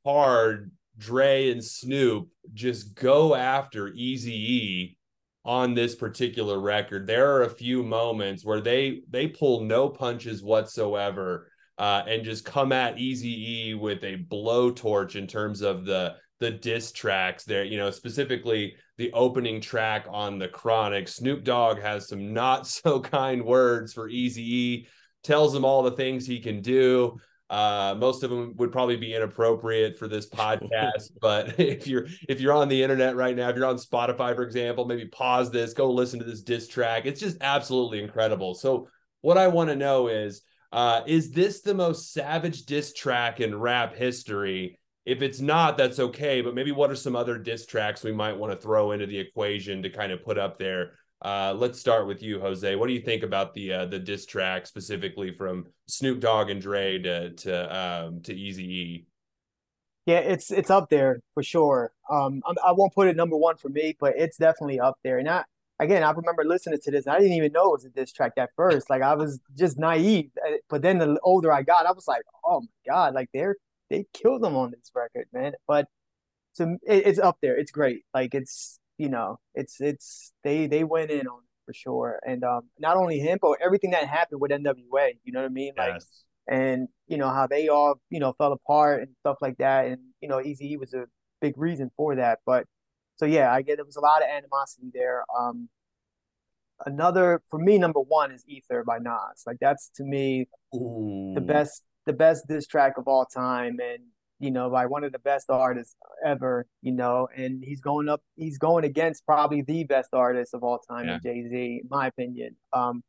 hard 0.05 0.71
Dre 0.97 1.51
and 1.51 1.63
Snoop 1.63 2.29
just 2.53 2.95
go 2.95 3.33
after 3.35 3.89
Easy 3.89 4.53
E 4.53 4.97
on 5.43 5.73
this 5.73 5.95
particular 5.95 6.59
record. 6.59 7.07
There 7.07 7.35
are 7.35 7.43
a 7.43 7.49
few 7.49 7.83
moments 7.83 8.45
where 8.45 8.61
they 8.61 9.01
they 9.09 9.27
pull 9.27 9.61
no 9.61 9.89
punches 9.89 10.43
whatsoever 10.43 11.50
uh, 11.81 12.03
and 12.07 12.23
just 12.23 12.45
come 12.45 12.71
at 12.71 12.99
Easy 12.99 13.69
E 13.69 13.73
with 13.73 14.03
a 14.03 14.23
blowtorch 14.29 15.15
in 15.15 15.25
terms 15.25 15.61
of 15.61 15.83
the 15.83 16.13
the 16.39 16.51
diss 16.51 16.91
tracks 16.91 17.43
there. 17.43 17.63
You 17.63 17.77
know, 17.77 17.89
specifically 17.89 18.75
the 18.99 19.11
opening 19.13 19.59
track 19.59 20.05
on 20.07 20.37
the 20.37 20.47
Chronic. 20.47 21.07
Snoop 21.07 21.43
Dogg 21.43 21.81
has 21.81 22.07
some 22.07 22.33
not 22.33 22.67
so 22.67 22.99
kind 22.99 23.43
words 23.43 23.93
for 23.93 24.07
Easy 24.07 24.55
E. 24.55 24.87
Tells 25.23 25.55
him 25.55 25.65
all 25.65 25.81
the 25.81 25.91
things 25.91 26.27
he 26.27 26.39
can 26.39 26.61
do. 26.61 27.17
Uh, 27.49 27.95
most 27.97 28.21
of 28.21 28.29
them 28.29 28.53
would 28.57 28.71
probably 28.71 28.95
be 28.95 29.15
inappropriate 29.15 29.97
for 29.97 30.07
this 30.07 30.29
podcast, 30.29 31.09
but 31.19 31.59
if 31.59 31.87
you're 31.87 32.05
if 32.29 32.39
you're 32.39 32.53
on 32.53 32.69
the 32.69 32.83
internet 32.83 33.15
right 33.15 33.35
now, 33.35 33.49
if 33.49 33.55
you're 33.55 33.65
on 33.65 33.77
Spotify, 33.77 34.35
for 34.35 34.43
example, 34.43 34.85
maybe 34.85 35.07
pause 35.07 35.49
this, 35.49 35.73
go 35.73 35.91
listen 35.91 36.19
to 36.19 36.25
this 36.25 36.43
diss 36.43 36.67
track. 36.67 37.07
It's 37.07 37.19
just 37.19 37.37
absolutely 37.41 38.03
incredible. 38.03 38.53
So, 38.53 38.87
what 39.21 39.39
I 39.39 39.47
want 39.47 39.71
to 39.71 39.75
know 39.75 40.09
is, 40.09 40.43
uh, 40.71 41.01
is 41.05 41.31
this 41.31 41.61
the 41.61 41.73
most 41.73 42.13
savage 42.13 42.65
diss 42.65 42.93
track 42.93 43.39
in 43.39 43.57
rap 43.57 43.95
history? 43.95 44.79
If 45.05 45.21
it's 45.21 45.39
not, 45.39 45.77
that's 45.77 45.99
okay. 45.99 46.41
But 46.41 46.55
maybe 46.55 46.71
what 46.71 46.91
are 46.91 46.95
some 46.95 47.15
other 47.15 47.37
diss 47.37 47.65
tracks 47.65 48.03
we 48.03 48.11
might 48.11 48.37
want 48.37 48.53
to 48.53 48.59
throw 48.59 48.91
into 48.91 49.07
the 49.07 49.17
equation 49.17 49.83
to 49.83 49.89
kind 49.89 50.11
of 50.11 50.23
put 50.23 50.37
up 50.37 50.57
there 50.57 50.93
uh, 51.21 51.53
let's 51.55 51.79
start 51.79 52.07
with 52.07 52.23
you, 52.23 52.39
Jose. 52.39 52.75
What 52.75 52.87
do 52.87 52.93
you 52.93 53.01
think 53.01 53.21
about 53.21 53.53
the 53.53 53.73
uh, 53.73 53.85
the 53.85 53.99
diss 53.99 54.25
track 54.25 54.65
specifically 54.65 55.31
from 55.31 55.67
Snoop 55.87 56.19
Dogg 56.19 56.49
and 56.49 56.59
Dre 56.59 56.97
to 56.99 57.29
to 57.31 57.77
um, 57.77 58.21
to 58.23 58.33
Easy 58.33 58.63
E? 58.63 59.05
Yeah, 60.07 60.17
it's 60.17 60.51
it's 60.51 60.71
up 60.71 60.89
there 60.89 61.21
for 61.35 61.43
sure. 61.43 61.93
Um, 62.09 62.41
I, 62.65 62.71
won't 62.71 62.93
put 62.93 63.07
it 63.07 63.15
number 63.15 63.37
one 63.37 63.57
for 63.57 63.69
me, 63.69 63.95
but 63.99 64.15
it's 64.17 64.37
definitely 64.37 64.79
up 64.79 64.97
there. 65.03 65.19
And 65.19 65.29
I 65.29 65.43
again, 65.81 66.03
I 66.03 66.11
remember 66.11 66.43
listening 66.45 66.79
to 66.83 66.91
this. 66.91 67.07
I 67.07 67.17
didn't 67.19 67.33
even 67.33 67.51
know 67.51 67.69
it 67.69 67.83
was 67.83 67.85
a 67.85 67.89
diss 67.89 68.13
track 68.13 68.33
at 68.37 68.51
first. 68.55 68.89
Like 68.89 69.01
I 69.01 69.15
was 69.15 69.39
just 69.57 69.77
naive. 69.77 70.29
Uh, 70.47 70.53
but 70.69 70.81
then 70.81 70.99
the 70.99 71.19
older 71.23 71.51
I 71.51 71.63
got, 71.63 71.85
I 71.85 71.91
was 71.91 72.07
like, 72.07 72.21
oh 72.45 72.61
my 72.61 72.93
god, 72.93 73.13
like 73.13 73.29
they're 73.33 73.55
they 73.89 74.05
killed 74.13 74.41
them 74.41 74.55
on 74.55 74.71
this 74.71 74.91
record, 74.95 75.27
man. 75.33 75.53
But 75.67 75.87
so 76.53 76.77
it, 76.83 77.07
it's 77.07 77.19
up 77.19 77.37
there. 77.41 77.57
It's 77.57 77.71
great. 77.71 78.03
Like 78.13 78.33
it's 78.33 78.79
you 78.97 79.09
know, 79.09 79.39
it's 79.55 79.81
it's 79.81 80.31
they 80.43 80.67
they 80.67 80.83
went 80.83 81.11
in 81.11 81.27
on 81.27 81.41
for 81.65 81.73
sure. 81.73 82.19
And 82.25 82.43
um, 82.43 82.69
not 82.79 82.97
only 82.97 83.19
him, 83.19 83.39
but 83.41 83.57
everything 83.63 83.91
that 83.91 84.07
happened 84.07 84.41
with 84.41 84.51
NWA. 84.51 85.13
You 85.23 85.33
know 85.33 85.41
what 85.41 85.45
I 85.45 85.53
mean? 85.53 85.73
Like, 85.77 85.93
yes. 85.93 86.23
and 86.47 86.87
you 87.07 87.17
know 87.17 87.29
how 87.29 87.47
they 87.47 87.67
all 87.67 87.95
you 88.09 88.19
know 88.19 88.33
fell 88.37 88.53
apart 88.53 89.01
and 89.01 89.09
stuff 89.21 89.37
like 89.41 89.57
that. 89.57 89.87
And 89.87 89.99
you 90.21 90.29
know, 90.29 90.37
Eazy 90.37 90.77
was 90.77 90.93
a 90.93 91.05
big 91.41 91.57
reason 91.57 91.91
for 91.97 92.15
that. 92.15 92.39
But 92.45 92.65
so 93.17 93.25
yeah, 93.25 93.51
I 93.51 93.61
get 93.61 93.77
there 93.77 93.85
was 93.85 93.95
a 93.95 94.01
lot 94.01 94.21
of 94.21 94.29
animosity 94.29 94.91
there. 94.93 95.23
Um, 95.37 95.69
another 96.85 97.41
for 97.49 97.59
me, 97.59 97.77
number 97.77 97.99
one 97.99 98.31
is 98.31 98.43
Ether 98.47 98.83
by 98.85 98.97
Nas. 98.97 99.43
Like 99.45 99.57
that's 99.59 99.89
to 99.95 100.03
me 100.03 100.47
Ooh. 100.75 101.33
the 101.35 101.41
best 101.41 101.83
the 102.05 102.13
best 102.13 102.47
diss 102.47 102.67
track 102.67 102.93
of 102.97 103.07
all 103.07 103.25
time. 103.25 103.77
And 103.79 103.99
you 104.39 104.49
know, 104.49 104.71
by 104.71 104.87
one 104.87 105.03
of 105.03 105.11
the 105.11 105.19
best 105.19 105.51
artists 105.51 105.95
ever, 106.25 106.65
you 106.81 106.91
know, 106.91 107.27
and 107.35 107.63
he's 107.63 107.79
going 107.79 108.09
up, 108.09 108.21
he's 108.35 108.57
going 108.57 108.83
against 108.83 109.23
probably 109.25 109.61
the 109.61 109.83
best 109.83 110.09
artist 110.13 110.55
of 110.55 110.63
all 110.63 110.79
time, 110.79 111.07
yeah. 111.07 111.19
Jay 111.21 111.47
Z, 111.47 111.81
in 111.83 111.89
my 111.89 112.07
opinion. 112.07 112.55
Um, 112.73 113.03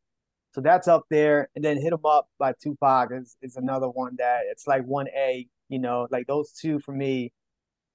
so 0.54 0.60
that's 0.60 0.86
up 0.86 1.04
there, 1.08 1.48
and 1.56 1.64
then 1.64 1.80
"Hit 1.80 1.94
'Em 1.94 2.04
Up" 2.04 2.28
by 2.38 2.52
Tupac 2.62 3.10
is 3.12 3.36
is 3.40 3.56
another 3.56 3.88
one 3.88 4.16
that 4.18 4.42
it's 4.50 4.66
like 4.66 4.84
one 4.84 5.08
A, 5.16 5.48
you 5.70 5.78
know, 5.78 6.06
like 6.10 6.26
those 6.26 6.52
two 6.52 6.78
for 6.80 6.92
me. 6.92 7.32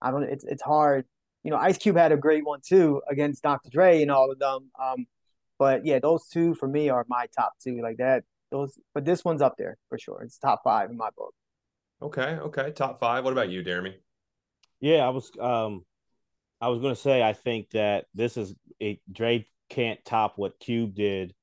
I 0.02 0.10
don't, 0.12 0.24
it's 0.24 0.44
it's 0.44 0.64
hard, 0.64 1.06
you 1.48 1.52
know. 1.52 1.58
Ice 1.58 1.78
Cube 1.78 1.96
had 1.96 2.12
a 2.12 2.18
great 2.18 2.46
one 2.46 2.60
too 2.62 3.02
against 3.10 3.42
Dr. 3.42 3.70
Dre 3.70 4.02
and 4.02 4.12
all 4.12 4.30
of 4.30 4.38
them. 4.38 4.70
Um, 4.84 5.08
but 5.58 5.86
yeah, 5.86 6.00
those 6.00 6.28
two 6.28 6.54
for 6.56 6.68
me 6.68 6.90
are 6.90 7.06
my 7.08 7.28
top 7.34 7.54
two, 7.64 7.80
like 7.82 7.98
that. 7.98 8.26
Those, 8.52 8.78
but 8.94 9.06
this 9.06 9.24
one's 9.24 9.42
up 9.42 9.56
there 9.58 9.78
for 9.88 9.98
sure. 9.98 10.22
It's 10.24 10.38
top 10.38 10.60
five 10.66 10.90
in 10.90 10.98
my 10.98 11.08
book. 11.18 11.34
Okay, 12.02 12.38
okay. 12.42 12.72
Top 12.72 13.00
five. 13.00 13.24
What 13.24 13.32
about 13.32 13.50
you, 13.50 13.64
Deremy? 13.64 13.94
Yeah, 14.82 15.08
I 15.08 15.10
was 15.10 15.32
um 15.40 15.86
I 16.60 16.68
was 16.68 16.82
gonna 16.82 16.98
say 16.98 17.24
I 17.24 17.32
think 17.32 17.70
that 17.70 18.08
this 18.14 18.36
is 18.36 18.54
a 18.82 19.00
Dre 19.10 19.48
can't 19.70 20.04
top 20.04 20.34
what 20.38 20.60
Cube 20.60 20.96
did 20.96 21.34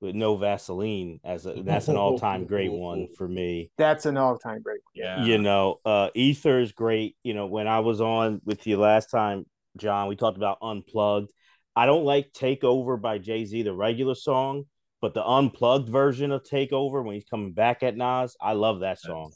with 0.00 0.14
no 0.14 0.36
Vaseline 0.36 1.20
as 1.24 1.46
a 1.46 1.62
that's 1.62 1.88
an 1.88 1.96
all 1.98 2.18
time 2.18 2.46
great 2.46 2.72
one 2.72 3.08
for 3.16 3.28
me. 3.28 3.70
That's 3.76 4.06
an 4.06 4.16
all 4.16 4.38
time 4.38 4.62
great 4.62 4.80
one. 4.84 4.92
Yeah. 4.94 5.24
You 5.24 5.38
know, 5.38 5.76
uh 5.84 6.10
Ether 6.14 6.60
is 6.60 6.72
great. 6.72 7.16
You 7.22 7.34
know, 7.34 7.46
when 7.46 7.66
I 7.66 7.80
was 7.80 8.00
on 8.00 8.40
with 8.44 8.66
you 8.66 8.76
last 8.78 9.10
time, 9.10 9.44
John, 9.76 10.08
we 10.08 10.16
talked 10.16 10.36
about 10.36 10.58
unplugged. 10.62 11.32
I 11.74 11.86
don't 11.86 12.04
like 12.04 12.32
Takeover 12.32 13.00
by 13.00 13.18
Jay-Z, 13.18 13.62
the 13.62 13.72
regular 13.72 14.16
song, 14.16 14.64
but 15.00 15.14
the 15.14 15.24
unplugged 15.24 15.88
version 15.88 16.32
of 16.32 16.42
Takeover 16.42 17.04
when 17.04 17.14
he's 17.14 17.28
coming 17.28 17.52
back 17.52 17.82
at 17.82 17.96
Nas, 17.96 18.36
I 18.40 18.54
love 18.54 18.80
that 18.80 19.00
song. 19.00 19.32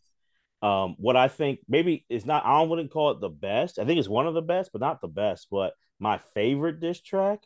Um, 0.60 0.94
what 0.98 1.16
I 1.16 1.28
think 1.28 1.60
maybe 1.68 2.04
it's 2.08 2.24
not, 2.24 2.44
I 2.44 2.62
wouldn't 2.62 2.92
call 2.92 3.12
it 3.12 3.20
the 3.20 3.28
best. 3.28 3.78
I 3.78 3.84
think 3.84 3.98
it's 3.98 4.08
one 4.08 4.26
of 4.26 4.34
the 4.34 4.42
best, 4.42 4.70
but 4.72 4.80
not 4.80 5.00
the 5.00 5.08
best. 5.08 5.48
But 5.50 5.74
my 5.98 6.18
favorite 6.34 6.80
diss 6.80 7.00
track 7.00 7.40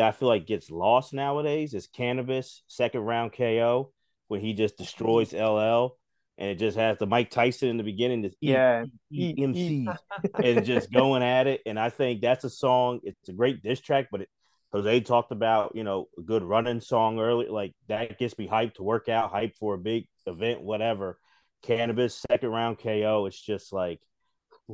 that 0.00 0.08
I 0.08 0.12
feel 0.12 0.28
like 0.28 0.46
gets 0.46 0.70
lost 0.70 1.12
nowadays 1.12 1.74
is 1.74 1.86
Canibus 1.86 2.60
Second 2.68 3.02
Round 3.02 3.34
KO 3.34 3.92
when 4.28 4.40
he 4.40 4.54
just 4.54 4.78
destroys 4.78 5.32
LL 5.34 5.96
and 6.38 6.48
it 6.48 6.54
just 6.58 6.78
has 6.78 6.96
the 6.96 7.06
Mike 7.06 7.30
Tyson 7.30 7.68
in 7.68 7.76
the 7.76 7.82
beginning, 7.82 8.22
this 8.22 8.34
yeah, 8.40 8.86
MC 9.12 9.86
and 10.42 10.64
just 10.64 10.90
going 10.90 11.22
at 11.22 11.46
it. 11.46 11.60
And 11.66 11.78
I 11.78 11.90
think 11.90 12.22
that's 12.22 12.44
a 12.44 12.50
song. 12.50 13.00
It's 13.02 13.28
a 13.28 13.34
great 13.34 13.62
diss 13.62 13.78
track, 13.78 14.06
but 14.10 14.22
it, 14.22 14.28
Jose 14.72 15.00
talked 15.00 15.32
about 15.32 15.72
you 15.74 15.84
know 15.84 16.08
a 16.18 16.22
good 16.22 16.42
running 16.42 16.80
song 16.80 17.20
early, 17.20 17.48
like 17.48 17.74
that 17.88 18.18
gets 18.18 18.38
me 18.38 18.48
hyped 18.48 18.76
to 18.76 18.82
work 18.82 19.10
out, 19.10 19.34
hyped 19.34 19.56
for 19.56 19.74
a 19.74 19.78
big 19.78 20.06
event, 20.24 20.62
whatever. 20.62 21.18
Canibus 21.62 22.24
second 22.30 22.48
round 22.48 22.78
KO. 22.78 23.26
It's 23.26 23.38
just 23.38 23.70
like 23.70 24.00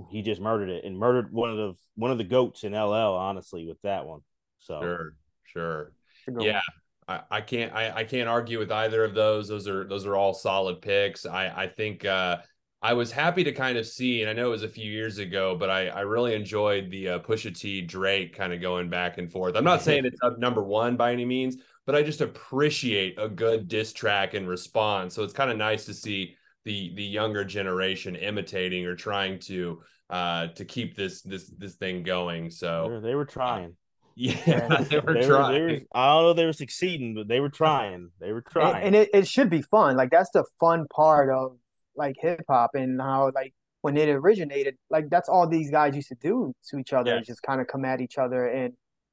he 0.08 0.22
just 0.22 0.40
murdered 0.40 0.68
it 0.68 0.84
and 0.84 0.96
murdered 0.96 1.32
one 1.32 1.50
of 1.50 1.56
the 1.56 1.74
one 1.96 2.12
of 2.12 2.18
the 2.18 2.22
goats 2.24 2.62
in 2.62 2.74
LL. 2.74 3.16
Honestly, 3.16 3.66
with 3.66 3.82
that 3.82 4.06
one. 4.06 4.20
So 4.66 4.80
sure, 4.80 5.14
sure, 5.44 5.92
yeah. 6.38 6.60
I, 7.08 7.20
I 7.30 7.40
can't 7.40 7.72
I, 7.72 7.98
I 7.98 8.04
can't 8.04 8.28
argue 8.28 8.58
with 8.58 8.72
either 8.72 9.04
of 9.04 9.14
those. 9.14 9.46
Those 9.46 9.68
are 9.68 9.86
those 9.86 10.06
are 10.06 10.16
all 10.16 10.34
solid 10.34 10.82
picks. 10.82 11.24
I 11.24 11.62
I 11.64 11.68
think 11.68 12.04
uh, 12.04 12.38
I 12.82 12.94
was 12.94 13.12
happy 13.12 13.44
to 13.44 13.52
kind 13.52 13.78
of 13.78 13.86
see, 13.86 14.22
and 14.22 14.30
I 14.30 14.32
know 14.32 14.46
it 14.48 14.50
was 14.50 14.64
a 14.64 14.68
few 14.68 14.90
years 14.90 15.18
ago, 15.18 15.56
but 15.56 15.70
I 15.70 15.86
I 15.88 16.00
really 16.00 16.34
enjoyed 16.34 16.90
the 16.90 17.08
uh, 17.10 17.18
Pusha 17.20 17.56
T 17.56 17.80
Drake 17.80 18.34
kind 18.34 18.52
of 18.52 18.60
going 18.60 18.90
back 18.90 19.18
and 19.18 19.30
forth. 19.30 19.54
I'm 19.56 19.64
not 19.64 19.82
saying 19.82 20.04
it's 20.04 20.20
up 20.22 20.38
number 20.40 20.64
one 20.64 20.96
by 20.96 21.12
any 21.12 21.24
means, 21.24 21.58
but 21.84 21.94
I 21.94 22.02
just 22.02 22.20
appreciate 22.20 23.14
a 23.18 23.28
good 23.28 23.68
diss 23.68 23.92
track 23.92 24.34
and 24.34 24.48
response. 24.48 25.14
So 25.14 25.22
it's 25.22 25.32
kind 25.32 25.50
of 25.50 25.56
nice 25.56 25.84
to 25.84 25.94
see 25.94 26.34
the 26.64 26.92
the 26.96 27.04
younger 27.04 27.44
generation 27.44 28.16
imitating 28.16 28.84
or 28.84 28.96
trying 28.96 29.38
to 29.38 29.80
uh 30.10 30.48
to 30.48 30.64
keep 30.64 30.96
this 30.96 31.22
this 31.22 31.46
this 31.50 31.76
thing 31.76 32.02
going. 32.02 32.50
So 32.50 33.00
they 33.00 33.14
were 33.14 33.24
trying. 33.24 33.76
Yeah, 34.16 34.82
they 34.88 34.98
were 34.98 35.14
they 35.14 35.26
trying. 35.26 35.62
Were, 35.62 35.68
they 35.68 35.74
were, 35.74 35.80
I 35.94 36.12
don't 36.14 36.22
know 36.22 36.32
they 36.32 36.46
were 36.46 36.52
succeeding, 36.54 37.14
but 37.14 37.28
they 37.28 37.38
were 37.38 37.50
trying. 37.50 38.10
They 38.18 38.32
were 38.32 38.40
trying. 38.40 38.76
And, 38.76 38.84
and 38.84 38.96
it, 38.96 39.10
it 39.12 39.28
should 39.28 39.50
be 39.50 39.62
fun. 39.62 39.96
Like 39.96 40.10
that's 40.10 40.30
the 40.30 40.44
fun 40.58 40.86
part 40.88 41.30
of 41.30 41.56
like 41.96 42.16
hip 42.18 42.42
hop 42.48 42.70
and 42.74 43.00
how 43.00 43.30
like 43.34 43.52
when 43.82 43.96
it 43.96 44.08
originated, 44.08 44.76
like 44.90 45.10
that's 45.10 45.28
all 45.28 45.46
these 45.46 45.70
guys 45.70 45.94
used 45.94 46.08
to 46.08 46.16
do 46.20 46.54
to 46.70 46.78
each 46.78 46.94
other, 46.94 47.16
yes. 47.16 47.26
just 47.26 47.42
kind 47.42 47.60
of 47.60 47.66
come 47.66 47.84
at 47.84 48.00
each 48.00 48.18
other 48.18 48.46
and 48.46 48.72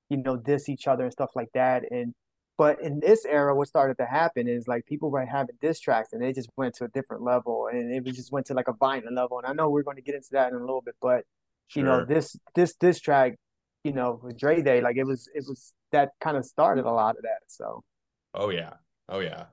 you 0.09 0.17
know 0.17 0.37
diss 0.37 0.69
each 0.69 0.87
other 0.87 1.03
and 1.03 1.11
stuff 1.11 1.31
like 1.35 1.49
that. 1.53 1.83
And 1.91 2.13
but 2.57 2.81
in 2.81 2.99
this 2.99 3.25
era, 3.25 3.55
what 3.55 3.67
started 3.67 3.97
to 3.97 4.05
happen 4.05 4.47
is 4.47 4.67
like 4.67 4.85
people 4.85 5.11
were 5.11 5.25
having 5.25 5.55
diss 5.59 5.79
tracks 5.79 6.09
and 6.13 6.21
they 6.21 6.31
just 6.31 6.49
went 6.55 6.75
to 6.75 6.85
a 6.85 6.87
different 6.89 7.23
level 7.23 7.67
and 7.71 7.93
it 7.93 8.05
just 8.13 8.31
went 8.31 8.45
to 8.47 8.53
like 8.53 8.67
a 8.67 8.73
violent 8.73 9.13
level. 9.13 9.39
And 9.39 9.47
I 9.47 9.53
know 9.53 9.69
we're 9.69 9.83
going 9.83 9.97
to 9.97 10.03
get 10.03 10.15
into 10.15 10.29
that 10.31 10.49
in 10.51 10.55
a 10.55 10.61
little 10.61 10.81
bit, 10.81 10.95
but 11.01 11.25
sure. 11.67 11.81
you 11.81 11.83
know, 11.83 12.05
this 12.05 12.37
this 12.55 12.75
diss 12.75 12.99
track, 12.99 13.35
you 13.83 13.91
know, 13.91 14.19
with 14.21 14.37
Dre 14.37 14.61
Day, 14.61 14.81
like 14.81 14.97
it 14.97 15.05
was 15.05 15.29
it 15.33 15.45
was 15.47 15.73
that 15.91 16.11
kind 16.21 16.37
of 16.37 16.45
started 16.45 16.85
a 16.85 16.91
lot 16.91 17.17
of 17.17 17.23
that. 17.23 17.41
So 17.47 17.83
Oh 18.33 18.49
yeah. 18.49 18.73
Oh 19.09 19.19
yeah. 19.19 19.45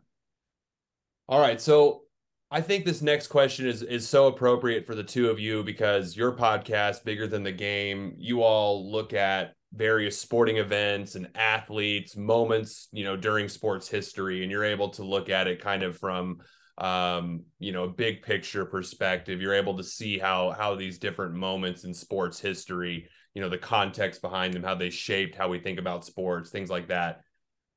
All 1.29 1.41
right. 1.41 1.61
So 1.61 2.03
I 2.51 2.61
think 2.61 2.85
this 2.85 3.03
next 3.03 3.29
question 3.29 3.67
is 3.67 3.83
is 3.83 4.09
so 4.09 4.27
appropriate 4.27 4.87
for 4.87 4.95
the 4.95 5.05
two 5.05 5.31
of 5.31 5.39
you 5.39 5.63
because 5.63 6.17
your 6.17 6.33
podcast, 6.33 7.05
bigger 7.05 7.27
than 7.27 7.43
the 7.43 7.53
game, 7.53 8.15
you 8.17 8.43
all 8.43 8.91
look 8.91 9.13
at 9.13 9.55
various 9.73 10.19
sporting 10.19 10.57
events 10.57 11.15
and 11.15 11.29
athletes, 11.37 12.17
moments, 12.17 12.89
you 12.91 13.05
know, 13.05 13.17
during 13.17 13.49
sports 13.49 13.89
history, 13.89 14.43
and 14.43 14.51
you're 14.51 14.65
able 14.65 14.89
to 14.91 15.05
look 15.05 15.29
at 15.29 15.47
it 15.47 15.61
kind 15.61 15.83
of 15.83 15.97
from 15.99 16.41
um, 16.79 17.43
you 17.59 17.73
know, 17.73 17.85
a 17.85 17.89
big 17.89 18.23
picture 18.23 18.65
perspective. 18.65 19.41
You're 19.41 19.55
able 19.55 19.77
to 19.77 19.85
see 19.85 20.19
how 20.19 20.51
how 20.51 20.75
these 20.75 20.99
different 20.99 21.35
moments 21.35 21.85
in 21.85 21.93
sports 21.93 22.41
history, 22.41 23.09
you 23.35 23.43
know, 23.43 23.49
the 23.49 23.59
context 23.59 24.23
behind 24.23 24.55
them, 24.55 24.63
how 24.63 24.75
they 24.75 24.91
shaped 24.91 25.37
how 25.37 25.49
we 25.49 25.59
think 25.59 25.79
about 25.79 26.05
sports, 26.05 26.51
things 26.51 26.71
like 26.71 26.89
that. 26.89 27.23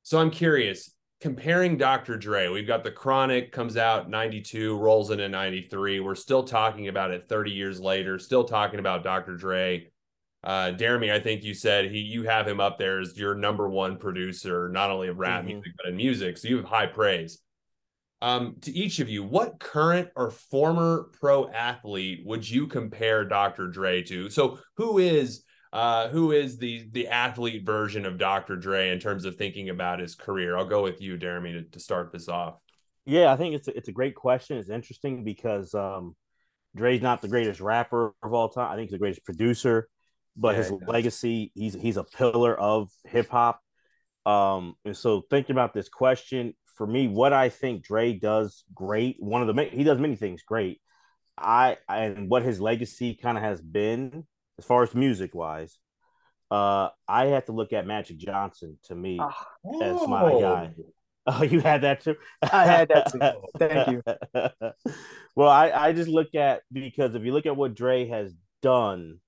So 0.02 0.18
I'm 0.18 0.30
curious, 0.30 0.94
comparing 1.20 1.78
Dr. 1.78 2.16
Dre, 2.16 2.48
we've 2.48 2.66
got 2.66 2.84
the 2.84 2.90
Chronic 2.90 3.52
comes 3.52 3.76
out 3.76 4.10
92, 4.10 4.76
rolls 4.76 5.10
into 5.10 5.28
93. 5.28 6.00
We're 6.00 6.14
still 6.14 6.42
talking 6.42 6.88
about 6.88 7.10
it 7.10 7.28
30 7.28 7.50
years 7.50 7.80
later, 7.80 8.18
still 8.18 8.44
talking 8.44 8.80
about 8.80 9.04
Dr. 9.04 9.36
Dre. 9.36 9.88
Uh, 10.42 10.72
Deremy, 10.76 11.10
I 11.10 11.20
think 11.20 11.42
you 11.42 11.54
said 11.54 11.90
he 11.90 12.00
you 12.00 12.24
have 12.24 12.46
him 12.46 12.60
up 12.60 12.78
there 12.78 13.00
as 13.00 13.16
your 13.16 13.34
number 13.34 13.66
one 13.66 13.96
producer, 13.96 14.68
not 14.68 14.90
only 14.90 15.08
of 15.08 15.18
rap 15.18 15.40
mm-hmm. 15.40 15.54
music 15.54 15.72
but 15.78 15.86
in 15.86 15.96
music. 15.96 16.36
So 16.36 16.48
you 16.48 16.56
have 16.56 16.66
high 16.66 16.86
praise 16.86 17.38
um, 18.22 18.56
to 18.62 18.72
each 18.72 19.00
of 19.00 19.08
you, 19.08 19.22
what 19.22 19.60
current 19.60 20.08
or 20.16 20.30
former 20.30 21.10
pro 21.20 21.48
athlete 21.50 22.22
would 22.24 22.48
you 22.48 22.66
compare 22.66 23.24
Dr. 23.24 23.68
Dre 23.68 24.02
to? 24.04 24.30
So 24.30 24.58
who 24.76 24.98
is 24.98 25.44
uh, 25.72 26.08
who 26.08 26.32
is 26.32 26.56
the 26.56 26.88
the 26.92 27.08
athlete 27.08 27.66
version 27.66 28.06
of 28.06 28.16
Dr. 28.16 28.56
Dre 28.56 28.90
in 28.90 29.00
terms 29.00 29.24
of 29.24 29.36
thinking 29.36 29.70
about 29.70 29.98
his 29.98 30.14
career? 30.14 30.56
I'll 30.56 30.64
go 30.64 30.82
with 30.82 31.00
you, 31.00 31.18
Deremy, 31.18 31.52
to, 31.52 31.62
to 31.64 31.80
start 31.80 32.12
this 32.12 32.28
off. 32.28 32.54
Yeah, 33.04 33.32
I 33.32 33.36
think 33.36 33.54
it's 33.54 33.68
a, 33.68 33.76
it's 33.76 33.88
a 33.88 33.92
great 33.92 34.14
question. 34.14 34.56
It's 34.56 34.70
interesting 34.70 35.24
because 35.24 35.74
um, 35.74 36.16
Dre's 36.74 37.02
not 37.02 37.20
the 37.20 37.28
greatest 37.28 37.60
rapper 37.60 38.14
of 38.22 38.32
all 38.32 38.48
time. 38.48 38.70
I 38.70 38.76
think 38.76 38.86
he's 38.86 38.92
the 38.92 38.98
greatest 38.98 39.24
producer, 39.24 39.88
but 40.36 40.54
yeah, 40.54 40.62
his 40.62 40.72
legacy, 40.86 41.52
he's 41.54 41.74
he's 41.74 41.96
a 41.96 42.04
pillar 42.04 42.58
of 42.58 42.90
hip 43.04 43.28
hop. 43.28 43.60
Um, 44.24 44.74
and 44.84 44.96
so 44.96 45.22
thinking 45.28 45.54
about 45.54 45.74
this 45.74 45.88
question, 45.88 46.54
for 46.74 46.86
me, 46.86 47.08
what 47.08 47.32
I 47.32 47.48
think 47.48 47.84
Dre 47.84 48.12
does 48.12 48.64
great, 48.74 49.16
one 49.18 49.48
of 49.48 49.54
the 49.54 49.64
he 49.64 49.84
does 49.84 49.98
many 49.98 50.16
things 50.16 50.42
great. 50.42 50.80
I 51.36 51.78
and 51.88 52.28
what 52.28 52.42
his 52.42 52.60
legacy 52.60 53.14
kind 53.14 53.36
of 53.36 53.44
has 53.44 53.60
been 53.60 54.26
as 54.58 54.64
far 54.64 54.82
as 54.82 54.94
music 54.94 55.34
wise. 55.34 55.78
Uh, 56.50 56.88
I 57.08 57.26
have 57.26 57.46
to 57.46 57.52
look 57.52 57.72
at 57.72 57.86
Magic 57.86 58.18
Johnson 58.18 58.78
to 58.84 58.94
me 58.94 59.18
oh. 59.20 59.82
as 59.82 60.08
my 60.08 60.40
guy. 60.40 60.74
Oh, 61.26 61.42
you 61.42 61.60
had 61.60 61.80
that 61.80 62.02
too. 62.02 62.16
I 62.42 62.66
had 62.66 62.88
that 62.90 63.10
too. 63.10 63.48
Thank 63.58 63.92
you. 63.92 64.02
well, 65.34 65.48
I 65.48 65.70
I 65.70 65.92
just 65.94 66.10
look 66.10 66.34
at 66.34 66.60
because 66.70 67.14
if 67.14 67.24
you 67.24 67.32
look 67.32 67.46
at 67.46 67.56
what 67.56 67.74
Dre 67.74 68.06
has 68.08 68.34
done, 68.60 69.20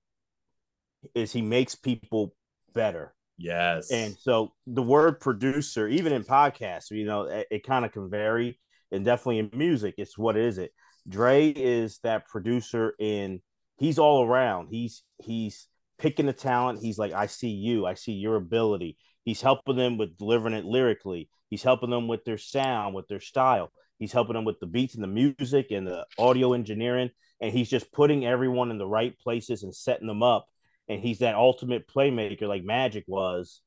is 1.15 1.33
he 1.33 1.41
makes 1.41 1.73
people 1.73 2.35
better. 2.75 3.15
Yes. 3.37 3.91
And 3.91 4.15
so 4.19 4.53
the 4.65 4.81
word 4.81 5.19
producer, 5.19 5.87
even 5.87 6.13
in 6.13 6.23
podcasts, 6.23 6.89
you 6.91 7.05
know, 7.05 7.23
it, 7.23 7.47
it 7.51 7.67
kind 7.67 7.85
of 7.85 7.91
can 7.91 8.09
vary. 8.09 8.59
And 8.91 9.03
definitely 9.05 9.39
in 9.39 9.49
music, 9.53 9.95
it's 9.97 10.17
what 10.17 10.37
is 10.37 10.57
it? 10.57 10.71
Dre 11.07 11.49
is 11.49 11.99
that 12.03 12.27
producer 12.27 12.93
in 12.99 13.41
he's 13.77 13.99
all 13.99 14.25
around. 14.25 14.67
He's 14.69 15.03
he's 15.19 15.67
picking 15.99 16.25
the 16.25 16.33
talent. 16.33 16.79
He's 16.81 16.97
like, 16.97 17.13
I 17.13 17.27
see 17.27 17.49
you, 17.49 17.85
I 17.85 17.93
see 17.93 18.13
your 18.13 18.35
ability. 18.35 18.97
He's 19.23 19.41
helping 19.41 19.75
them 19.75 19.97
with 19.97 20.17
delivering 20.17 20.53
it 20.53 20.65
lyrically. 20.65 21.29
He's 21.49 21.63
helping 21.63 21.89
them 21.89 22.07
with 22.07 22.23
their 22.23 22.37
sound, 22.37 22.95
with 22.95 23.07
their 23.07 23.19
style. 23.19 23.71
He's 23.99 24.13
helping 24.13 24.35
them 24.35 24.45
with 24.45 24.59
the 24.59 24.67
beats 24.67 24.95
and 24.95 25.03
the 25.03 25.07
music 25.07 25.71
and 25.71 25.87
the 25.87 26.05
audio 26.17 26.53
engineering. 26.53 27.09
And 27.41 27.51
he's 27.51 27.69
just 27.69 27.91
putting 27.91 28.25
everyone 28.25 28.71
in 28.71 28.77
the 28.77 28.87
right 28.87 29.17
places 29.19 29.63
and 29.63 29.75
setting 29.75 30.07
them 30.07 30.23
up 30.23 30.47
and 30.87 31.01
he's 31.01 31.19
that 31.19 31.35
ultimate 31.35 31.87
playmaker 31.87 32.47
like 32.47 32.63
Magic 32.63 33.03
was. 33.07 33.61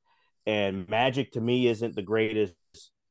And 0.47 0.89
Magic 0.89 1.33
to 1.33 1.41
me 1.41 1.67
isn't 1.67 1.95
the 1.95 2.03
greatest 2.03 2.55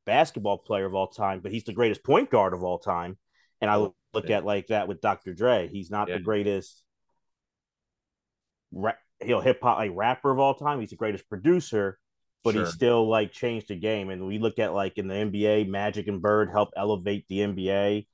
basketball 0.04 0.58
player 0.58 0.86
of 0.86 0.94
all 0.94 1.06
time, 1.06 1.40
but 1.40 1.52
he's 1.52 1.64
the 1.64 1.72
greatest 1.72 2.02
point 2.02 2.30
guard 2.30 2.52
of 2.52 2.64
all 2.64 2.78
time. 2.78 3.16
And 3.60 3.70
I 3.70 3.76
look 3.76 3.94
yeah. 4.28 4.38
at 4.38 4.44
like 4.44 4.68
that 4.68 4.88
with 4.88 5.00
Dr. 5.00 5.34
Dre. 5.34 5.68
He's 5.68 5.90
not 5.90 6.08
yeah. 6.08 6.16
the 6.16 6.22
greatest, 6.22 6.82
know, 8.72 9.40
hip 9.40 9.60
hop 9.62 9.78
like 9.78 9.92
rapper 9.94 10.30
of 10.30 10.38
all 10.38 10.54
time. 10.54 10.80
He's 10.80 10.90
the 10.90 10.96
greatest 10.96 11.28
producer, 11.28 11.98
but 12.42 12.54
sure. 12.54 12.64
he 12.64 12.70
still 12.70 13.08
like 13.08 13.32
changed 13.32 13.68
the 13.68 13.76
game. 13.76 14.10
And 14.10 14.26
we 14.26 14.38
look 14.38 14.58
at 14.58 14.74
like 14.74 14.98
in 14.98 15.06
the 15.06 15.14
NBA, 15.14 15.68
Magic 15.68 16.08
and 16.08 16.20
Bird 16.20 16.50
helped 16.50 16.74
elevate 16.76 17.26
the 17.28 17.38
NBA. 17.38 18.06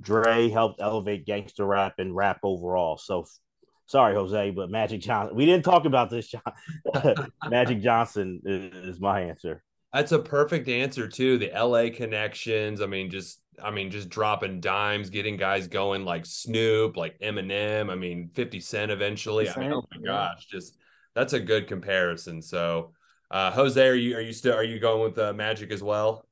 Dre 0.00 0.48
helped 0.48 0.80
elevate 0.80 1.26
gangster 1.26 1.64
rap 1.64 1.94
and 1.98 2.14
rap 2.14 2.40
overall. 2.42 2.98
So 2.98 3.26
Sorry, 3.88 4.14
Jose, 4.14 4.50
but 4.50 4.70
Magic 4.70 5.00
Johnson. 5.00 5.34
We 5.34 5.46
didn't 5.46 5.64
talk 5.64 5.86
about 5.86 6.10
this. 6.10 6.28
John- 6.28 6.42
Magic 7.48 7.80
Johnson 7.80 8.40
is, 8.44 8.94
is 8.94 9.00
my 9.00 9.22
answer. 9.22 9.64
That's 9.94 10.12
a 10.12 10.18
perfect 10.18 10.68
answer 10.68 11.08
too. 11.08 11.38
The 11.38 11.50
LA 11.58 11.88
connections. 11.90 12.82
I 12.82 12.86
mean, 12.86 13.10
just 13.10 13.40
I 13.62 13.70
mean, 13.70 13.90
just 13.90 14.10
dropping 14.10 14.60
dimes, 14.60 15.08
getting 15.08 15.38
guys 15.38 15.66
going 15.66 16.04
like 16.04 16.26
Snoop, 16.26 16.98
like 16.98 17.18
Eminem. 17.20 17.90
I 17.90 17.94
mean, 17.94 18.30
50 18.34 18.60
Cent 18.60 18.90
eventually. 18.90 19.48
I 19.48 19.58
mean, 19.58 19.72
oh 19.72 19.82
my 19.90 20.04
gosh, 20.04 20.46
just 20.46 20.76
that's 21.14 21.32
a 21.32 21.40
good 21.40 21.66
comparison. 21.66 22.42
So 22.42 22.92
uh 23.30 23.50
Jose, 23.52 23.84
are 23.84 23.94
you 23.94 24.16
are 24.16 24.20
you 24.20 24.34
still 24.34 24.54
are 24.54 24.64
you 24.64 24.78
going 24.78 25.02
with 25.02 25.18
uh, 25.18 25.32
Magic 25.32 25.72
as 25.72 25.82
well? 25.82 26.26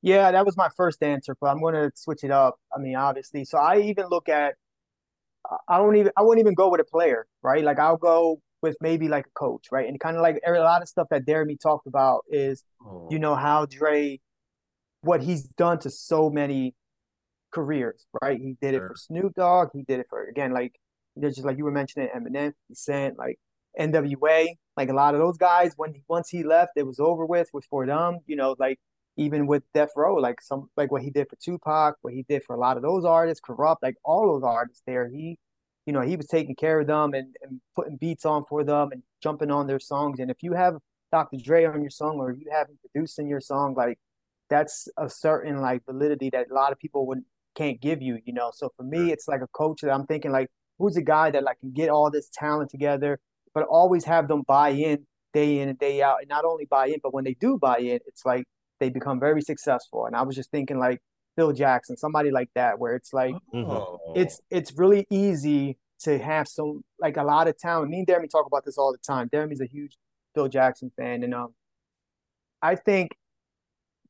Yeah, 0.00 0.32
that 0.32 0.46
was 0.46 0.56
my 0.56 0.70
first 0.76 1.02
answer, 1.02 1.36
but 1.38 1.48
I'm 1.48 1.60
gonna 1.60 1.90
switch 1.94 2.24
it 2.24 2.30
up. 2.30 2.58
I 2.74 2.80
mean, 2.80 2.96
obviously. 2.96 3.44
So 3.44 3.58
I 3.58 3.80
even 3.80 4.06
look 4.08 4.30
at 4.30 4.54
I 5.68 5.78
don't 5.78 5.96
even 5.96 6.12
I 6.16 6.22
wouldn't 6.22 6.44
even 6.44 6.54
go 6.54 6.70
with 6.70 6.80
a 6.80 6.84
player, 6.84 7.26
right? 7.42 7.64
Like 7.64 7.78
I'll 7.78 7.96
go 7.96 8.40
with 8.62 8.76
maybe 8.80 9.08
like 9.08 9.26
a 9.26 9.30
coach, 9.30 9.66
right? 9.72 9.88
And 9.88 9.98
kind 9.98 10.16
of 10.16 10.22
like 10.22 10.40
a 10.46 10.52
lot 10.52 10.82
of 10.82 10.88
stuff 10.88 11.08
that 11.10 11.26
Deremy 11.26 11.58
talked 11.60 11.86
about 11.86 12.22
is, 12.30 12.62
oh. 12.84 13.08
you 13.10 13.18
know, 13.18 13.34
how 13.34 13.66
Dre, 13.66 14.20
what 15.02 15.20
he's 15.22 15.42
done 15.42 15.80
to 15.80 15.90
so 15.90 16.30
many 16.30 16.74
careers, 17.52 18.06
right? 18.22 18.38
He 18.38 18.56
did 18.60 18.74
sure. 18.74 18.86
it 18.86 18.88
for 18.88 18.94
Snoop 18.96 19.34
Dogg. 19.34 19.70
He 19.72 19.82
did 19.82 20.00
it 20.00 20.06
for 20.08 20.24
again, 20.24 20.52
like 20.52 20.74
there's 21.16 21.34
just 21.34 21.46
like 21.46 21.58
you 21.58 21.64
were 21.64 21.72
mentioning 21.72 22.08
Eminem, 22.14 22.52
Cent, 22.72 23.18
like 23.18 23.38
NWA, 23.78 24.46
like 24.76 24.88
a 24.88 24.94
lot 24.94 25.14
of 25.14 25.20
those 25.20 25.36
guys. 25.36 25.72
When 25.76 25.94
once 26.08 26.28
he 26.30 26.42
left, 26.42 26.72
it 26.76 26.86
was 26.86 27.00
over 27.00 27.26
with. 27.26 27.48
Was 27.52 27.66
for 27.66 27.84
them, 27.86 28.20
you 28.26 28.36
know, 28.36 28.54
like 28.58 28.78
even 29.16 29.46
with 29.46 29.62
Death 29.74 29.90
Row, 29.96 30.16
like 30.16 30.40
some 30.40 30.70
like 30.76 30.90
what 30.90 31.02
he 31.02 31.10
did 31.10 31.28
for 31.28 31.36
Tupac, 31.36 31.96
what 32.02 32.14
he 32.14 32.24
did 32.28 32.42
for 32.44 32.54
a 32.56 32.58
lot 32.58 32.76
of 32.76 32.82
those 32.82 33.04
artists, 33.04 33.40
Kurupt, 33.46 33.76
like 33.82 33.96
all 34.04 34.32
those 34.32 34.42
artists 34.42 34.82
there. 34.86 35.08
He, 35.08 35.38
you 35.86 35.92
know, 35.92 36.00
he 36.00 36.16
was 36.16 36.26
taking 36.26 36.54
care 36.54 36.80
of 36.80 36.86
them 36.86 37.12
and, 37.14 37.34
and 37.42 37.60
putting 37.74 37.96
beats 37.96 38.24
on 38.24 38.44
for 38.48 38.64
them 38.64 38.90
and 38.92 39.02
jumping 39.22 39.50
on 39.50 39.66
their 39.66 39.80
songs. 39.80 40.18
And 40.18 40.30
if 40.30 40.42
you 40.42 40.52
have 40.52 40.76
Dr. 41.10 41.36
Dre 41.36 41.64
on 41.64 41.82
your 41.82 41.90
song 41.90 42.16
or 42.18 42.32
you 42.32 42.46
have 42.50 42.68
him 42.68 42.78
producing 42.80 43.28
your 43.28 43.40
song, 43.40 43.74
like 43.76 43.98
that's 44.48 44.88
a 44.96 45.08
certain 45.10 45.60
like 45.60 45.84
validity 45.84 46.30
that 46.30 46.50
a 46.50 46.54
lot 46.54 46.72
of 46.72 46.78
people 46.78 47.06
would 47.06 47.22
can't 47.54 47.80
give 47.80 48.00
you, 48.00 48.18
you 48.24 48.32
know. 48.32 48.50
So 48.54 48.70
for 48.76 48.82
me, 48.82 49.12
it's 49.12 49.28
like 49.28 49.42
a 49.42 49.46
coach 49.48 49.82
that 49.82 49.92
I'm 49.92 50.06
thinking 50.06 50.32
like, 50.32 50.48
who's 50.78 50.96
a 50.96 51.02
guy 51.02 51.30
that 51.30 51.42
like 51.42 51.60
can 51.60 51.72
get 51.72 51.90
all 51.90 52.10
this 52.10 52.30
talent 52.32 52.70
together, 52.70 53.20
but 53.54 53.64
always 53.64 54.04
have 54.04 54.28
them 54.28 54.42
buy 54.46 54.70
in 54.70 55.06
day 55.32 55.60
in 55.60 55.68
and 55.68 55.78
day 55.78 56.02
out, 56.02 56.18
and 56.20 56.28
not 56.28 56.44
only 56.44 56.66
buy 56.66 56.86
in, 56.86 56.96
but 57.02 57.14
when 57.14 57.24
they 57.24 57.34
do 57.34 57.58
buy 57.58 57.78
in, 57.78 57.98
it's 58.06 58.24
like 58.24 58.44
they 58.82 58.90
become 58.90 59.20
very 59.20 59.40
successful. 59.40 60.06
And 60.06 60.16
I 60.16 60.22
was 60.22 60.34
just 60.34 60.50
thinking 60.50 60.78
like 60.78 61.00
Phil 61.36 61.52
Jackson, 61.52 61.96
somebody 61.96 62.32
like 62.32 62.50
that, 62.56 62.80
where 62.80 62.96
it's 62.96 63.12
like 63.12 63.34
oh. 63.54 64.00
it's 64.16 64.40
it's 64.50 64.76
really 64.76 65.06
easy 65.08 65.78
to 66.00 66.18
have 66.18 66.48
some 66.48 66.82
like 67.00 67.16
a 67.16 67.22
lot 67.22 67.46
of 67.46 67.56
talent. 67.56 67.90
Me 67.90 67.98
and 67.98 68.06
Deremy 68.06 68.28
talk 68.28 68.44
about 68.46 68.64
this 68.64 68.76
all 68.76 68.90
the 68.90 68.98
time. 68.98 69.28
Deremy's 69.28 69.60
a 69.60 69.66
huge 69.66 69.96
Phil 70.34 70.48
Jackson 70.48 70.90
fan, 70.96 71.22
and 71.22 71.32
um, 71.32 71.54
I 72.60 72.74
think 72.74 73.12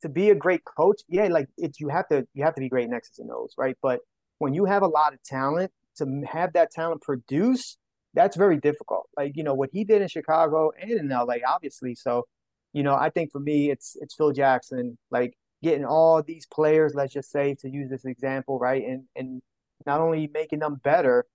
to 0.00 0.08
be 0.08 0.30
a 0.30 0.34
great 0.34 0.62
coach, 0.64 1.02
yeah, 1.06 1.28
like 1.28 1.48
it's 1.58 1.78
you 1.78 1.88
have 1.88 2.08
to 2.08 2.26
you 2.32 2.42
have 2.42 2.54
to 2.54 2.60
be 2.62 2.70
great 2.70 2.86
in 2.86 2.94
X's 2.94 3.18
and 3.18 3.30
O's, 3.30 3.52
right? 3.58 3.76
But 3.82 4.00
when 4.38 4.54
you 4.54 4.64
have 4.64 4.82
a 4.82 4.88
lot 4.88 5.12
of 5.12 5.22
talent, 5.22 5.70
to 5.98 6.22
have 6.26 6.54
that 6.54 6.70
talent 6.70 7.02
produce, 7.02 7.76
that's 8.14 8.38
very 8.38 8.56
difficult. 8.56 9.10
Like 9.18 9.32
you 9.36 9.44
know 9.44 9.54
what 9.54 9.68
he 9.70 9.84
did 9.84 10.00
in 10.00 10.08
Chicago 10.08 10.72
and 10.80 10.92
in 10.92 11.08
LA, 11.10 11.36
obviously. 11.46 11.94
So 11.94 12.24
you 12.72 12.82
know, 12.82 12.94
I 12.94 13.10
think 13.10 13.32
for 13.32 13.40
me, 13.40 13.70
it's 13.70 13.96
it's 14.00 14.14
Phil 14.14 14.32
Jackson, 14.32 14.98
like 15.10 15.34
getting 15.62 15.84
all 15.84 16.22
these 16.22 16.46
players, 16.46 16.94
let's 16.94 17.12
just 17.12 17.30
say, 17.30 17.54
to 17.60 17.68
use 17.68 17.88
this 17.90 18.04
example, 18.04 18.58
right, 18.58 18.82
and 18.84 19.04
and 19.16 19.42
not 19.86 20.00
only 20.00 20.30
making 20.32 20.60
them 20.60 20.80
better, 20.82 21.26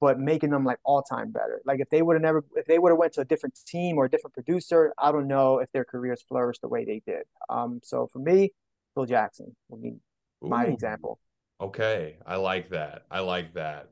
but 0.00 0.18
making 0.18 0.50
them 0.50 0.64
like 0.64 0.78
all 0.84 1.02
time 1.02 1.30
better. 1.30 1.60
Like 1.64 1.80
if 1.80 1.88
they 1.90 2.02
would 2.02 2.14
have 2.14 2.22
never, 2.22 2.44
if 2.56 2.66
they 2.66 2.78
would 2.78 2.90
have 2.90 2.98
went 2.98 3.12
to 3.14 3.22
a 3.22 3.24
different 3.24 3.58
team 3.66 3.96
or 3.96 4.06
a 4.06 4.10
different 4.10 4.34
producer, 4.34 4.92
I 4.98 5.12
don't 5.12 5.28
know 5.28 5.58
if 5.58 5.70
their 5.72 5.84
careers 5.84 6.22
flourished 6.22 6.60
the 6.60 6.68
way 6.68 6.84
they 6.84 7.02
did. 7.06 7.22
Um, 7.48 7.80
so 7.82 8.06
for 8.12 8.18
me, 8.18 8.52
Phil 8.94 9.06
Jackson 9.06 9.56
would 9.68 9.82
be 9.82 9.94
my 10.42 10.64
example. 10.64 11.18
Okay, 11.60 12.16
I 12.26 12.36
like 12.36 12.70
that. 12.70 13.04
I 13.10 13.20
like 13.20 13.54
that. 13.54 13.88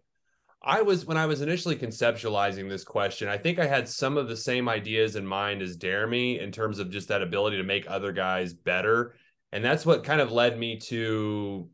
I 0.65 0.83
was 0.83 1.05
when 1.05 1.17
I 1.17 1.27
was 1.27 1.41
initially 1.41 1.77
conceptualizing 1.77 2.69
this 2.69 2.85
question, 2.85 3.29
I 3.29 3.39
think 3.39 3.59
I 3.59 3.67
had 3.67 3.89
some 3.89 4.17
of 4.17 4.29
the 4.29 4.37
same 4.37 4.69
ideas 4.69 5.17
in 5.17 5.27
mind 5.27 5.61
as 5.61 5.77
Deremy 5.77 6.41
in 6.41 6.53
terms 6.53 6.79
of 6.79 6.91
just 6.91 7.09
that 7.09 7.23
ability 7.23 7.57
to 7.57 7.65
make 7.65 7.91
other 7.91 8.13
guys 8.13 8.53
better. 8.53 9.15
And 9.51 9.65
that's 9.65 9.85
what 9.85 10.05
kind 10.05 10.21
of 10.21 10.31
led 10.31 10.59
me 10.59 10.79
to 10.81 11.69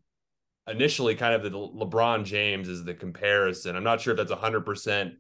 initially 0.67 1.15
kind 1.15 1.35
of 1.35 1.43
the 1.43 1.51
LeBron 1.51 2.25
James 2.25 2.69
is 2.69 2.85
the 2.85 2.95
comparison. 2.95 3.77
I'm 3.77 3.85
not 3.85 4.01
sure 4.01 4.13
if 4.13 4.19
that's 4.19 4.33
100% 4.33 5.13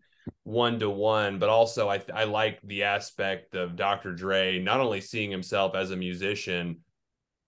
one 0.44 0.78
to 0.80 0.90
one, 0.90 1.38
but 1.38 1.48
also 1.48 1.88
I 1.88 2.02
I 2.12 2.24
like 2.24 2.60
the 2.62 2.84
aspect 2.84 3.54
of 3.54 3.76
Dr. 3.76 4.14
Dre 4.14 4.58
not 4.58 4.80
only 4.80 5.00
seeing 5.00 5.30
himself 5.30 5.74
as 5.74 5.90
a 5.90 5.96
musician, 5.96 6.80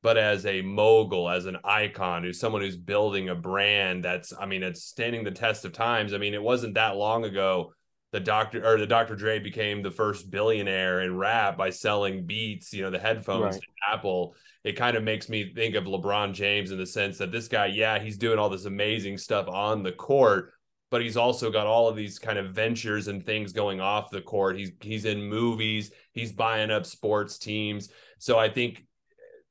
but 0.03 0.16
as 0.16 0.46
a 0.46 0.62
mogul, 0.62 1.28
as 1.28 1.46
an 1.46 1.59
icon, 1.64 2.22
who's 2.22 2.40
someone 2.40 2.62
who's 2.62 2.76
building 2.76 3.28
a 3.28 3.34
brand 3.34 4.05
that's 4.05 4.32
I 4.38 4.46
mean 4.46 4.62
it's 4.62 4.82
standing 4.82 5.24
the 5.24 5.30
test 5.30 5.64
of 5.64 5.72
times. 5.72 6.14
I 6.14 6.18
mean 6.18 6.34
it 6.34 6.42
wasn't 6.42 6.74
that 6.74 6.96
long 6.96 7.24
ago 7.24 7.72
the 8.12 8.20
doctor 8.20 8.66
or 8.66 8.78
the 8.78 8.86
Dr. 8.86 9.14
Dre 9.14 9.38
became 9.38 9.82
the 9.82 9.90
first 9.90 10.30
billionaire 10.30 11.03
in 11.03 11.16
rap 11.16 11.57
by 11.57 11.70
selling 11.70 12.26
beats, 12.26 12.72
you 12.72 12.82
know, 12.82 12.90
the 12.90 12.98
headphones 12.98 13.55
right. 13.55 13.62
to 13.62 13.94
Apple. 13.94 14.34
It 14.64 14.72
kind 14.72 14.96
of 14.96 15.05
makes 15.05 15.28
me 15.28 15.55
think 15.55 15.74
of 15.76 15.84
LeBron 15.84 16.34
James 16.34 16.72
in 16.72 16.78
the 16.78 16.86
sense 16.86 17.18
that 17.18 17.30
this 17.30 17.48
guy, 17.48 17.66
yeah, 17.66 17.98
he's 17.98 18.18
doing 18.18 18.38
all 18.38 18.51
this 18.51 18.64
amazing 18.64 19.16
stuff 19.16 19.46
on 19.48 19.82
the 19.82 19.92
court, 19.92 20.53
but 20.90 21.01
he's 21.01 21.16
also 21.16 21.51
got 21.51 21.66
all 21.66 21.88
of 21.88 21.96
these 21.96 22.18
kind 22.18 22.38
of 22.38 22.53
ventures 22.53 23.07
and 23.07 23.24
things 23.24 23.53
going 23.53 23.80
off 23.80 24.11
the 24.11 24.20
court. 24.20 24.59
He's 24.59 24.72
he's 24.80 25.05
in 25.05 25.22
movies, 25.22 25.92
he's 26.12 26.32
buying 26.32 26.70
up 26.70 26.86
sports 26.86 27.38
teams. 27.38 27.90
So 28.18 28.38
I 28.38 28.48
think 28.48 28.84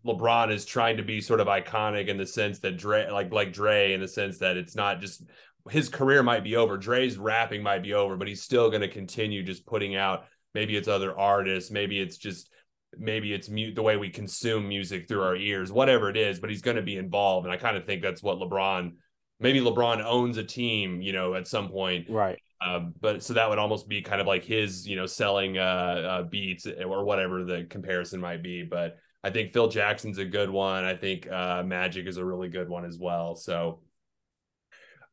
LeBron 0.05 0.51
is 0.51 0.65
trying 0.65 0.97
to 0.97 1.03
be 1.03 1.19
sort 1.19 1.39
of 1.39 1.47
iconic 1.47 2.07
in 2.07 2.17
the 2.17 2.25
sense 2.25 2.59
that 2.59 2.77
Dre, 2.77 3.09
like 3.09 3.33
like 3.33 3.51
Dre, 3.51 3.93
in 3.93 3.99
the 3.99 4.07
sense 4.07 4.37
that 4.39 4.57
it's 4.57 4.75
not 4.75 5.01
just 5.01 5.23
his 5.69 5.89
career 5.89 6.23
might 6.23 6.43
be 6.43 6.55
over. 6.55 6.77
Dre's 6.77 7.17
rapping 7.17 7.61
might 7.61 7.83
be 7.83 7.93
over, 7.93 8.15
but 8.15 8.27
he's 8.27 8.41
still 8.41 8.69
going 8.69 8.81
to 8.81 8.87
continue 8.87 9.43
just 9.43 9.65
putting 9.65 9.95
out. 9.95 10.25
Maybe 10.53 10.75
it's 10.75 10.87
other 10.87 11.17
artists. 11.17 11.69
Maybe 11.69 11.99
it's 11.99 12.17
just 12.17 12.49
maybe 12.97 13.33
it's 13.33 13.49
mute 13.49 13.75
the 13.75 13.83
way 13.83 13.97
we 13.97 14.09
consume 14.09 14.67
music 14.67 15.07
through 15.07 15.21
our 15.21 15.35
ears, 15.35 15.71
whatever 15.71 16.09
it 16.09 16.17
is. 16.17 16.39
But 16.39 16.49
he's 16.49 16.61
going 16.61 16.77
to 16.77 16.81
be 16.83 16.97
involved, 16.97 17.45
and 17.45 17.53
I 17.53 17.57
kind 17.57 17.77
of 17.77 17.85
think 17.85 18.01
that's 18.01 18.23
what 18.23 18.37
LeBron. 18.37 18.93
Maybe 19.41 19.59
LeBron 19.61 20.03
owns 20.03 20.37
a 20.37 20.43
team, 20.43 21.01
you 21.01 21.13
know, 21.13 21.35
at 21.35 21.47
some 21.47 21.69
point, 21.69 22.09
right? 22.09 22.39
Uh, 22.61 22.79
but 22.99 23.23
so 23.23 23.33
that 23.33 23.49
would 23.49 23.59
almost 23.59 23.87
be 23.87 24.01
kind 24.01 24.19
of 24.19 24.27
like 24.27 24.43
his, 24.43 24.85
you 24.87 24.97
know, 24.97 25.05
selling 25.05 25.57
uh, 25.57 25.61
uh, 25.61 26.23
beats 26.23 26.67
or 26.67 27.05
whatever 27.05 27.45
the 27.45 27.65
comparison 27.69 28.19
might 28.19 28.43
be. 28.43 28.63
But 28.63 28.97
I 29.23 29.29
think 29.29 29.51
Phil 29.51 29.67
Jackson's 29.67 30.17
a 30.17 30.25
good 30.25 30.49
one. 30.49 30.85
I 30.85 30.95
think 30.95 31.29
uh, 31.29 31.63
Magic 31.63 32.07
is 32.07 32.17
a 32.17 32.25
really 32.25 32.47
good 32.47 32.69
one 32.69 32.85
as 32.85 32.97
well. 32.97 33.35
So 33.35 33.81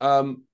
um, 0.00 0.44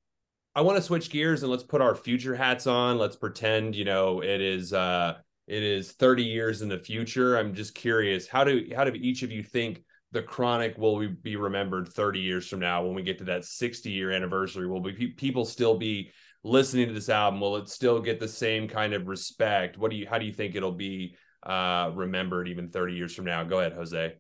I 0.55 0.61
want 0.62 0.76
to 0.76 0.82
switch 0.82 1.11
gears 1.11 1.42
and 1.42 1.50
let's 1.50 1.62
put 1.62 1.80
our 1.80 1.94
future 1.94 2.34
hats 2.34 2.66
on. 2.66 2.98
Let's 2.98 3.16
pretend, 3.16 3.74
you 3.74 3.84
know, 3.84 4.22
it 4.22 4.40
is 4.40 4.72
uh 4.72 5.14
it 5.46 5.62
is 5.62 5.92
30 5.92 6.22
years 6.22 6.62
in 6.62 6.68
the 6.68 6.78
future. 6.78 7.36
I'm 7.36 7.55
just 7.55 7.74
curious, 7.74 8.28
how 8.28 8.44
do 8.44 8.68
how 8.74 8.84
do 8.84 8.92
each 8.92 9.22
of 9.22 9.30
you 9.30 9.42
think 9.42 9.82
the 10.12 10.22
chronic 10.22 10.76
will 10.76 11.09
be 11.09 11.36
remembered 11.36 11.88
30 11.88 12.20
years 12.20 12.46
from 12.46 12.61
now 12.61 12.84
when 12.84 12.94
we 12.94 13.03
get 13.03 13.18
to 13.18 13.24
that 13.24 13.44
60 13.44 13.90
year 13.90 14.11
anniversary? 14.11 14.66
Will 14.66 14.80
be 14.80 15.09
people 15.09 15.44
still 15.44 15.76
be 15.76 16.11
listening 16.44 16.88
to 16.88 16.94
this 16.94 17.09
album? 17.09 17.40
Will 17.40 17.57
it 17.57 17.68
still 17.68 18.00
get 18.00 18.20
the 18.20 18.28
same 18.28 18.68
kind 18.68 18.92
of 18.92 19.09
respect? 19.09 19.78
What 19.78 19.90
do 19.90 19.96
you 19.96 20.07
how 20.07 20.18
do 20.18 20.26
you 20.26 20.32
think 20.32 20.55
it'll 20.55 20.72
be 20.72 21.16
uh 21.43 21.90
remembered 21.95 22.49
even 22.49 22.70
30 22.70 22.95
years 22.95 23.14
from 23.14 23.24
now? 23.24 23.45
Go 23.45 23.59
ahead, 23.61 23.72
Jose. 23.72 24.14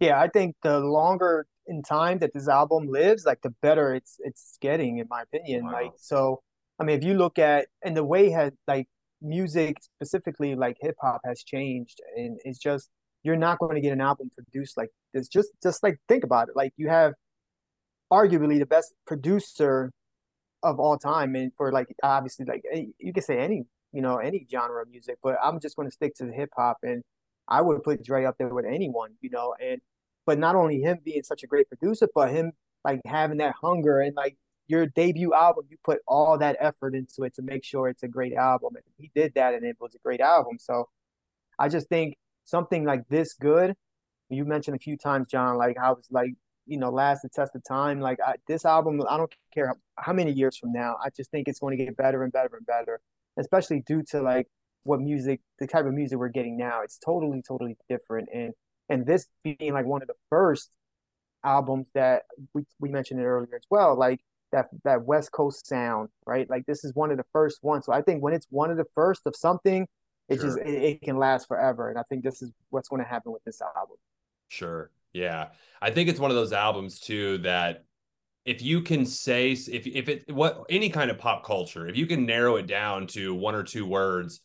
Yeah, 0.00 0.20
I 0.20 0.28
think 0.28 0.56
the 0.62 0.80
longer 0.80 1.46
in 1.66 1.82
time 1.82 2.18
that 2.18 2.32
this 2.32 2.48
album 2.48 2.88
lives, 2.88 3.24
like 3.24 3.40
the 3.42 3.54
better 3.62 3.94
it's 3.94 4.16
it's 4.20 4.58
getting, 4.60 4.98
in 4.98 5.06
my 5.08 5.22
opinion. 5.22 5.66
Wow. 5.66 5.72
Like 5.72 5.92
so, 5.96 6.42
I 6.78 6.84
mean, 6.84 6.96
if 6.98 7.04
you 7.04 7.14
look 7.14 7.38
at 7.38 7.68
and 7.82 7.96
the 7.96 8.04
way 8.04 8.30
had 8.30 8.54
like 8.68 8.88
music 9.22 9.78
specifically 9.80 10.54
like 10.54 10.76
hip 10.80 10.96
hop 11.00 11.22
has 11.24 11.42
changed, 11.42 12.00
and 12.16 12.38
it's 12.44 12.58
just 12.58 12.90
you're 13.22 13.36
not 13.36 13.58
going 13.58 13.74
to 13.74 13.80
get 13.80 13.92
an 13.92 14.00
album 14.00 14.30
produced 14.34 14.76
like 14.76 14.90
this. 15.12 15.28
Just 15.28 15.50
just 15.62 15.82
like 15.82 15.98
think 16.08 16.24
about 16.24 16.48
it. 16.48 16.56
Like 16.56 16.72
you 16.76 16.88
have 16.88 17.14
arguably 18.12 18.58
the 18.58 18.66
best 18.66 18.94
producer 19.06 19.92
of 20.62 20.78
all 20.78 20.98
time, 20.98 21.34
and 21.34 21.52
for 21.56 21.72
like 21.72 21.88
obviously 22.02 22.44
like 22.46 22.62
you 22.98 23.12
can 23.12 23.22
say 23.22 23.38
any 23.38 23.64
you 23.92 24.02
know 24.02 24.18
any 24.18 24.46
genre 24.50 24.82
of 24.82 24.90
music, 24.90 25.16
but 25.22 25.36
I'm 25.42 25.60
just 25.60 25.76
going 25.76 25.88
to 25.88 25.94
stick 25.94 26.14
to 26.16 26.26
the 26.26 26.32
hip 26.32 26.50
hop 26.56 26.78
and. 26.82 27.02
I 27.48 27.60
would 27.62 27.84
put 27.84 28.02
Dre 28.02 28.24
up 28.24 28.36
there 28.38 28.52
with 28.52 28.64
anyone, 28.64 29.10
you 29.20 29.30
know, 29.30 29.54
and 29.62 29.80
but 30.26 30.36
not 30.38 30.56
only 30.56 30.80
him 30.80 30.98
being 31.04 31.22
such 31.22 31.44
a 31.44 31.46
great 31.46 31.68
producer, 31.68 32.08
but 32.12 32.30
him 32.30 32.50
like 32.84 33.00
having 33.06 33.38
that 33.38 33.54
hunger 33.60 34.00
and 34.00 34.14
like 34.16 34.36
your 34.66 34.86
debut 34.86 35.32
album, 35.32 35.64
you 35.70 35.76
put 35.84 36.00
all 36.08 36.38
that 36.38 36.56
effort 36.60 36.94
into 36.94 37.22
it 37.22 37.34
to 37.34 37.42
make 37.42 37.64
sure 37.64 37.88
it's 37.88 38.02
a 38.02 38.08
great 38.08 38.34
album. 38.34 38.74
And 38.74 38.84
he 38.98 39.10
did 39.14 39.34
that 39.34 39.54
and 39.54 39.64
it 39.64 39.76
was 39.80 39.94
a 39.94 39.98
great 39.98 40.20
album. 40.20 40.58
So 40.58 40.88
I 41.58 41.68
just 41.68 41.88
think 41.88 42.16
something 42.44 42.84
like 42.84 43.08
this 43.08 43.34
good, 43.34 43.74
you 44.28 44.44
mentioned 44.44 44.76
a 44.76 44.80
few 44.80 44.96
times, 44.96 45.28
John, 45.30 45.56
like 45.56 45.76
how 45.78 45.92
it's 45.92 46.10
like, 46.10 46.32
you 46.66 46.78
know, 46.78 46.90
last 46.90 47.22
the 47.22 47.28
test 47.28 47.54
of 47.54 47.62
time. 47.62 48.00
Like 48.00 48.18
I, 48.26 48.34
this 48.48 48.64
album, 48.64 49.00
I 49.08 49.16
don't 49.16 49.32
care 49.54 49.68
how, 49.68 49.74
how 49.96 50.12
many 50.12 50.32
years 50.32 50.56
from 50.56 50.72
now, 50.72 50.96
I 51.04 51.10
just 51.10 51.30
think 51.30 51.46
it's 51.46 51.60
going 51.60 51.78
to 51.78 51.84
get 51.84 51.96
better 51.96 52.24
and 52.24 52.32
better 52.32 52.56
and 52.56 52.66
better, 52.66 53.00
especially 53.38 53.82
due 53.86 54.02
to 54.10 54.22
like 54.22 54.46
what 54.84 55.00
music, 55.00 55.40
the 55.58 55.66
type 55.66 55.84
of 55.84 55.92
music 55.92 56.18
we're 56.18 56.28
getting 56.28 56.56
now. 56.56 56.80
It's 56.82 56.98
totally, 56.98 57.42
totally 57.46 57.76
different. 57.88 58.28
And 58.32 58.52
and 58.88 59.06
this 59.06 59.26
being 59.42 59.72
like 59.72 59.86
one 59.86 60.02
of 60.02 60.08
the 60.08 60.14
first 60.30 60.70
albums 61.44 61.88
that 61.94 62.22
we, 62.54 62.64
we 62.80 62.88
mentioned 62.88 63.20
it 63.20 63.24
earlier 63.24 63.54
as 63.54 63.62
well 63.70 63.96
like 63.96 64.20
that 64.52 64.66
that 64.84 65.04
west 65.04 65.30
coast 65.32 65.66
sound 65.66 66.08
right 66.26 66.50
like 66.50 66.66
this 66.66 66.84
is 66.84 66.94
one 66.94 67.10
of 67.10 67.16
the 67.16 67.24
first 67.32 67.62
ones 67.62 67.86
so 67.86 67.92
i 67.92 68.02
think 68.02 68.22
when 68.22 68.34
it's 68.34 68.46
one 68.50 68.70
of 68.70 68.76
the 68.76 68.86
first 68.94 69.22
of 69.26 69.34
something 69.36 69.86
it 70.28 70.40
sure. 70.40 70.44
just 70.44 70.58
it, 70.58 70.82
it, 70.82 71.02
can 71.02 71.16
last 71.16 71.46
forever 71.46 71.88
and 71.88 71.98
i 71.98 72.02
think 72.08 72.24
this 72.24 72.42
is 72.42 72.50
what's 72.70 72.88
going 72.88 73.02
to 73.02 73.08
happen 73.08 73.32
with 73.32 73.42
this 73.44 73.60
album 73.76 73.96
sure 74.48 74.90
yeah 75.12 75.48
i 75.80 75.90
think 75.90 76.08
it's 76.08 76.20
one 76.20 76.30
of 76.30 76.36
those 76.36 76.52
albums 76.52 76.98
too 76.98 77.38
that 77.38 77.84
if 78.46 78.62
you 78.62 78.80
can 78.80 79.04
say 79.04 79.52
if 79.52 79.86
if 79.86 80.08
it 80.08 80.32
what 80.32 80.64
any 80.70 80.88
kind 80.88 81.10
of 81.10 81.18
pop 81.18 81.44
culture 81.44 81.86
if 81.86 81.96
you 81.96 82.06
can 82.06 82.24
narrow 82.24 82.56
it 82.56 82.66
down 82.66 83.06
to 83.06 83.34
one 83.34 83.54
or 83.54 83.62
two 83.62 83.84
words 83.84 84.40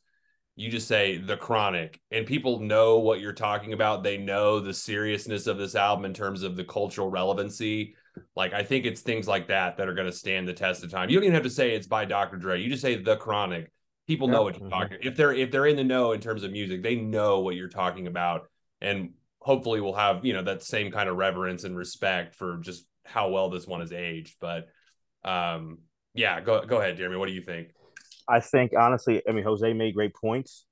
you 0.56 0.70
just 0.70 0.88
say 0.88 1.18
the 1.18 1.38
chronic 1.38 2.00
and 2.12 2.26
people 2.26 2.60
know 2.60 3.00
what 3.00 3.22
you're 3.22 3.34
talking 3.34 3.74
about. 3.74 4.04
They 4.04 4.18
know 4.18 4.60
the 4.60 4.74
seriousness 4.74 5.48
of 5.48 5.58
this 5.58 5.76
album 5.76 6.06
in 6.06 6.14
terms 6.14 6.44
of 6.44 6.56
the 6.56 6.64
cultural 6.64 7.10
relevancy. 7.10 7.96
Like 8.36 8.54
i 8.54 8.62
think 8.62 8.86
it's 8.86 9.02
things 9.02 9.28
like 9.28 9.48
that 9.48 9.78
that 9.78 9.88
are 9.88 9.94
going 9.94 10.10
to 10.10 10.16
stand 10.16 10.48
the 10.48 10.54
test 10.54 10.84
of 10.84 10.92
time. 10.92 11.10
You 11.10 11.16
don't 11.16 11.24
even 11.24 11.34
have 11.34 11.44
to 11.44 11.50
say 11.50 11.72
it's 11.72 11.88
by 11.88 12.06
dr 12.06 12.36
dre. 12.38 12.62
You 12.62 12.70
just 12.70 12.82
say 12.82 12.96
the 12.96 13.16
chronic. 13.16 13.72
People 14.08 14.28
know 14.28 14.44
what 14.44 14.60
you're 14.60 14.70
mm-hmm. 14.70 14.82
talking 14.82 14.98
if 15.02 15.16
they're 15.16 15.32
if 15.32 15.52
they're 15.52 15.68
in 15.68 15.78
the 15.78 15.84
know 15.86 16.12
in 16.12 16.20
terms 16.20 16.44
of 16.44 16.52
music 16.52 16.84
they 16.84 16.96
know 16.96 17.40
what 17.40 17.56
you're 17.56 17.70
talking 17.70 18.08
about 18.08 18.50
and 18.82 19.12
hopefully 19.40 19.80
we'll 19.80 19.94
have 19.94 20.26
you 20.26 20.34
know 20.34 20.44
that 20.44 20.64
same 20.64 20.92
kind 20.92 21.08
of 21.08 21.16
reverence 21.16 21.64
and 21.64 21.78
respect 21.78 22.36
for 22.36 22.58
just 22.58 22.86
how 23.06 23.30
well 23.30 23.50
this 23.50 23.68
one 23.68 23.82
has 23.82 23.92
aged 23.92 24.36
but 24.40 24.68
um 25.24 25.80
yeah 26.14 26.40
go 26.42 26.66
go 26.66 26.80
ahead 26.80 26.98
deremy 26.98 27.18
what 27.18 27.28
do 27.28 27.34
you 27.34 27.42
think 27.42 27.70
I 28.28 28.40
think 28.40 28.72
honestly, 28.78 29.22
I 29.28 29.32
mean, 29.32 29.44
Jose 29.44 29.74
made 29.74 29.94
great 29.94 30.14
points, 30.16 30.66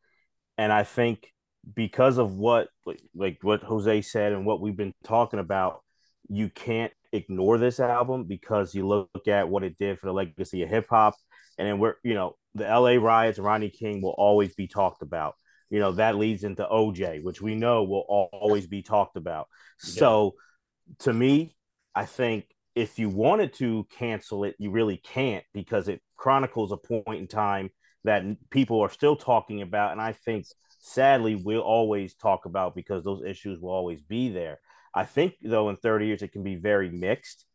and 0.57 0.71
I 0.71 0.83
think 0.83 1.27
because 1.75 2.17
of 2.17 2.33
what 2.33 2.69
like 3.13 3.39
what 3.41 3.63
Jose 3.63 4.01
said 4.03 4.31
and 4.31 4.45
what 4.45 4.61
we've 4.61 4.77
been 4.77 4.93
talking 5.03 5.39
about, 5.39 5.81
you 6.29 6.49
can't 6.49 6.93
ignore 7.11 7.57
this 7.57 7.79
album 7.79 8.25
because 8.25 8.73
you 8.73 8.87
look 8.87 9.27
at 9.27 9.49
what 9.49 9.63
it 9.63 9.77
did 9.77 9.99
for 9.99 10.07
the 10.07 10.13
legacy 10.13 10.63
of 10.63 10.69
hip 10.69 10.87
hop, 10.89 11.15
and 11.57 11.67
then 11.67 11.79
we're 11.79 11.95
you 12.03 12.13
know 12.13 12.35
the 12.55 12.67
L.A. 12.67 12.97
riots 12.97 13.39
Rodney 13.39 13.69
King 13.69 14.01
will 14.01 14.15
always 14.17 14.55
be 14.55 14.67
talked 14.67 15.01
about. 15.01 15.35
You 15.69 15.79
know 15.79 15.91
that 15.93 16.15
leads 16.15 16.43
into 16.43 16.65
OJ, 16.65 17.23
which 17.23 17.41
we 17.41 17.55
know 17.55 17.83
will 17.83 18.29
always 18.31 18.67
be 18.67 18.81
talked 18.81 19.17
about. 19.17 19.47
Yeah. 19.83 19.99
So, 19.99 20.35
to 20.99 21.13
me, 21.13 21.55
I 21.99 22.05
think 22.05 22.45
if 22.75 22.97
you 22.97 23.09
wanted 23.09 23.51
to 23.55 23.85
cancel 23.91 24.45
it, 24.45 24.55
you 24.57 24.71
really 24.71 24.95
can't 24.95 25.43
because 25.53 25.89
it 25.89 26.01
chronicles 26.15 26.71
a 26.71 26.77
point 26.77 27.19
in 27.19 27.27
time 27.27 27.71
that 28.05 28.23
people 28.51 28.79
are 28.79 28.89
still 28.89 29.17
talking 29.17 29.61
about. 29.61 29.91
And 29.91 29.99
I 29.99 30.13
think 30.13 30.45
sadly 30.79 31.35
we'll 31.35 31.59
always 31.59 32.15
talk 32.15 32.45
about 32.45 32.73
because 32.73 33.03
those 33.03 33.21
issues 33.25 33.59
will 33.59 33.71
always 33.71 34.01
be 34.01 34.29
there. 34.29 34.59
I 34.95 35.03
think 35.03 35.33
though 35.41 35.67
in 35.67 35.75
30 35.75 36.05
years 36.05 36.21
it 36.21 36.31
can 36.31 36.41
be 36.41 36.55
very 36.55 36.89
mixed 36.89 37.45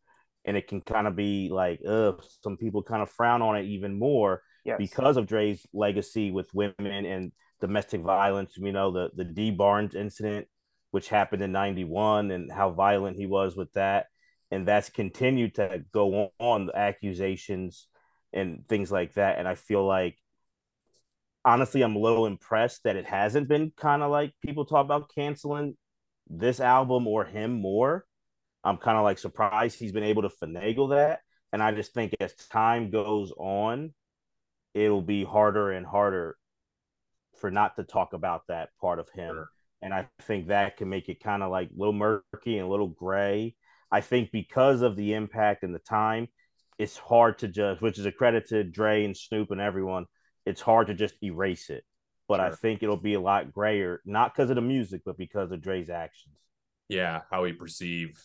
and 0.45 0.55
it 0.55 0.67
can 0.67 0.79
kind 0.81 1.07
of 1.07 1.15
be 1.15 1.49
like, 1.49 1.79
ugh, 1.83 2.23
some 2.43 2.55
people 2.55 2.83
kind 2.83 3.01
of 3.01 3.09
frown 3.09 3.41
on 3.41 3.57
it 3.57 3.65
even 3.65 3.97
more 3.97 4.43
yes. 4.63 4.77
because 4.77 5.17
of 5.17 5.25
Dre's 5.25 5.65
legacy 5.73 6.29
with 6.29 6.53
women 6.53 6.75
and 7.07 7.31
domestic 7.61 8.01
violence. 8.01 8.53
You 8.57 8.71
know, 8.71 8.91
the 8.91 9.09
the 9.15 9.25
Dee 9.25 9.49
Barnes 9.49 9.95
incident, 9.95 10.45
which 10.91 11.09
happened 11.09 11.41
in 11.41 11.51
91 11.51 12.29
and 12.29 12.51
how 12.51 12.69
violent 12.69 13.17
he 13.17 13.25
was 13.25 13.55
with 13.55 13.73
that 13.73 14.05
and 14.51 14.65
that's 14.65 14.89
continued 14.89 15.55
to 15.55 15.83
go 15.91 16.31
on 16.39 16.67
the 16.67 16.77
accusations 16.77 17.87
and 18.33 18.67
things 18.67 18.91
like 18.91 19.13
that. 19.13 19.39
And 19.39 19.47
i 19.47 19.55
feel 19.55 19.85
like 19.85 20.17
honestly 21.43 21.81
i'm 21.81 21.95
a 21.95 21.99
little 21.99 22.25
impressed 22.25 22.83
that 22.83 22.95
it 22.95 23.05
hasn't 23.05 23.47
been 23.47 23.71
kind 23.77 24.01
of 24.01 24.11
like 24.11 24.33
people 24.45 24.65
talk 24.65 24.85
about 24.85 25.13
canceling 25.13 25.75
this 26.27 26.59
album 26.59 27.07
or 27.07 27.23
him 27.23 27.51
more. 27.61 28.03
I'm 28.63 28.77
kind 28.77 28.97
of 28.97 29.03
like 29.03 29.19
surprised 29.19 29.77
he's 29.77 29.91
been 29.91 30.03
able 30.03 30.23
to 30.23 30.29
finagle 30.29 30.89
that. 30.89 31.19
And 31.53 31.63
i 31.63 31.71
just 31.71 31.93
think 31.93 32.13
as 32.19 32.33
time 32.33 32.89
goes 32.89 33.31
on 33.37 33.93
it'll 34.73 35.01
be 35.01 35.23
harder 35.23 35.71
and 35.71 35.85
harder 35.85 36.35
for 37.39 37.49
not 37.49 37.77
to 37.77 37.83
talk 37.83 38.11
about 38.13 38.41
that 38.47 38.69
part 38.81 38.99
of 38.99 39.09
him. 39.09 39.45
And 39.81 39.93
i 39.93 40.07
think 40.23 40.47
that 40.47 40.77
can 40.77 40.89
make 40.89 41.09
it 41.09 41.23
kind 41.23 41.43
of 41.43 41.51
like 41.51 41.69
a 41.69 41.77
little 41.77 41.93
murky 41.93 42.57
and 42.57 42.67
a 42.67 42.69
little 42.69 42.87
gray 42.87 43.55
I 43.91 44.01
think 44.01 44.31
because 44.31 44.81
of 44.81 44.95
the 44.95 45.13
impact 45.13 45.63
and 45.63 45.73
the 45.73 45.79
time, 45.79 46.27
it's 46.77 46.97
hard 46.97 47.39
to 47.39 47.47
just, 47.47 47.81
which 47.81 47.99
is 47.99 48.05
a 48.05 48.11
credit 48.11 48.47
to 48.49 48.63
Dre 48.63 49.05
and 49.05 49.15
Snoop 49.15 49.51
and 49.51 49.61
everyone. 49.61 50.05
It's 50.45 50.61
hard 50.61 50.87
to 50.87 50.93
just 50.93 51.15
erase 51.23 51.69
it. 51.69 51.83
But 52.27 52.37
sure. 52.37 52.45
I 52.45 52.51
think 52.51 52.81
it'll 52.81 52.97
be 52.97 53.13
a 53.13 53.19
lot 53.19 53.53
grayer, 53.53 54.01
not 54.05 54.33
because 54.33 54.49
of 54.49 54.55
the 54.55 54.61
music, 54.61 55.01
but 55.05 55.17
because 55.17 55.51
of 55.51 55.61
Dre's 55.61 55.89
actions. 55.89 56.35
Yeah, 56.89 57.21
how 57.31 57.43
we 57.43 57.53
perceive 57.53 58.19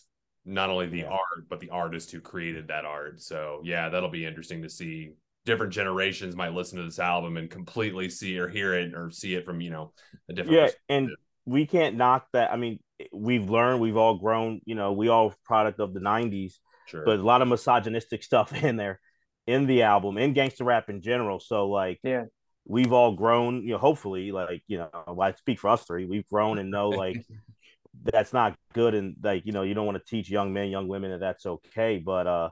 not 0.45 0.69
only 0.69 0.87
the 0.87 0.99
yeah. 0.99 1.09
art, 1.09 1.47
but 1.49 1.59
the 1.59 1.69
artist 1.69 2.11
who 2.11 2.19
created 2.19 2.67
that 2.67 2.85
art. 2.85 3.21
So 3.21 3.61
yeah, 3.63 3.89
that'll 3.89 4.09
be 4.09 4.25
interesting 4.25 4.63
to 4.63 4.69
see. 4.69 5.13
Different 5.43 5.73
generations 5.73 6.35
might 6.35 6.53
listen 6.53 6.77
to 6.77 6.83
this 6.83 6.99
album 6.99 7.35
and 7.37 7.49
completely 7.49 8.09
see 8.09 8.37
or 8.37 8.47
hear 8.47 8.75
it 8.75 8.93
or 8.93 9.09
see 9.09 9.33
it 9.33 9.43
from 9.43 9.59
you 9.59 9.71
know 9.71 9.91
a 10.29 10.33
different. 10.33 10.57
Yeah, 10.57 10.69
and 10.87 11.09
we 11.45 11.65
can't 11.65 11.95
knock 11.95 12.27
that. 12.33 12.51
I 12.51 12.57
mean, 12.57 12.79
we've 13.11 13.49
learned, 13.49 13.81
we've 13.81 13.97
all 13.97 14.17
grown. 14.17 14.61
You 14.65 14.75
know, 14.75 14.93
we 14.93 15.09
all 15.09 15.33
product 15.45 15.79
of 15.79 15.93
the 15.93 15.99
'90s 15.99 16.55
Sure. 16.91 17.05
But 17.05 17.19
a 17.19 17.23
lot 17.23 17.41
of 17.41 17.47
misogynistic 17.47 18.21
stuff 18.31 18.53
in 18.63 18.75
there 18.75 18.99
in 19.47 19.65
the 19.65 19.83
album, 19.83 20.17
in 20.17 20.33
gangster 20.33 20.65
rap 20.65 20.89
in 20.89 21.01
general. 21.01 21.39
So 21.39 21.69
like 21.69 21.99
yeah, 22.03 22.25
we've 22.65 22.91
all 22.91 23.13
grown, 23.13 23.63
you 23.63 23.71
know, 23.71 23.77
hopefully, 23.77 24.31
like, 24.31 24.63
you 24.67 24.77
know, 24.77 24.89
I 25.19 25.31
speak 25.33 25.59
for 25.59 25.69
us 25.69 25.85
three, 25.85 26.05
we've 26.05 26.27
grown 26.27 26.59
and 26.59 26.69
know 26.69 26.89
like 26.89 27.25
that's 28.03 28.33
not 28.33 28.57
good 28.73 28.93
and 28.93 29.15
like, 29.23 29.45
you 29.45 29.53
know, 29.53 29.63
you 29.63 29.73
don't 29.73 29.85
want 29.85 29.97
to 29.97 30.03
teach 30.05 30.29
young 30.29 30.51
men, 30.51 30.69
young 30.69 30.87
women 30.89 31.11
that 31.11 31.21
that's 31.21 31.45
okay. 31.45 31.97
But 31.97 32.27
uh 32.27 32.49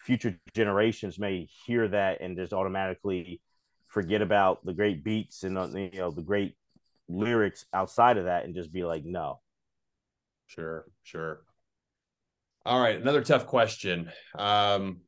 future 0.00 0.36
generations 0.54 1.18
may 1.18 1.46
hear 1.66 1.86
that 1.86 2.20
and 2.20 2.36
just 2.36 2.52
automatically 2.52 3.40
forget 3.86 4.22
about 4.22 4.64
the 4.64 4.72
great 4.72 5.04
beats 5.04 5.44
and 5.44 5.56
uh, 5.56 5.68
you 5.74 5.90
know 5.94 6.10
the 6.10 6.22
great 6.22 6.56
lyrics 7.08 7.66
outside 7.72 8.16
of 8.16 8.24
that 8.24 8.44
and 8.44 8.54
just 8.54 8.72
be 8.72 8.82
like 8.82 9.04
no 9.04 9.38
sure 10.54 10.84
sure 11.02 11.42
all 12.64 12.80
right, 12.80 13.00
another 13.00 13.22
tough 13.22 13.46
question. 13.46 14.10
Um, 14.38 14.98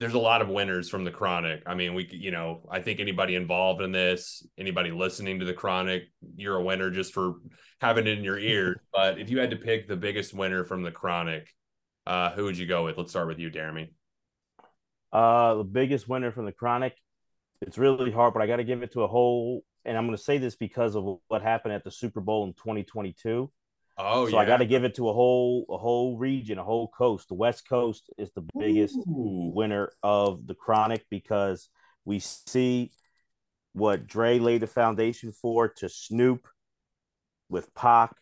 there's 0.00 0.14
a 0.14 0.18
lot 0.18 0.40
of 0.40 0.48
winners 0.48 0.88
from 0.88 1.04
the 1.04 1.10
chronic. 1.10 1.62
I 1.66 1.74
mean, 1.74 1.94
we, 1.94 2.08
you 2.10 2.30
know, 2.30 2.62
I 2.70 2.80
think 2.80 3.00
anybody 3.00 3.34
involved 3.34 3.82
in 3.82 3.92
this, 3.92 4.46
anybody 4.56 4.90
listening 4.90 5.40
to 5.40 5.44
the 5.44 5.52
chronic, 5.52 6.04
you're 6.36 6.56
a 6.56 6.62
winner 6.62 6.90
just 6.90 7.12
for 7.12 7.34
having 7.80 8.06
it 8.06 8.16
in 8.16 8.24
your 8.24 8.38
ears. 8.38 8.76
but 8.92 9.18
if 9.18 9.28
you 9.28 9.38
had 9.38 9.50
to 9.50 9.56
pick 9.56 9.88
the 9.88 9.96
biggest 9.96 10.32
winner 10.32 10.64
from 10.64 10.82
the 10.82 10.90
chronic, 10.90 11.48
uh, 12.06 12.30
who 12.30 12.44
would 12.44 12.56
you 12.56 12.66
go 12.66 12.84
with? 12.84 12.96
Let's 12.96 13.10
start 13.10 13.28
with 13.28 13.38
you, 13.38 13.50
Deremy. 13.50 13.88
Uh, 15.12 15.56
the 15.56 15.64
biggest 15.64 16.08
winner 16.08 16.32
from 16.32 16.46
the 16.46 16.52
chronic. 16.52 16.94
It's 17.60 17.76
really 17.76 18.12
hard, 18.12 18.32
but 18.32 18.42
I 18.42 18.46
got 18.46 18.56
to 18.56 18.64
give 18.64 18.82
it 18.82 18.92
to 18.92 19.02
a 19.02 19.08
whole. 19.08 19.64
And 19.84 19.98
I'm 19.98 20.06
going 20.06 20.16
to 20.16 20.22
say 20.22 20.38
this 20.38 20.54
because 20.54 20.94
of 20.94 21.18
what 21.28 21.42
happened 21.42 21.74
at 21.74 21.84
the 21.84 21.90
Super 21.90 22.20
Bowl 22.20 22.44
in 22.44 22.52
2022. 22.54 23.50
Oh, 23.98 24.28
so 24.28 24.36
yeah. 24.36 24.42
I 24.42 24.44
got 24.44 24.58
to 24.58 24.66
give 24.66 24.84
it 24.84 24.94
to 24.96 25.08
a 25.08 25.12
whole 25.12 25.66
a 25.68 25.76
whole 25.76 26.16
region, 26.16 26.58
a 26.58 26.64
whole 26.64 26.88
coast. 26.88 27.28
The 27.28 27.34
West 27.34 27.68
Coast 27.68 28.10
is 28.16 28.30
the 28.32 28.46
biggest 28.56 28.96
Ooh. 28.96 29.50
winner 29.52 29.90
of 30.02 30.46
the 30.46 30.54
Chronic 30.54 31.04
because 31.10 31.68
we 32.04 32.20
see 32.20 32.92
what 33.72 34.06
Dre 34.06 34.38
laid 34.38 34.62
the 34.62 34.68
foundation 34.68 35.32
for 35.32 35.68
to 35.68 35.88
Snoop 35.88 36.46
with 37.48 37.74
Pac, 37.74 38.14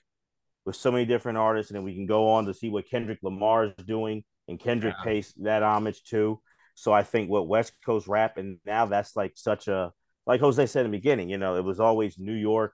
with 0.64 0.76
so 0.76 0.90
many 0.90 1.04
different 1.04 1.36
artists, 1.36 1.70
and 1.70 1.76
then 1.76 1.84
we 1.84 1.94
can 1.94 2.06
go 2.06 2.30
on 2.30 2.46
to 2.46 2.54
see 2.54 2.70
what 2.70 2.88
Kendrick 2.88 3.18
Lamar 3.22 3.66
is 3.66 3.84
doing, 3.86 4.24
and 4.48 4.58
Kendrick 4.58 4.94
yeah. 4.98 5.04
pays 5.04 5.34
that 5.38 5.62
homage 5.62 6.02
too. 6.04 6.40
So 6.74 6.92
I 6.92 7.02
think 7.02 7.28
what 7.28 7.48
West 7.48 7.72
Coast 7.84 8.08
rap, 8.08 8.38
and 8.38 8.58
now 8.64 8.86
that's 8.86 9.14
like 9.14 9.32
such 9.34 9.68
a 9.68 9.92
like 10.26 10.40
Jose 10.40 10.66
said 10.66 10.86
in 10.86 10.90
the 10.90 10.98
beginning, 10.98 11.28
you 11.28 11.36
know, 11.36 11.56
it 11.56 11.64
was 11.64 11.80
always 11.80 12.18
New 12.18 12.34
York 12.34 12.72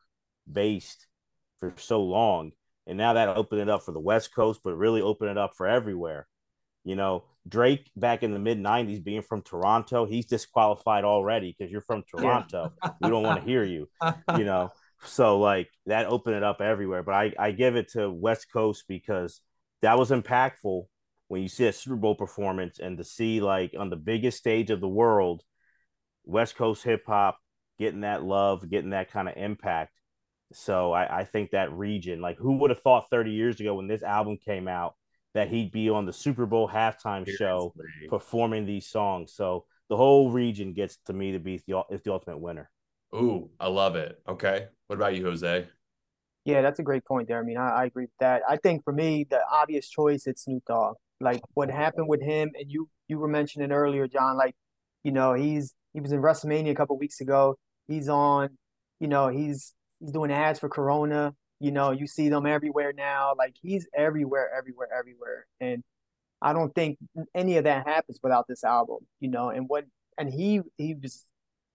based 0.51 1.07
for 1.59 1.75
so 1.77 2.01
long 2.01 2.53
and 2.87 2.99
now 2.99 3.13
that 3.15 3.29
opened 3.29 3.61
it 3.61 3.69
up 3.69 3.83
for 3.85 3.93
the 3.93 4.01
West 4.01 4.35
Coast, 4.35 4.61
but 4.65 4.75
really 4.75 5.01
opened 5.01 5.31
it 5.31 5.39
up 5.39 5.55
for 5.57 5.67
everywhere. 5.67 6.27
You 6.85 6.97
know, 6.97 7.25
Drake 7.49 7.91
back 7.97 8.23
in 8.23 8.33
the 8.33 8.39
mid 8.41 8.59
90s, 8.59 9.05
being 9.05 9.23
from 9.23 9.43
Toronto, 9.43 10.05
he's 10.05 10.27
disqualified 10.27 11.05
already 11.05 11.55
because 11.57 11.71
you're 11.71 11.81
from 11.81 12.03
Toronto. 12.11 12.73
Yeah. 12.83 12.91
we 13.01 13.11
don't 13.11 13.23
want 13.23 13.41
to 13.41 13.47
hear 13.47 13.65
you, 13.65 13.89
you 14.37 14.45
know. 14.45 14.73
So, 15.05 15.39
like, 15.39 15.69
that 15.87 16.07
opened 16.07 16.37
it 16.37 16.43
up 16.43 16.61
everywhere. 16.61 17.03
But 17.03 17.15
I, 17.15 17.33
I 17.39 17.51
give 17.53 17.77
it 17.77 17.93
to 17.93 18.11
West 18.11 18.47
Coast 18.53 18.85
because 18.89 19.41
that 19.83 19.99
was 19.99 20.11
impactful 20.11 20.87
when 21.29 21.43
you 21.43 21.49
see 21.49 21.67
a 21.67 21.73
Super 21.73 21.97
Bowl 21.97 22.15
performance 22.15 22.79
and 22.81 22.99
to 22.99 23.05
see, 23.05 23.41
like, 23.41 23.75
on 23.79 23.91
the 23.91 23.97
biggest 23.97 24.39
stage 24.39 24.71
of 24.71 24.81
the 24.81 24.89
world, 24.89 25.43
West 26.25 26.57
Coast 26.57 26.83
hip 26.83 27.05
hop 27.07 27.39
getting 27.79 28.01
that 28.03 28.25
love, 28.25 28.69
getting 28.69 28.91
that 28.91 29.11
kind 29.11 29.29
of 29.29 29.37
impact 29.37 29.93
so 30.55 30.93
I, 30.93 31.21
I 31.21 31.25
think 31.25 31.51
that 31.51 31.73
region, 31.73 32.21
like 32.21 32.39
who 32.39 32.57
would 32.59 32.71
have 32.71 32.81
thought 32.81 33.11
30 33.11 33.31
years 33.31 33.61
ago 33.61 33.75
when 33.75 33.87
this 33.87 34.03
album 34.03 34.39
came 34.39 34.69
out 34.69 34.95
that 35.35 35.49
he'd 35.49 35.73
be 35.73 35.89
on 35.89 36.07
the 36.07 36.13
Super 36.13 36.47
Bowl 36.47 36.69
halftime 36.69 37.25
Seriously. 37.25 37.37
show 37.37 37.75
performing 38.09 38.67
these 38.67 38.87
songs. 38.87 39.33
So 39.33 39.65
the 39.89 39.97
whole 39.97 40.31
region 40.31 40.73
gets 40.73 40.99
to 41.07 41.13
me 41.13 41.33
to 41.33 41.39
be 41.39 41.63
the 41.67 41.83
is 41.91 42.03
the 42.03 42.13
ultimate 42.13 42.39
winner. 42.39 42.71
Ooh, 43.15 43.51
I 43.61 43.69
love 43.69 43.97
it. 43.97 44.21
Okay. 44.29 44.67
What 44.87 44.97
about 44.97 45.15
you, 45.15 45.25
Jose? 45.25 45.67
Yeah, 46.45 46.63
that's 46.63 46.79
a 46.79 46.83
great 46.83 47.05
point 47.05 47.29
there. 47.29 47.39
I 47.39 47.43
mean, 47.43 47.57
I, 47.57 47.69
I 47.69 47.85
agree 47.85 48.05
with 48.05 48.11
that. 48.21 48.43
I 48.49 48.57
think 48.57 48.85
for 48.85 48.93
me, 48.93 49.27
the 49.31 49.41
obvious 49.51 49.89
choice 49.89 50.27
it's 50.27 50.45
Snoop 50.45 50.65
Dogg. 50.67 50.97
Like 51.21 51.41
what 51.55 51.71
happened 51.71 52.09
with 52.09 52.21
him, 52.21 52.51
and 52.59 52.71
you 52.71 52.89
you 53.09 53.19
were 53.19 53.29
mentioning 53.29 53.71
earlier, 53.71 54.09
John. 54.09 54.37
Like, 54.37 54.55
you 55.05 55.13
know, 55.13 55.35
he's 55.35 55.75
he 55.93 56.01
was 56.01 56.13
in 56.13 56.21
WrestleMania 56.21 56.73
a 56.73 56.75
couple 56.75 56.99
weeks 56.99 57.21
ago. 57.21 57.57
He's 57.87 58.09
on, 58.09 58.51
you 58.99 59.09
know, 59.09 59.29
he's 59.29 59.39
He's 59.53 59.75
doing 60.11 60.33
ads 60.33 60.59
for 60.59 60.69
Corona. 60.69 61.35
You 61.61 61.71
know, 61.71 61.93
you 61.93 62.07
see 62.07 62.29
them 62.29 62.47
everywhere 62.47 62.93
now. 62.93 63.35
Like 63.37 63.55
he's 63.61 63.87
everywhere, 63.95 64.51
everywhere, 64.57 64.89
everywhere. 64.97 65.47
And 65.61 65.83
I 66.41 66.53
don't 66.53 66.75
think 66.75 66.99
any 67.35 67.57
of 67.57 67.65
that 67.65 67.87
happens 67.87 68.19
without 68.23 68.47
this 68.49 68.65
album. 68.65 68.99
You 69.21 69.31
know, 69.31 69.51
and 69.51 69.69
what 69.69 69.85
and 70.19 70.33
he 70.33 70.61
he 70.77 70.95
was 70.95 71.25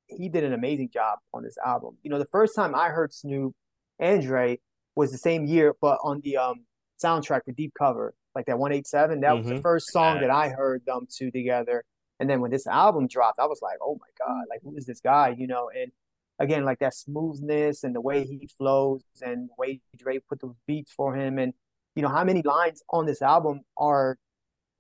he 0.08 0.30
did 0.30 0.44
an 0.44 0.54
amazing 0.54 0.90
job 0.94 1.20
on 1.34 1.44
this 1.44 1.58
album. 1.66 1.98
You 2.04 2.12
know, 2.12 2.20
the 2.20 2.26
first 2.26 2.56
time 2.56 2.76
I 2.76 2.90
heard 2.90 3.14
Snoop 3.14 3.54
and 4.00 4.22
Dre 4.22 4.60
was 4.96 5.12
the 5.12 5.18
same 5.18 5.46
year, 5.46 5.76
but 5.82 6.00
on 6.04 6.22
the 6.24 6.38
um 6.38 6.66
soundtrack 7.04 7.46
for 7.46 7.52
Deep 7.52 7.74
Cover, 7.78 8.14
like 8.36 8.46
that 8.48 8.60
187. 8.60 9.22
That 9.22 9.28
mm-hmm. 9.28 9.38
was 9.38 9.48
the 9.48 9.54
mm-hmm. 9.54 9.62
first 9.62 9.92
song 9.92 10.20
that 10.22 10.30
I 10.30 10.50
heard 10.50 10.84
them 10.86 11.08
two 11.16 11.32
together. 11.32 11.84
And 12.20 12.30
then 12.30 12.42
when 12.42 12.52
this 12.52 12.66
album 12.68 13.08
dropped, 13.08 13.40
I 13.40 13.46
was 13.46 13.60
like, 13.62 13.78
oh 13.82 14.00
my 14.00 14.26
God, 14.26 14.46
like 14.50 14.62
who 14.64 14.76
is 14.76 14.86
this 14.86 15.00
guy? 15.00 15.36
You 15.38 15.48
know, 15.48 15.70
and 15.70 15.92
again 16.40 16.66
like 16.66 16.80
that 16.80 16.94
smoothness 16.94 17.84
and 17.84 17.96
the 17.96 18.02
way 18.02 18.26
he 18.26 18.50
flows 18.58 19.04
and 19.22 19.50
the 19.50 19.54
way 19.58 19.82
Dre 19.96 20.20
put 20.20 20.42
those 20.42 20.56
beats 20.68 20.92
for 20.92 21.16
him. 21.16 21.40
And 21.40 21.54
you 21.96 22.02
know 22.02 22.10
how 22.10 22.24
many 22.24 22.42
lines 22.42 22.84
on 22.90 23.06
this 23.06 23.22
album 23.22 23.62
are 23.78 24.18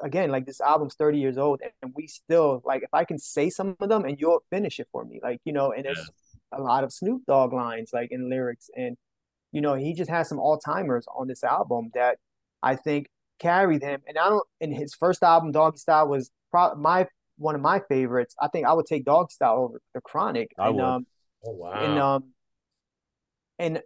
again 0.01 0.29
like 0.29 0.45
this 0.45 0.61
album's 0.61 0.93
30 0.93 1.17
years 1.17 1.37
old 1.39 1.59
and 1.81 1.91
we 1.95 2.05
still 2.05 2.61
like 2.63 2.83
if 2.83 2.93
I 2.93 3.03
can 3.03 3.17
say 3.17 3.49
some 3.49 3.75
of 3.79 3.89
them 3.89 4.05
and 4.05 4.19
you'll 4.19 4.43
finish 4.51 4.79
it 4.79 4.87
for 4.91 5.03
me 5.03 5.19
like 5.23 5.41
you 5.43 5.51
know 5.51 5.71
and 5.71 5.85
there's 5.85 5.97
yeah. 6.51 6.59
a 6.59 6.61
lot 6.61 6.83
of 6.83 6.93
Snoop 6.93 7.23
Dogg 7.25 7.53
lines 7.53 7.89
like 7.93 8.11
in 8.11 8.29
lyrics. 8.29 8.69
And 8.75 8.97
you 9.51 9.61
know 9.61 9.73
he 9.73 9.93
just 9.93 10.09
has 10.09 10.29
some 10.29 10.39
all 10.39 10.57
timers 10.57 11.05
on 11.15 11.27
this 11.27 11.43
album 11.43 11.89
that 11.93 12.17
I 12.61 12.75
think 12.75 13.07
carried 13.39 13.81
him. 13.81 14.01
And 14.07 14.17
I 14.17 14.29
don't 14.29 14.47
in 14.61 14.71
his 14.71 14.93
first 14.93 15.23
album 15.23 15.51
Doggy 15.51 15.77
Style 15.77 16.07
was 16.07 16.31
pro- 16.51 16.75
my 16.75 17.07
one 17.37 17.55
of 17.55 17.61
my 17.61 17.79
favorites. 17.87 18.35
I 18.39 18.47
think 18.47 18.67
I 18.67 18.73
would 18.73 18.85
take 18.85 19.05
Doggy 19.05 19.31
Style 19.31 19.57
over 19.57 19.81
the 19.93 20.01
Chronic. 20.01 20.53
I 20.59 20.67
and 20.67 20.75
would. 20.75 20.83
um 20.83 21.07
Oh 21.45 21.51
wow. 21.51 21.71
And 21.71 21.99
um 21.99 22.23
and 23.59 23.81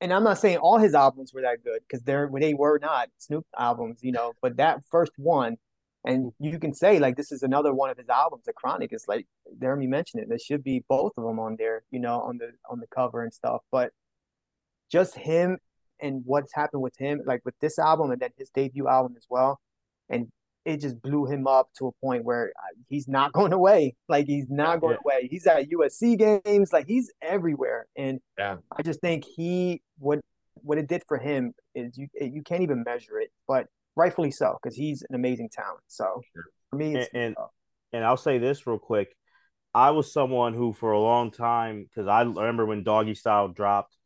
and 0.00 0.12
I'm 0.12 0.24
not 0.24 0.38
saying 0.38 0.58
all 0.58 0.78
his 0.78 0.94
albums 0.94 1.32
were 1.32 1.42
that 1.42 1.64
good 1.64 1.80
because 1.86 2.02
they're 2.02 2.30
they 2.38 2.54
were 2.54 2.78
not 2.78 3.08
Snoop 3.18 3.46
albums, 3.58 4.00
you 4.02 4.12
know, 4.12 4.34
but 4.42 4.56
that 4.56 4.84
first 4.90 5.12
one, 5.16 5.56
and 6.04 6.32
you 6.38 6.58
can 6.58 6.74
say 6.74 6.98
like 6.98 7.16
this 7.16 7.32
is 7.32 7.42
another 7.42 7.72
one 7.72 7.90
of 7.90 7.96
his 7.96 8.08
albums. 8.08 8.44
The 8.44 8.52
Chronic 8.52 8.92
is 8.92 9.06
like 9.08 9.26
Deremy 9.58 9.88
mentioned 9.88 10.22
it. 10.22 10.28
There 10.28 10.38
should 10.38 10.62
be 10.62 10.84
both 10.88 11.12
of 11.16 11.24
them 11.24 11.38
on 11.38 11.56
there, 11.56 11.84
you 11.90 12.00
know, 12.00 12.20
on 12.20 12.38
the 12.38 12.52
on 12.68 12.80
the 12.80 12.86
cover 12.88 13.22
and 13.22 13.32
stuff. 13.32 13.62
But 13.70 13.92
just 14.90 15.14
him 15.14 15.58
and 16.00 16.22
what's 16.26 16.52
happened 16.54 16.82
with 16.82 16.96
him, 16.98 17.22
like 17.24 17.40
with 17.44 17.54
this 17.60 17.78
album 17.78 18.10
and 18.10 18.20
then 18.20 18.30
his 18.36 18.50
debut 18.50 18.88
album 18.88 19.14
as 19.16 19.26
well, 19.30 19.60
and 20.08 20.30
it 20.64 20.80
just 20.80 21.00
blew 21.02 21.26
him 21.26 21.46
up 21.46 21.68
to 21.78 21.88
a 21.88 21.92
point 22.04 22.24
where 22.24 22.52
uh, 22.56 22.76
he's 22.88 23.06
not 23.06 23.32
going 23.34 23.52
away. 23.52 23.94
Like 24.08 24.26
he's 24.26 24.48
not 24.48 24.80
going 24.80 24.96
yeah. 25.04 25.14
away. 25.16 25.28
He's 25.30 25.46
at 25.46 25.68
USC 25.68 26.44
games. 26.44 26.72
Like 26.72 26.86
he's 26.86 27.12
everywhere. 27.22 27.86
And 27.96 28.20
yeah, 28.38 28.56
I 28.76 28.82
just 28.82 29.00
think 29.00 29.24
he 29.24 29.82
what 29.98 30.20
what 30.54 30.78
it 30.78 30.86
did 30.86 31.02
for 31.06 31.18
him 31.18 31.52
is 31.74 31.98
you 31.98 32.08
you 32.20 32.42
can't 32.42 32.62
even 32.62 32.82
measure 32.84 33.18
it, 33.18 33.30
but 33.46 33.66
rightfully 33.96 34.30
so 34.30 34.58
because 34.62 34.76
he's 34.76 35.02
an 35.08 35.14
amazing 35.14 35.48
talent. 35.50 35.82
So 35.88 36.22
sure. 36.32 36.44
for 36.70 36.76
me, 36.76 36.94
and, 36.94 37.08
and, 37.14 37.36
and 37.92 38.04
I'll 38.04 38.16
say 38.16 38.38
this 38.38 38.66
real 38.66 38.78
quick. 38.78 39.14
I 39.76 39.90
was 39.90 40.12
someone 40.12 40.54
who, 40.54 40.72
for 40.72 40.92
a 40.92 41.00
long 41.00 41.32
time, 41.32 41.88
because 41.88 42.06
I 42.06 42.22
remember 42.22 42.64
when 42.64 42.84
Doggy 42.84 43.16
Style 43.16 43.48
dropped, 43.48 43.96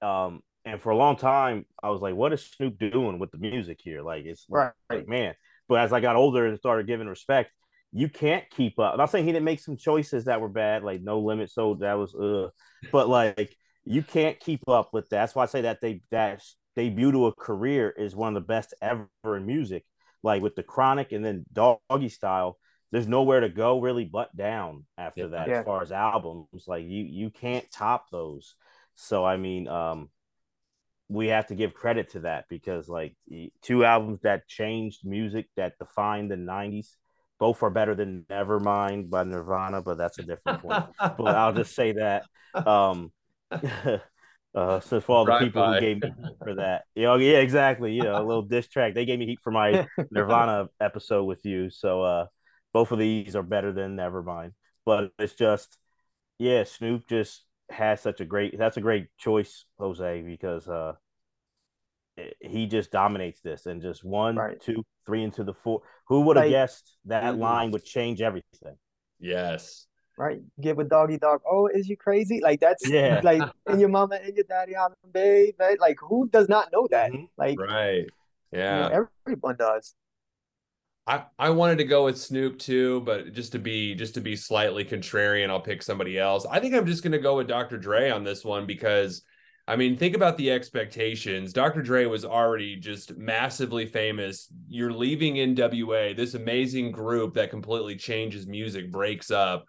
um, 0.00 0.40
and 0.64 0.80
for 0.80 0.88
a 0.88 0.96
long 0.96 1.16
time, 1.16 1.66
I 1.82 1.90
was 1.90 2.00
like, 2.00 2.14
"What 2.14 2.32
is 2.32 2.42
Snoop 2.42 2.78
doing 2.78 3.18
with 3.18 3.30
the 3.30 3.38
music 3.38 3.78
here?" 3.82 4.02
Like, 4.02 4.24
it's 4.24 4.46
right. 4.48 4.72
like, 4.90 5.06
man, 5.06 5.34
but 5.68 5.80
as 5.80 5.92
I 5.92 6.00
got 6.00 6.16
older 6.16 6.46
and 6.46 6.58
started 6.58 6.86
giving 6.86 7.08
respect, 7.08 7.50
you 7.92 8.08
can't 8.08 8.44
keep 8.50 8.78
up. 8.78 8.92
I'm 8.92 8.98
not 8.98 9.10
saying 9.10 9.24
he 9.26 9.32
didn't 9.32 9.44
make 9.44 9.60
some 9.60 9.76
choices 9.76 10.24
that 10.24 10.40
were 10.40 10.48
bad, 10.48 10.82
like 10.82 11.02
no 11.02 11.20
limit. 11.20 11.50
So 11.50 11.74
that 11.74 11.94
was 11.94 12.14
uh, 12.14 12.48
but 12.92 13.08
like 13.08 13.56
you 13.84 14.02
can't 14.02 14.38
keep 14.40 14.68
up 14.68 14.90
with 14.92 15.08
that. 15.10 15.20
That's 15.20 15.34
why 15.34 15.44
I 15.44 15.46
say 15.46 15.62
that 15.62 15.80
they 15.80 16.02
that 16.10 16.42
debut 16.74 17.12
to 17.12 17.26
a 17.26 17.34
career 17.34 17.90
is 17.90 18.14
one 18.14 18.36
of 18.36 18.42
the 18.42 18.46
best 18.46 18.74
ever 18.82 19.08
in 19.24 19.46
music. 19.46 19.84
Like 20.22 20.42
with 20.42 20.56
the 20.56 20.62
Chronic 20.62 21.12
and 21.12 21.24
then 21.24 21.44
Doggy 21.52 22.08
Style, 22.08 22.58
there's 22.90 23.06
nowhere 23.06 23.40
to 23.40 23.48
go 23.48 23.80
really 23.80 24.04
but 24.04 24.34
down 24.36 24.84
after 24.98 25.22
Yeah. 25.22 25.26
that 25.28 25.48
Yeah. 25.48 25.58
as 25.60 25.64
far 25.64 25.82
as 25.82 25.92
albums. 25.92 26.64
Like 26.66 26.84
you 26.84 27.04
you 27.04 27.30
can't 27.30 27.70
top 27.70 28.10
those. 28.10 28.54
So 28.96 29.24
I 29.24 29.36
mean, 29.36 29.68
um, 29.68 30.10
we 31.08 31.28
have 31.28 31.46
to 31.46 31.54
give 31.54 31.74
credit 31.74 32.10
to 32.10 32.20
that 32.20 32.46
because 32.48 32.88
like 32.88 33.14
two 33.62 33.84
albums 33.84 34.20
that 34.22 34.48
changed 34.48 35.00
music 35.04 35.48
that 35.56 35.78
defined 35.78 36.30
the 36.30 36.36
'90s. 36.36 36.88
Both 37.38 37.62
are 37.62 37.70
better 37.70 37.94
than 37.94 38.24
Nevermind 38.30 39.10
by 39.10 39.24
Nirvana, 39.24 39.82
but 39.82 39.98
that's 39.98 40.18
a 40.18 40.22
different 40.22 40.62
point. 40.62 40.84
but 40.98 41.36
I'll 41.36 41.52
just 41.52 41.74
say 41.74 41.92
that. 41.92 42.24
Um, 42.54 43.12
uh, 43.52 44.80
so 44.80 45.00
for 45.00 45.16
all 45.16 45.24
the 45.26 45.32
Drive 45.32 45.42
people 45.42 45.62
by. 45.62 45.74
who 45.74 45.80
gave 45.80 46.02
me 46.02 46.12
heat 46.16 46.36
for 46.42 46.54
that, 46.54 46.84
you 46.94 47.02
know, 47.02 47.16
yeah, 47.16 47.38
exactly. 47.38 47.92
You 47.92 48.04
know, 48.04 48.20
a 48.20 48.24
little 48.24 48.42
diss 48.42 48.68
track. 48.68 48.94
They 48.94 49.04
gave 49.04 49.18
me 49.18 49.26
heat 49.26 49.40
for 49.44 49.50
my 49.50 49.86
Nirvana 50.10 50.68
episode 50.80 51.24
with 51.24 51.44
you. 51.44 51.68
So 51.68 52.02
uh, 52.02 52.26
both 52.72 52.90
of 52.90 52.98
these 52.98 53.36
are 53.36 53.42
better 53.42 53.70
than 53.72 53.96
Nevermind. 53.96 54.52
But 54.86 55.10
it's 55.18 55.34
just, 55.34 55.76
yeah, 56.38 56.64
Snoop 56.64 57.06
just 57.06 57.45
has 57.70 58.00
such 58.00 58.20
a 58.20 58.24
great. 58.24 58.56
That's 58.58 58.76
a 58.76 58.80
great 58.80 59.08
choice, 59.18 59.64
Jose, 59.78 60.22
because 60.22 60.68
uh, 60.68 60.94
he 62.40 62.66
just 62.66 62.90
dominates 62.90 63.40
this 63.40 63.66
and 63.66 63.82
just 63.82 64.04
one, 64.04 64.36
Right. 64.36 64.60
two, 64.60 64.84
three 65.04 65.22
into 65.22 65.44
the 65.44 65.52
four. 65.54 65.82
Who 66.08 66.22
would 66.22 66.36
have 66.36 66.46
Like- 66.46 66.52
guessed 66.52 66.96
that 67.06 67.36
line 67.36 67.70
would 67.72 67.84
change 67.84 68.22
everything? 68.22 68.76
yes. 69.18 69.86
right? 70.18 70.40
Give 70.58 70.78
a 70.78 70.84
doggy 70.84 71.18
dog. 71.18 71.42
Oh, 71.46 71.66
is 71.66 71.90
you 71.90 71.96
crazy? 71.98 72.40
Like 72.42 72.58
that's 72.58 72.88
Yeah. 72.88 73.20
like 73.24 73.42
and 73.66 73.78
your 73.78 73.90
mama 73.90 74.14
and 74.16 74.34
your 74.34 74.46
daddy 74.48 74.74
on 74.74 74.94
babe. 75.12 75.54
Right? 75.60 75.78
Like 75.78 75.98
who 76.00 76.26
does 76.30 76.48
not 76.48 76.72
know 76.72 76.88
that? 76.90 77.12
Mhm. 77.12 77.28
Like 77.36 77.60
Right. 77.60 78.04
you 78.50 78.58
Yeah. 78.60 78.88
know, 78.88 79.08
everyone 79.26 79.56
does. 79.56 79.94
I, 81.06 81.24
I 81.38 81.50
wanted 81.50 81.78
to 81.78 81.84
go 81.84 82.04
with 82.04 82.18
Snoop 82.18 82.58
too, 82.58 83.00
but 83.02 83.32
just 83.32 83.52
to 83.52 83.58
be 83.58 83.94
just 83.94 84.14
to 84.14 84.20
be 84.20 84.34
slightly 84.34 84.84
contrarian, 84.84 85.50
I'll 85.50 85.60
pick 85.60 85.82
somebody 85.82 86.18
else. 86.18 86.46
I 86.50 86.58
think 86.58 86.74
I'm 86.74 86.86
just 86.86 87.04
gonna 87.04 87.18
go 87.18 87.36
with 87.36 87.46
Dr. 87.46 87.78
Dre 87.78 88.10
on 88.10 88.24
this 88.24 88.44
one 88.44 88.66
because 88.66 89.22
I 89.68 89.74
mean, 89.74 89.96
think 89.96 90.14
about 90.14 90.36
the 90.36 90.52
expectations. 90.52 91.52
Dr. 91.52 91.82
Dre 91.82 92.06
was 92.06 92.24
already 92.24 92.76
just 92.76 93.16
massively 93.16 93.86
famous. 93.86 94.48
You're 94.68 94.92
leaving 94.92 95.34
NWA, 95.34 96.16
this 96.16 96.34
amazing 96.34 96.92
group 96.92 97.34
that 97.34 97.50
completely 97.50 97.96
changes 97.96 98.46
music, 98.46 98.92
breaks 98.92 99.30
up. 99.30 99.64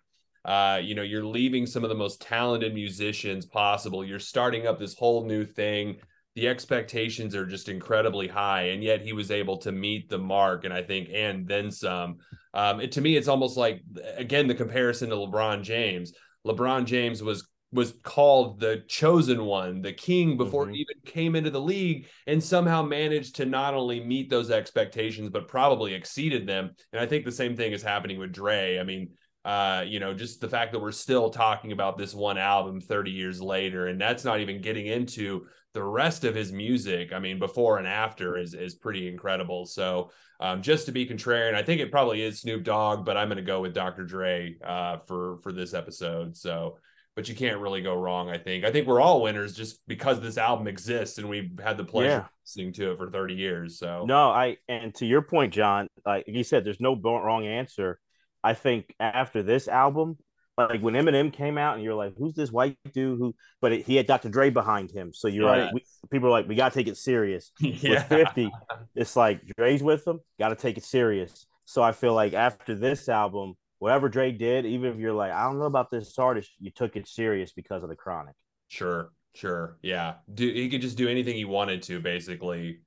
Uh, 0.45 0.79
you 0.81 0.93
know, 0.93 1.01
you're 1.01 1.25
leaving 1.25 1.65
some 1.65 1.83
of 1.83 1.89
the 1.89 1.95
most 1.95 2.21
talented 2.21 2.75
musicians 2.75 3.47
possible. 3.47 4.05
You're 4.05 4.19
starting 4.19 4.67
up 4.67 4.77
this 4.77 4.95
whole 4.95 5.25
new 5.25 5.45
thing. 5.45 5.97
The 6.37 6.47
expectations 6.47 7.33
are 7.33 7.47
just 7.47 7.67
incredibly 7.67 8.27
high, 8.27 8.65
and 8.65 8.83
yet 8.83 9.01
he 9.01 9.11
was 9.11 9.31
able 9.31 9.57
to 9.57 9.71
meet 9.71 10.07
the 10.07 10.19
mark, 10.19 10.65
and 10.65 10.71
I 10.73 10.83
think, 10.83 11.09
and 11.11 11.47
then 11.47 11.71
some. 11.71 12.17
Um, 12.53 12.79
it, 12.79 12.91
to 12.91 13.01
me, 13.01 13.17
it's 13.17 13.27
almost 13.27 13.57
like 13.57 13.81
again 14.17 14.45
the 14.47 14.53
comparison 14.53 15.09
to 15.09 15.15
LeBron 15.15 15.63
James. 15.63 16.13
LeBron 16.45 16.85
James 16.85 17.23
was 17.23 17.47
was 17.71 17.95
called 18.03 18.59
the 18.59 18.83
chosen 18.87 19.45
one, 19.45 19.81
the 19.81 19.91
king 19.93 20.37
before 20.37 20.67
Mhm. 20.67 20.75
he 20.75 20.81
even 20.81 20.95
came 21.05 21.35
into 21.35 21.49
the 21.49 21.59
league, 21.59 22.05
and 22.27 22.41
somehow 22.43 22.83
managed 22.83 23.37
to 23.37 23.45
not 23.47 23.73
only 23.73 23.99
meet 23.99 24.29
those 24.29 24.51
expectations 24.51 25.31
but 25.31 25.47
probably 25.47 25.95
exceeded 25.95 26.45
them. 26.45 26.69
And 26.93 27.01
I 27.01 27.07
think 27.07 27.25
the 27.25 27.31
same 27.31 27.55
thing 27.57 27.71
is 27.71 27.81
happening 27.81 28.19
with 28.19 28.31
Dre. 28.31 28.77
I 28.77 28.83
mean, 28.83 29.09
uh, 29.47 29.81
you 29.87 30.01
know, 30.01 30.13
just 30.13 30.41
the 30.41 30.49
fact 30.49 30.73
that 30.73 30.79
we're 30.79 30.91
still 30.91 31.29
talking 31.29 31.71
about 31.71 31.97
this 31.97 32.13
one 32.13 32.37
album 32.37 32.81
30 32.81 33.11
years 33.11 33.41
later, 33.41 33.87
and 33.87 33.99
that's 33.99 34.25
not 34.25 34.41
even 34.41 34.61
getting 34.61 34.87
into 34.87 35.45
the 35.73 35.81
rest 35.83 36.25
of 36.25 36.35
his 36.35 36.51
music. 36.51 37.13
I 37.13 37.19
mean, 37.19 37.39
before 37.39 37.77
and 37.77 37.87
after 37.87 38.37
is 38.37 38.53
is 38.53 38.75
pretty 38.75 39.07
incredible. 39.07 39.65
So 39.65 40.11
um, 40.41 40.61
just 40.61 40.85
to 40.87 40.91
be 40.91 41.07
contrarian, 41.07 41.55
I 41.55 41.63
think 41.63 41.79
it 41.79 41.91
probably 41.91 42.21
is 42.23 42.41
Snoop 42.41 42.63
Dogg, 42.65 43.05
but 43.05 43.15
I'm 43.15 43.29
going 43.29 43.37
to 43.37 43.41
go 43.41 43.61
with 43.61 43.73
Dr. 43.73 44.03
Dre 44.03 44.57
uh, 44.65 44.97
for 45.07 45.37
for 45.43 45.53
this 45.53 45.73
episode. 45.73 46.35
So, 46.35 46.77
but 47.15 47.29
you 47.29 47.35
can't 47.35 47.61
really 47.61 47.81
go 47.81 47.95
wrong. 47.95 48.29
I 48.29 48.37
think. 48.37 48.65
I 48.65 48.71
think 48.71 48.85
we're 48.85 48.99
all 48.99 49.21
winners 49.21 49.55
just 49.55 49.79
because 49.87 50.19
this 50.19 50.37
album 50.37 50.67
exists 50.67 51.19
and 51.19 51.29
we've 51.29 51.57
had 51.63 51.77
the 51.77 51.85
pleasure 51.85 52.09
Yeah. 52.09 52.17
of 52.17 52.25
listening 52.45 52.73
to 52.73 52.91
it 52.91 52.97
for 52.97 53.09
30 53.09 53.33
years. 53.35 53.79
So 53.79 54.03
No, 54.05 54.29
I 54.29 54.57
and 54.67 54.93
to 54.95 55.05
your 55.05 55.21
point, 55.21 55.53
John, 55.53 55.87
like 56.05 56.25
you 56.27 56.43
said, 56.43 56.65
there's 56.65 56.81
no 56.81 56.95
wrong 57.01 57.45
answer. 57.47 57.99
I 58.47 58.53
think 58.53 58.93
after 58.99 59.43
this 59.43 59.67
album, 59.67 60.17
like 60.57 60.81
when 60.81 60.95
Eminem 60.95 61.31
came 61.31 61.57
out, 61.57 61.75
and 61.75 61.83
you're 61.83 61.93
like, 61.93 62.13
"Who's 62.17 62.33
this 62.33 62.51
white 62.51 62.77
dude?" 62.93 63.19
Who? 63.19 63.35
But 63.61 63.73
it, 63.73 63.85
he 63.85 63.95
had 63.95 64.07
Dr. 64.07 64.29
Dre 64.29 64.49
behind 64.49 64.91
him, 64.91 65.13
so 65.13 65.27
you're 65.27 65.45
like, 65.45 65.73
we, 65.73 65.83
people 66.09 66.29
are 66.29 66.31
like, 66.31 66.47
"We 66.47 66.55
gotta 66.55 66.73
take 66.73 66.87
it 66.87 66.97
serious." 66.97 67.51
yeah, 67.59 67.91
With 67.91 68.03
50, 68.07 68.51
it's 68.95 69.15
like 69.15 69.41
Dre's 69.57 69.83
with 69.83 70.07
him, 70.07 70.19
gotta 70.39 70.55
take 70.55 70.77
it 70.77 70.83
serious. 70.83 71.45
So 71.65 71.83
I 71.83 71.91
feel 71.91 72.13
like 72.13 72.33
after 72.33 72.73
this 72.75 73.09
album, 73.09 73.55
whatever 73.79 74.09
Dre 74.09 74.31
did, 74.31 74.65
even 74.65 74.91
if 74.91 74.97
you're 74.97 75.13
like, 75.13 75.31
"I 75.31 75.43
don't 75.43 75.59
know 75.59 75.65
about 75.65 75.91
this 75.91 76.17
artist," 76.17 76.51
you 76.59 76.71
took 76.71 76.95
it 76.95 77.07
serious 77.07 77.51
because 77.51 77.83
of 77.83 77.89
the 77.89 77.95
Chronic. 77.95 78.35
Sure, 78.69 79.11
sure. 79.35 79.77
Yeah. 79.81 80.15
Do 80.33 80.47
he 80.51 80.69
could 80.69 80.81
just 80.81 80.97
do 80.97 81.07
anything 81.07 81.35
he 81.35 81.45
wanted 81.45 81.83
to, 81.83 81.99
basically. 81.99 82.81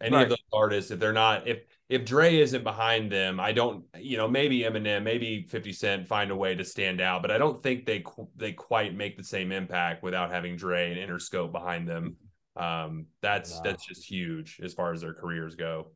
Any 0.00 0.16
Right. 0.16 0.22
of 0.22 0.30
those 0.30 0.38
artists, 0.52 0.90
if 0.90 0.98
they're 0.98 1.12
not, 1.12 1.46
if 1.46 1.58
if 1.92 2.06
Dre 2.06 2.36
isn't 2.38 2.64
behind 2.64 3.12
them, 3.12 3.38
I 3.38 3.52
don't, 3.52 3.84
you 3.98 4.16
know, 4.16 4.26
maybe 4.26 4.60
Eminem, 4.60 5.02
maybe 5.02 5.46
50 5.48 5.72
Cent 5.74 6.08
find 6.08 6.30
a 6.30 6.36
way 6.36 6.54
to 6.54 6.64
stand 6.64 7.02
out, 7.02 7.20
but 7.20 7.30
I 7.30 7.36
don't 7.36 7.62
think 7.62 7.84
they 7.84 8.00
qu- 8.00 8.30
they 8.34 8.52
quite 8.52 8.96
make 8.96 9.18
the 9.18 9.24
same 9.24 9.52
impact 9.52 10.02
without 10.02 10.30
having 10.30 10.56
Dre 10.56 10.90
and 10.90 10.98
Interscope 10.98 11.52
behind 11.52 11.86
them. 11.86 12.16
Um, 12.56 13.06
that's 13.20 13.56
No. 13.56 13.62
that's 13.64 13.84
just 13.86 14.10
huge 14.10 14.58
as 14.62 14.72
far 14.72 14.92
as 14.92 15.02
their 15.02 15.12
careers 15.12 15.54
go. 15.54 15.92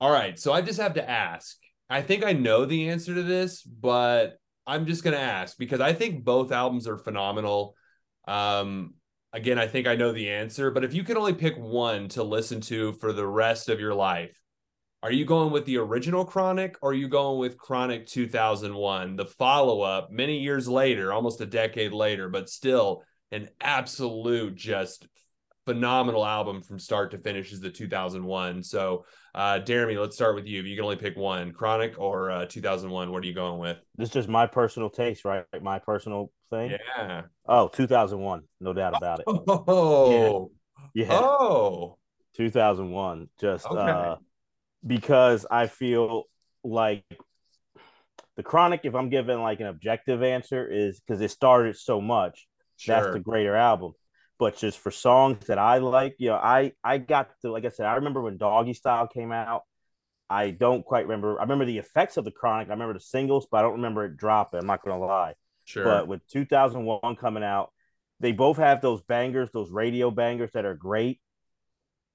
All 0.00 0.12
right, 0.12 0.38
so 0.38 0.52
I 0.52 0.60
just 0.60 0.78
have 0.78 0.94
to 0.94 1.08
ask. 1.08 1.56
I 1.88 2.02
think 2.02 2.22
I 2.22 2.34
know 2.34 2.66
the 2.66 2.90
answer 2.90 3.14
to 3.14 3.22
this, 3.22 3.62
but 3.62 4.38
I'm 4.66 4.84
just 4.84 5.02
gonna 5.04 5.16
ask 5.16 5.56
because 5.56 5.80
I 5.80 5.94
think 5.94 6.22
both 6.22 6.52
albums 6.52 6.86
are 6.86 6.98
phenomenal. 6.98 7.74
Um, 8.26 8.94
again, 9.32 9.58
I 9.58 9.66
think 9.66 9.86
I 9.86 9.96
know 9.96 10.12
the 10.12 10.30
answer, 10.30 10.70
but 10.70 10.84
if 10.84 10.94
you 10.94 11.04
could 11.04 11.16
only 11.16 11.34
pick 11.34 11.56
one 11.56 12.08
to 12.10 12.22
listen 12.22 12.60
to 12.62 12.92
for 12.94 13.12
the 13.12 13.26
rest 13.26 13.68
of 13.68 13.80
your 13.80 13.94
life, 13.94 14.38
are 15.02 15.12
you 15.12 15.24
going 15.24 15.52
with 15.52 15.64
the 15.64 15.78
original 15.78 16.24
Chronic 16.24 16.76
or 16.82 16.90
are 16.90 16.94
you 16.94 17.08
going 17.08 17.38
with 17.38 17.56
Chronic 17.56 18.06
2001, 18.06 19.16
the 19.16 19.26
follow 19.26 19.82
up 19.82 20.10
many 20.10 20.38
years 20.38 20.66
later, 20.66 21.12
almost 21.12 21.40
a 21.40 21.46
decade 21.46 21.92
later, 21.92 22.28
but 22.28 22.48
still 22.48 23.04
an 23.30 23.48
absolute 23.60 24.56
just 24.56 25.06
phenomenal 25.66 26.24
album 26.24 26.62
from 26.62 26.78
start 26.78 27.10
to 27.10 27.18
finish 27.18 27.52
is 27.52 27.60
the 27.60 27.70
2001. 27.70 28.62
So, 28.62 29.04
uh, 29.38 29.60
Deremy, 29.60 29.96
let's 30.00 30.16
start 30.16 30.34
with 30.34 30.46
you. 30.46 30.58
If 30.58 30.66
you 30.66 30.74
can 30.74 30.82
only 30.82 30.96
pick 30.96 31.16
one, 31.16 31.52
Chronic 31.52 31.94
or 31.96 32.28
uh, 32.28 32.46
2001, 32.46 33.12
what 33.12 33.22
are 33.22 33.26
you 33.26 33.32
going 33.32 33.60
with? 33.60 33.78
This 33.96 34.08
is 34.08 34.12
just 34.12 34.28
my 34.28 34.48
personal 34.48 34.90
taste, 34.90 35.24
right? 35.24 35.44
My 35.62 35.78
personal 35.78 36.32
thing. 36.50 36.72
Yeah. 36.72 37.22
Oh, 37.46 37.68
2001, 37.68 38.42
no 38.60 38.72
doubt 38.72 38.94
about 38.96 39.20
it. 39.20 39.26
Oh, 39.28 40.50
Yeah, 40.92 41.20
oh, 41.20 41.98
2001. 42.34 43.28
Just 43.40 43.64
Okay. 43.66 43.78
uh, 43.78 44.16
because 44.84 45.46
I 45.48 45.68
feel 45.68 46.24
like 46.64 47.04
the 48.36 48.42
Chronic, 48.42 48.80
if 48.82 48.96
I'm 48.96 49.08
given 49.08 49.40
like 49.40 49.60
an 49.60 49.66
objective 49.66 50.24
answer, 50.24 50.66
is 50.66 51.00
because 51.00 51.20
it 51.20 51.30
started 51.30 51.76
so 51.76 52.00
much. 52.00 52.48
That's 52.88 53.12
the 53.12 53.20
greater 53.20 53.54
album. 53.54 53.92
But 54.38 54.56
just 54.56 54.78
for 54.78 54.90
songs 54.90 55.46
that 55.46 55.58
I 55.58 55.78
like, 55.78 56.16
you 56.18 56.28
know, 56.28 56.36
I 56.36 56.72
I 56.84 56.98
got 56.98 57.30
to 57.42 57.50
like 57.50 57.64
I 57.64 57.70
said, 57.70 57.86
I 57.86 57.96
remember 57.96 58.22
when 58.22 58.36
Doggy 58.36 58.74
Style 58.74 59.08
came 59.08 59.32
out. 59.32 59.62
I 60.30 60.50
don't 60.50 60.84
quite 60.84 61.06
remember. 61.06 61.38
I 61.38 61.42
remember 61.42 61.64
the 61.64 61.78
effects 61.78 62.16
of 62.18 62.24
the 62.24 62.30
Chronic. 62.30 62.68
I 62.68 62.72
remember 62.72 62.94
the 62.94 63.00
singles, 63.00 63.46
but 63.50 63.58
I 63.58 63.62
don't 63.62 63.72
remember 63.72 64.04
it 64.04 64.16
dropping. 64.16 64.60
I'm 64.60 64.66
not 64.66 64.84
gonna 64.84 65.00
lie. 65.00 65.34
Sure. 65.64 65.84
But 65.84 66.06
with 66.06 66.26
2001 66.28 67.16
coming 67.16 67.42
out, 67.42 67.72
they 68.20 68.32
both 68.32 68.58
have 68.58 68.80
those 68.80 69.02
bangers, 69.02 69.50
those 69.52 69.70
radio 69.70 70.10
bangers 70.10 70.50
that 70.52 70.64
are 70.64 70.74
great. 70.74 71.20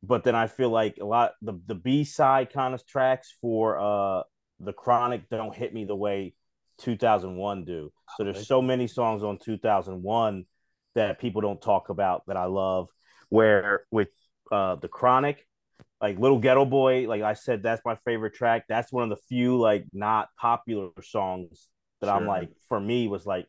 But 0.02 0.24
then 0.24 0.36
I 0.36 0.48
feel 0.48 0.70
like 0.70 0.98
a 1.02 1.06
lot 1.06 1.34
the 1.42 1.60
the 1.66 1.76
B 1.76 2.04
side 2.04 2.54
kind 2.54 2.74
of 2.74 2.86
tracks 2.86 3.34
for 3.42 3.80
uh 3.80 4.24
the 4.60 4.74
Chronic 4.74 5.30
don't 5.30 5.56
hit 5.56 5.74
me 5.74 5.86
the 5.86 5.96
way 5.96 6.36
2001 6.80 7.66
do. 7.66 7.92
So 8.18 8.24
there's 8.24 8.48
so 8.48 8.62
many 8.62 8.88
songs 8.88 9.24
on 9.24 9.40
2001 9.40 10.46
that 10.96 11.20
people 11.20 11.42
don't 11.42 11.62
talk 11.62 11.90
about 11.90 12.24
that 12.28 12.38
I 12.38 12.46
love. 12.46 12.90
Where 13.30 13.86
with 13.92 14.10
uh 14.52 14.76
the 14.76 14.88
Chronic, 14.88 15.48
like 16.02 16.20
Little 16.20 16.40
Ghetto 16.40 16.66
Boy, 16.66 17.08
like 17.08 17.24
I 17.24 17.34
said, 17.34 17.64
that's 17.64 17.82
my 17.86 17.96
favorite 18.06 18.36
track. 18.36 18.66
That's 18.68 18.92
one 18.92 19.04
of 19.04 19.10
the 19.10 19.24
few 19.30 19.58
like 19.58 19.86
not 19.94 20.30
popular 20.40 20.90
songs 21.02 21.70
that 22.02 22.10
I'm 22.10 22.28
like 22.28 22.50
for 22.68 22.80
me 22.80 23.08
was 23.08 23.26
like 23.26 23.48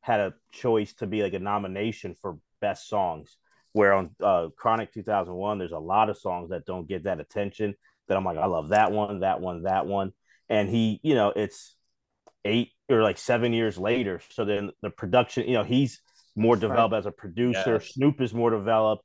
had 0.00 0.20
a 0.20 0.34
choice 0.52 0.94
to 0.94 1.06
be 1.06 1.22
like 1.22 1.34
a 1.34 1.38
nomination 1.38 2.16
for 2.20 2.38
best 2.60 2.88
songs. 2.88 3.36
Where 3.72 3.92
on 3.92 4.10
uh, 4.20 4.48
Chronic 4.56 4.92
2001, 4.92 5.58
there's 5.58 5.70
a 5.70 5.78
lot 5.78 6.10
of 6.10 6.18
songs 6.18 6.50
that 6.50 6.64
don't 6.64 6.88
get 6.88 7.04
that 7.04 7.20
attention. 7.20 7.74
That 8.08 8.16
I'm 8.16 8.24
like, 8.24 8.38
I 8.38 8.46
love 8.46 8.70
that 8.70 8.90
one, 8.90 9.20
that 9.20 9.40
one, 9.40 9.62
that 9.62 9.86
one. 9.86 10.12
And 10.48 10.68
he, 10.68 10.98
you 11.04 11.14
know, 11.14 11.32
it's 11.36 11.76
eight 12.44 12.72
or 12.88 13.02
like 13.02 13.18
seven 13.18 13.52
years 13.52 13.78
later. 13.78 14.20
So 14.30 14.44
then 14.44 14.72
the 14.82 14.90
production, 14.90 15.46
you 15.46 15.54
know, 15.54 15.62
he's 15.62 16.00
more 16.40 16.56
developed 16.56 16.94
as 16.94 17.06
a 17.06 17.10
producer. 17.10 17.74
Yes. 17.74 17.90
Snoop 17.92 18.20
is 18.20 18.32
more 18.32 18.50
developed. 18.50 19.04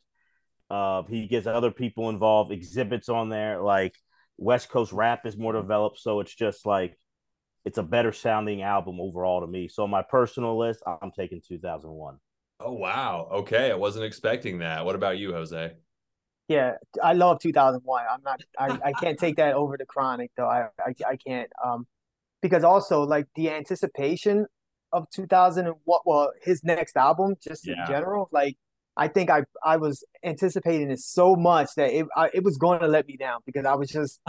Uh, 0.69 1.03
he 1.03 1.27
gets 1.27 1.45
other 1.45 1.71
people 1.71 2.09
involved, 2.09 2.51
Xzibit's 2.51 3.09
on 3.09 3.29
there. 3.29 3.61
Like 3.61 3.93
West 4.38 4.69
Coast 4.69 4.91
rap 4.91 5.25
is 5.25 5.38
more 5.38 5.53
developed, 5.53 5.99
so 5.99 6.21
it's 6.21 6.33
just 6.33 6.65
like 6.65 6.97
it's 7.65 7.77
a 7.77 7.83
better 7.83 8.11
sounding 8.11 8.61
album 8.61 8.99
overall 8.99 9.41
to 9.41 9.47
me. 9.47 9.67
So 9.67 9.83
on 9.83 9.89
my 9.89 10.01
personal 10.01 10.57
list, 10.57 10.81
I'm 10.88 11.11
taking 11.11 11.41
2001. 11.47 12.17
Oh 12.61 12.71
wow. 12.71 13.27
Okay, 13.31 13.71
I 13.71 13.75
wasn't 13.75 14.05
expecting 14.05 14.59
that. 14.59 14.86
What 14.86 14.95
about 14.95 15.17
you, 15.17 15.33
Jose? 15.33 15.73
Yeah, 16.47 16.73
I 17.03 17.13
love 17.13 17.39
2001. 17.41 18.05
I'm 18.09 18.21
not. 18.23 18.41
I, 18.57 18.89
I 18.89 18.91
can't 18.93 19.19
take 19.19 19.36
that 19.38 19.55
over 19.55 19.77
the 19.77 19.86
Chronic 19.86 20.31
though. 20.38 20.47
I, 20.47 20.67
I 20.79 20.93
I 21.07 21.15
can't. 21.17 21.51
Um, 21.63 21.86
because 22.41 22.63
also 22.63 23.01
like 23.01 23.25
the 23.36 23.49
anticipation 23.49 24.45
of 24.91 25.09
2000 25.09 25.65
and 25.65 25.75
what 25.83 26.01
well 26.05 26.31
his 26.41 26.63
next 26.63 26.95
album 26.95 27.36
just 27.41 27.67
yeah. 27.67 27.81
in 27.81 27.88
general 27.88 28.29
like 28.31 28.57
I 28.97 29.07
think 29.09 29.29
I 29.29 29.43
I 29.63 29.77
was 29.77 30.05
anticipating 30.23 30.89
it 30.89 30.99
so 30.99 31.36
much 31.36 31.69
that 31.75 31.91
it 31.91 32.05
I, 32.15 32.29
it 32.33 32.43
was 32.43 32.57
going 32.57 32.79
to 32.79 32.88
let 32.88 33.07
me 33.07 33.17
down 33.17 33.41
because 33.45 33.65
I 33.65 33.75
was 33.75 33.89
just 33.89 34.21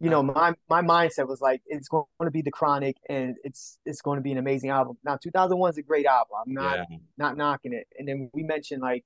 you 0.00 0.08
know 0.08 0.22
my 0.34 0.54
my 0.68 0.80
mindset 0.80 1.28
was 1.28 1.40
like 1.40 1.62
it's 1.66 1.88
going 1.88 2.04
to 2.22 2.30
be 2.30 2.42
the 2.42 2.50
Chronic 2.50 2.96
and 3.08 3.36
it's 3.44 3.78
it's 3.84 4.00
going 4.00 4.16
to 4.16 4.22
be 4.22 4.32
an 4.32 4.38
amazing 4.38 4.70
album. 4.70 4.96
Now 5.04 5.18
2001 5.22 5.70
is 5.70 5.78
a 5.78 5.82
great 5.82 6.06
album. 6.06 6.36
I'm 6.46 6.54
not 6.54 6.86
yeah. 6.90 6.96
not 7.18 7.36
knocking 7.36 7.74
it. 7.74 7.86
And 7.98 8.08
then 8.08 8.30
we 8.32 8.42
mentioned 8.42 8.80
like 8.80 9.04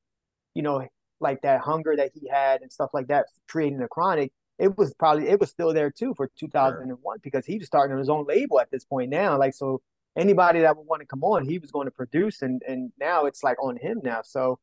you 0.55 0.63
know 0.63 0.87
like 1.21 1.43
that 1.43 1.63
hunger 1.63 1.97
that 1.97 2.13
he 2.15 2.29
had 2.29 2.63
and 2.63 2.73
stuff 2.73 2.91
like 2.95 3.09
that 3.09 3.27
creating 3.49 3.79
the 3.79 3.89
Chronic. 3.89 4.33
It 4.59 4.79
was 4.79 4.95
probably 4.95 5.29
it 5.29 5.41
was 5.41 5.51
still 5.51 5.75
there 5.75 5.91
too 5.91 6.15
for 6.17 6.31
2001 6.39 6.97
sure. 7.01 7.19
because 7.23 7.45
he 7.45 7.59
was 7.59 7.67
starting 7.67 7.93
on 7.93 7.99
his 7.99 8.09
own 8.09 8.25
label 8.25 8.61
at 8.61 8.71
this 8.71 8.85
point 8.85 9.11
now. 9.11 9.37
Like 9.37 9.55
so 9.55 9.81
anybody 10.19 10.61
that 10.61 10.77
would 10.77 10.87
want 10.87 11.01
to 11.01 11.07
come 11.07 11.25
on, 11.25 11.49
he 11.49 11.59
was 11.59 11.71
going 11.71 11.87
to 11.87 11.91
produce 11.91 12.43
and 12.43 12.63
and 12.67 12.93
now 12.99 13.25
it's 13.25 13.43
like 13.43 13.57
on 13.63 13.77
him 13.77 14.01
now. 14.03 14.21
So 14.23 14.59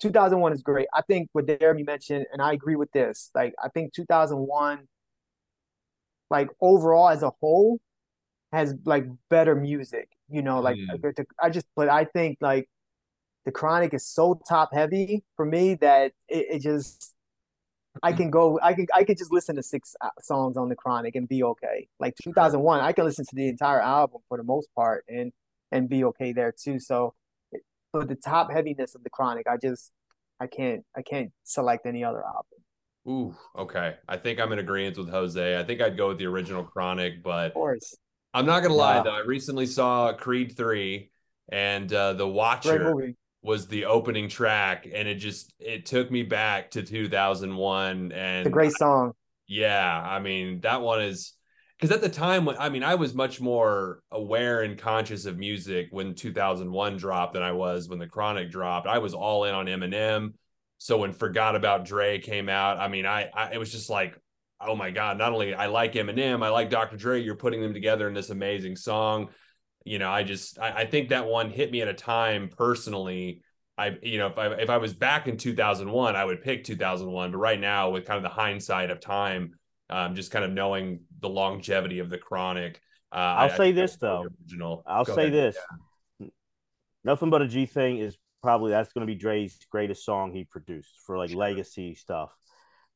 2001 0.00 0.52
is 0.52 0.62
great. 0.62 0.88
I 0.92 1.02
think 1.02 1.28
what 1.32 1.46
Deremy 1.46 1.86
mentioned, 1.86 2.26
and 2.32 2.42
I 2.42 2.52
agree 2.52 2.76
with 2.76 2.90
this. 2.92 3.30
Like, 3.34 3.54
I 3.62 3.68
think 3.68 3.92
2001, 3.92 4.88
like 6.30 6.48
overall 6.60 7.10
as 7.10 7.22
a 7.22 7.30
whole, 7.40 7.78
has 8.52 8.74
like 8.84 9.06
better 9.28 9.54
music. 9.54 10.08
You 10.28 10.42
know, 10.42 10.60
like 10.60 10.76
mm. 10.76 11.24
I 11.40 11.50
just, 11.50 11.66
but 11.76 11.88
I 11.88 12.04
think 12.04 12.38
like 12.40 12.68
the 13.44 13.52
Chronic 13.52 13.94
is 13.94 14.06
so 14.06 14.40
top 14.48 14.70
heavy 14.72 15.22
for 15.36 15.44
me 15.44 15.74
that 15.76 16.12
it, 16.28 16.46
it 16.50 16.58
just 16.60 17.14
I 18.02 18.12
can 18.12 18.30
go. 18.30 18.58
I 18.62 18.74
can. 18.74 18.86
I 18.94 19.04
can 19.04 19.16
just 19.16 19.32
listen 19.32 19.56
to 19.56 19.62
six 19.62 19.96
uh, 20.00 20.08
songs 20.20 20.56
on 20.56 20.68
the 20.68 20.76
Chronic 20.76 21.16
and 21.16 21.28
be 21.28 21.42
okay. 21.42 21.88
Like 21.98 22.14
2001, 22.22 22.80
I 22.80 22.92
can 22.92 23.04
listen 23.04 23.24
to 23.26 23.34
the 23.34 23.48
entire 23.48 23.80
album 23.80 24.20
for 24.28 24.36
the 24.36 24.44
most 24.44 24.68
part 24.74 25.04
and 25.08 25.32
and 25.72 25.88
be 25.88 26.04
okay 26.04 26.32
there 26.32 26.52
too. 26.52 26.78
So 26.78 27.14
for 27.90 28.04
the 28.04 28.14
top 28.14 28.52
heaviness 28.52 28.94
of 28.94 29.02
the 29.02 29.10
Chronic, 29.10 29.46
I 29.48 29.56
just 29.56 29.90
I 30.38 30.46
can't 30.46 30.84
I 30.96 31.02
can't 31.02 31.32
select 31.44 31.86
any 31.86 32.04
other 32.04 32.24
album. 32.24 32.60
Ooh, 33.08 33.34
okay. 33.56 33.96
I 34.08 34.16
think 34.16 34.40
I'm 34.40 34.52
in 34.52 34.58
agreement 34.58 34.98
with 34.98 35.08
Jose. 35.08 35.58
I 35.58 35.64
think 35.64 35.80
I'd 35.80 35.96
go 35.96 36.08
with 36.08 36.18
the 36.18 36.26
original 36.26 36.64
Chronic, 36.64 37.22
but 37.22 37.48
of 37.48 37.54
course. 37.54 37.96
I'm 38.32 38.46
not 38.46 38.62
gonna 38.62 38.74
lie 38.74 39.02
though. 39.02 39.10
I 39.10 39.20
recently 39.20 39.66
saw 39.66 40.12
Creed 40.12 40.56
three, 40.56 41.10
and 41.50 41.92
uh, 41.92 42.12
the 42.12 42.28
Watcher 42.28 42.94
was 43.42 43.66
the 43.66 43.86
opening 43.86 44.28
track, 44.28 44.86
and 44.92 45.08
it 45.08 45.16
just 45.16 45.52
it 45.58 45.86
took 45.86 46.10
me 46.10 46.22
back 46.22 46.72
to 46.72 46.82
2001. 46.82 48.12
And 48.12 48.38
it's 48.40 48.46
a 48.46 48.50
great 48.50 48.72
song. 48.72 49.10
I, 49.10 49.12
yeah, 49.46 50.00
I 50.04 50.20
mean 50.20 50.60
that 50.60 50.82
one 50.82 51.02
is 51.02 51.34
because 51.78 51.94
at 51.94 52.02
the 52.02 52.08
time 52.08 52.44
when 52.44 52.56
I 52.58 52.68
mean 52.68 52.84
I 52.84 52.94
was 52.94 53.14
much 53.14 53.40
more 53.40 54.02
aware 54.10 54.62
and 54.62 54.78
conscious 54.78 55.24
of 55.24 55.38
music 55.38 55.88
when 55.90 56.14
2001 56.14 56.96
dropped 56.98 57.34
than 57.34 57.42
I 57.42 57.52
was 57.52 57.88
when 57.88 57.98
the 57.98 58.06
Chronic 58.06 58.50
dropped. 58.50 58.86
I 58.86 58.98
was 58.98 59.14
all 59.14 59.44
in 59.44 59.54
on 59.54 59.66
Eminem. 59.66 60.34
So 60.78 60.98
when 60.98 61.12
Forgot 61.12 61.56
About 61.56 61.84
Dre 61.84 62.18
came 62.18 62.48
out, 62.48 62.78
I 62.78 62.88
mean 62.88 63.06
I, 63.06 63.28
I 63.34 63.52
it 63.52 63.58
was 63.58 63.72
just 63.72 63.90
like 63.90 64.16
oh 64.60 64.76
my 64.76 64.90
god, 64.90 65.16
not 65.16 65.32
only 65.32 65.54
I 65.54 65.66
like 65.66 65.94
Eminem, 65.94 66.44
I 66.44 66.50
like 66.50 66.68
Dr. 66.68 66.96
Dre, 66.96 67.22
you're 67.22 67.34
putting 67.34 67.62
them 67.62 67.72
together 67.72 68.06
in 68.06 68.14
this 68.14 68.30
amazing 68.30 68.76
song. 68.76 69.30
You 69.84 69.98
know, 69.98 70.10
I 70.10 70.22
just 70.22 70.58
I, 70.58 70.82
I 70.82 70.86
think 70.86 71.08
that 71.08 71.26
one 71.26 71.50
hit 71.50 71.70
me 71.70 71.80
at 71.82 71.88
a 71.88 71.94
time 71.94 72.48
personally 72.48 73.42
I, 73.80 73.96
you 74.02 74.18
know, 74.18 74.26
if 74.26 74.36
I 74.36 74.46
if 74.48 74.68
I 74.68 74.76
was 74.76 74.92
back 74.92 75.26
in 75.26 75.38
2001, 75.38 76.14
I 76.14 76.22
would 76.22 76.42
pick 76.42 76.64
2001. 76.64 77.32
But 77.32 77.38
right 77.38 77.58
now, 77.58 77.88
with 77.88 78.04
kind 78.04 78.18
of 78.18 78.22
the 78.22 78.28
hindsight 78.28 78.90
of 78.90 79.00
time, 79.00 79.54
um, 79.88 80.14
just 80.14 80.30
kind 80.30 80.44
of 80.44 80.50
knowing 80.50 81.00
the 81.20 81.30
longevity 81.30 81.98
of 82.00 82.10
the 82.10 82.18
chronic. 82.18 82.78
Uh, 83.10 83.16
I'll 83.16 83.50
I, 83.50 83.56
say 83.56 83.68
I 83.68 83.72
this 83.72 83.96
though. 83.96 84.26
Original. 84.42 84.82
I'll 84.86 85.04
Go 85.04 85.14
say 85.14 85.28
ahead. 85.28 85.32
this. 85.32 85.56
Yeah. 86.20 86.26
Nothing 87.04 87.30
but 87.30 87.40
a 87.40 87.48
G 87.48 87.64
thing 87.64 87.96
is 87.96 88.18
probably 88.42 88.70
that's 88.70 88.92
going 88.92 89.06
to 89.06 89.10
be 89.10 89.18
Dre's 89.18 89.58
greatest 89.70 90.04
song 90.04 90.32
he 90.34 90.44
produced 90.44 90.98
for 91.06 91.16
like 91.16 91.30
sure. 91.30 91.38
legacy 91.38 91.94
stuff. 91.94 92.36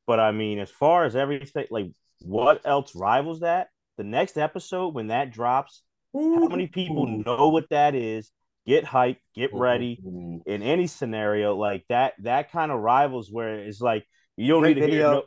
But 0.05 0.19
I 0.19 0.33
mean, 0.33 0.59
as 0.59 0.69
far 0.69 1.05
as 1.05 1.15
everything, 1.15 1.65
like 1.71 1.87
what 2.21 2.61
else 2.63 2.93
rivals 2.95 3.39
that? 3.39 3.69
The 3.97 4.03
next 4.03 4.37
episode 4.37 4.93
when 4.93 5.07
that 5.07 5.31
drops. 5.31 5.81
How 6.15 6.47
many 6.47 6.67
people 6.67 7.07
know 7.07 7.49
what 7.49 7.69
that 7.69 7.95
is? 7.95 8.31
Get 8.65 8.85
hyped, 8.85 9.17
get 9.35 9.51
ready. 9.53 9.99
Ooh. 10.05 10.41
In 10.45 10.63
any 10.63 10.87
scenario 10.87 11.55
like 11.55 11.85
that, 11.89 12.13
that 12.23 12.51
kind 12.51 12.71
of 12.71 12.79
rivals 12.79 13.29
where 13.31 13.59
it's 13.59 13.81
like 13.81 14.07
you 14.37 14.47
don't 14.47 14.61
Great 14.61 14.75
need 14.75 14.81
to 14.81 14.87
video. 14.87 15.11
hear. 15.11 15.21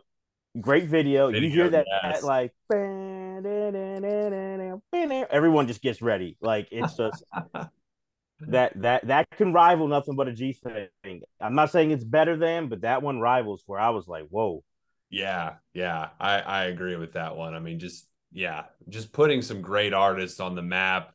No, 0.55 0.61
Great 0.61 0.89
video. 0.89 1.31
video 1.31 1.49
you 1.49 1.51
hear 1.51 1.71
that, 1.71 1.87
yes. 1.87 2.21
that 2.21 2.27
like 2.27 2.53
everyone 5.31 5.69
just 5.69 5.83
gets 5.83 6.03
ready. 6.03 6.37
Like 6.41 6.69
it's 6.73 6.97
just 6.97 7.23
that 8.41 8.73
that 8.81 9.07
that 9.07 9.31
can 9.31 9.53
rival 9.53 9.89
nothing 9.89 10.17
but 10.17 10.27
a 10.27 10.33
G 10.33 10.53
thing. 10.53 11.21
I'm 11.41 11.55
not 11.55 11.71
saying 11.71 11.93
it's 11.93 12.05
better 12.05 12.37
than, 12.37 12.69
but 12.69 12.81
that 12.81 13.03
one 13.03 13.21
rivals 13.21 13.63
where 13.67 13.79
I 13.79 13.91
was 13.91 14.09
like, 14.09 14.27
whoa. 14.31 14.65
Yeah, 15.11 15.55
yeah, 15.75 16.09
I 16.19 16.41
I 16.41 16.65
agree 16.65 16.97
with 16.97 17.13
that 17.13 17.37
one. 17.37 17.55
I 17.55 17.61
mean, 17.61 17.79
just 17.79 18.09
yeah, 18.33 18.65
just 18.89 19.13
putting 19.13 19.43
some 19.43 19.61
great 19.61 19.93
artists 19.93 20.41
on 20.41 20.55
the 20.55 20.63
map. 20.63 21.13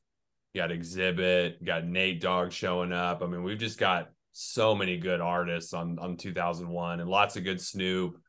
You 0.53 0.61
got 0.61 0.70
Xzibit, 0.70 1.64
got 1.64 1.86
Nate 1.86 2.22
Dogg 2.22 2.51
showing 2.51 2.93
up. 2.93 3.24
I 3.24 3.28
mean, 3.28 3.43
we've 3.43 3.57
just 3.57 3.80
got 3.80 4.09
so 4.34 4.76
many 4.76 4.97
good 4.97 5.22
artists 5.22 5.74
on 5.74 5.99
on 5.99 6.18
2001 6.18 6.99
and 6.99 7.09
lots 7.09 7.38
of 7.38 7.43
good 7.43 7.61
Snoop. 7.61 8.20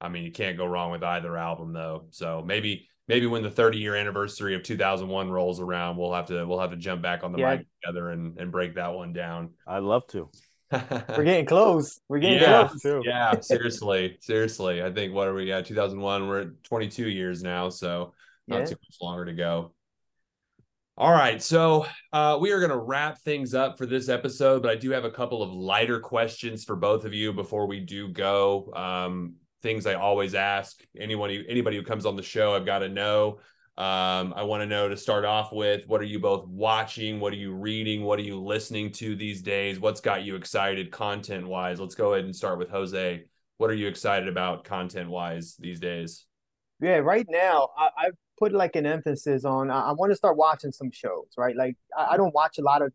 I 0.00 0.08
mean, 0.08 0.24
you 0.24 0.32
can't 0.32 0.56
go 0.56 0.66
wrong 0.66 0.90
with 0.90 1.02
either 1.02 1.36
album 1.36 1.72
though. 1.72 2.06
So 2.10 2.42
maybe 2.44 2.88
maybe 3.08 3.26
when 3.26 3.42
the 3.42 3.50
30 3.50 3.78
year 3.78 3.96
anniversary 3.96 4.54
of 4.54 4.62
2001 4.62 5.30
rolls 5.30 5.60
around, 5.60 5.96
we'll 5.96 6.14
have 6.14 6.26
to 6.26 6.44
we'll 6.46 6.60
have 6.60 6.70
to 6.70 6.76
jump 6.76 7.02
back 7.02 7.24
on 7.24 7.32
the 7.32 7.38
yeah. 7.38 7.56
mic 7.56 7.66
together 7.82 8.10
and 8.10 8.38
and 8.38 8.52
break 8.52 8.76
that 8.76 8.92
one 8.94 9.12
down. 9.12 9.50
I'd 9.66 9.82
love 9.82 10.06
to. 10.08 10.30
We're 10.70 11.24
getting 11.24 11.46
close. 11.46 11.98
We're 12.08 12.18
getting 12.18 12.42
yeah, 12.42 12.68
close. 12.68 13.02
yeah, 13.04 13.40
seriously, 13.40 14.18
seriously. 14.20 14.82
I 14.82 14.92
think 14.92 15.14
what 15.14 15.26
are 15.26 15.34
we 15.34 15.50
at? 15.50 15.64
2001. 15.64 16.28
We're 16.28 16.40
at 16.42 16.64
22 16.64 17.08
years 17.08 17.42
now, 17.42 17.70
so 17.70 18.12
not 18.48 18.60
yeah. 18.60 18.64
too 18.66 18.76
much 18.82 18.96
longer 19.00 19.24
to 19.26 19.32
go. 19.32 19.72
All 20.96 21.12
right, 21.12 21.40
so 21.40 21.86
uh, 22.12 22.38
we 22.40 22.50
are 22.50 22.58
going 22.58 22.72
to 22.72 22.76
wrap 22.76 23.20
things 23.20 23.54
up 23.54 23.78
for 23.78 23.86
this 23.86 24.08
episode, 24.08 24.62
but 24.62 24.70
I 24.72 24.74
do 24.74 24.90
have 24.90 25.04
a 25.04 25.10
couple 25.10 25.44
of 25.44 25.52
lighter 25.52 26.00
questions 26.00 26.64
for 26.64 26.74
both 26.74 27.04
of 27.04 27.14
you 27.14 27.32
before 27.32 27.66
we 27.66 27.78
do 27.78 28.08
go. 28.08 28.72
Um, 28.74 29.34
things 29.62 29.86
I 29.86 29.94
always 29.94 30.34
ask 30.34 30.80
anyone 30.98 31.30
anybody 31.48 31.76
who 31.76 31.84
comes 31.84 32.04
on 32.04 32.16
the 32.16 32.22
show. 32.22 32.54
I've 32.54 32.66
got 32.66 32.80
to 32.80 32.88
know. 32.88 33.38
Um, 33.76 34.34
I 34.34 34.42
want 34.42 34.62
to 34.62 34.66
know 34.66 34.88
to 34.88 34.96
start 34.96 35.24
off 35.24 35.52
with 35.52 35.86
what 35.86 36.00
are 36.00 36.04
you 36.04 36.18
both 36.18 36.48
watching? 36.48 37.20
What 37.20 37.32
are 37.32 37.36
you 37.36 37.52
reading? 37.54 38.02
What 38.02 38.18
are 38.18 38.22
you 38.22 38.42
listening 38.42 38.90
to 38.94 39.14
these 39.14 39.40
days? 39.40 39.78
What's 39.78 40.00
got 40.00 40.24
you 40.24 40.34
excited 40.34 40.90
content 40.90 41.46
wise? 41.46 41.78
Let's 41.78 41.94
go 41.94 42.14
ahead 42.14 42.24
and 42.24 42.34
start 42.34 42.58
with 42.58 42.70
Jose. 42.70 43.24
What 43.58 43.70
are 43.70 43.74
you 43.74 43.86
excited 43.86 44.28
about 44.28 44.64
content 44.64 45.10
wise 45.10 45.54
these 45.60 45.78
days? 45.78 46.27
Yeah, 46.80 46.98
right 46.98 47.26
now 47.28 47.70
I, 47.76 47.88
I 47.96 48.10
put 48.38 48.52
like 48.52 48.76
an 48.76 48.86
emphasis 48.86 49.44
on 49.44 49.70
I, 49.70 49.88
I, 49.88 49.92
want 49.92 50.12
to 50.12 50.16
start 50.16 50.36
watching 50.36 50.70
some 50.70 50.92
shows, 50.92 51.26
right? 51.36 51.56
Like 51.56 51.76
I, 51.96 52.14
I 52.14 52.16
don't 52.16 52.32
watch 52.34 52.58
a 52.58 52.62
lot 52.62 52.82
of 52.82 52.92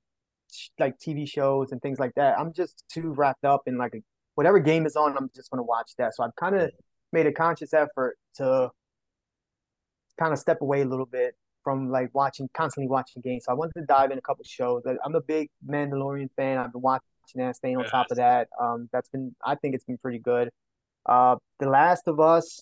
like 0.79 0.97
TV 0.99 1.27
shows 1.27 1.71
and 1.71 1.81
things 1.81 1.99
like 1.99 2.13
that. 2.15 2.39
I'm 2.39 2.53
just 2.53 2.85
too 2.89 3.13
wrapped 3.13 3.43
up 3.43 3.63
in 3.65 3.77
like 3.77 3.93
a 3.95 3.99
whatever 4.35 4.59
game 4.59 4.85
is 4.85 4.95
on, 4.95 5.15
I'm 5.17 5.29
just 5.35 5.49
going 5.51 5.59
to 5.59 5.63
watch 5.63 5.91
that. 5.97 6.15
So 6.15 6.23
I've 6.23 6.35
kind 6.35 6.55
of 6.55 6.71
made 7.11 7.27
a 7.27 7.31
conscious 7.31 7.73
effort 7.73 8.17
to 8.35 8.69
kind 10.19 10.33
of 10.33 10.39
step 10.39 10.61
away 10.61 10.81
a 10.81 10.85
little 10.85 11.05
bit 11.05 11.35
from 11.63 11.89
like 11.89 12.09
watching 12.13 12.49
constantly 12.53 12.89
watching 12.89 13.21
games. 13.21 13.45
So 13.45 13.51
I 13.51 13.55
wanted 13.55 13.73
to 13.77 13.85
dive 13.85 14.11
in 14.11 14.17
a 14.17 14.21
couple 14.21 14.43
shows. 14.43 14.83
I'm 15.03 15.15
a 15.15 15.21
big 15.21 15.49
Mandalorian 15.67 16.29
fan. 16.35 16.57
I've 16.57 16.73
been 16.73 16.81
watching 16.81 17.03
that, 17.35 17.55
staying 17.55 17.77
on 17.77 17.83
yes. 17.83 17.91
top 17.91 18.07
of 18.11 18.17
that. 18.17 18.49
Um, 18.59 18.89
that's 18.91 19.09
been 19.09 19.35
I 19.45 19.55
think 19.55 19.75
it's 19.75 19.85
been 19.85 19.97
pretty 19.97 20.19
good. 20.19 20.49
Uh, 21.05 21.37
The 21.59 21.69
Last 21.69 22.07
of 22.07 22.19
Us, 22.19 22.61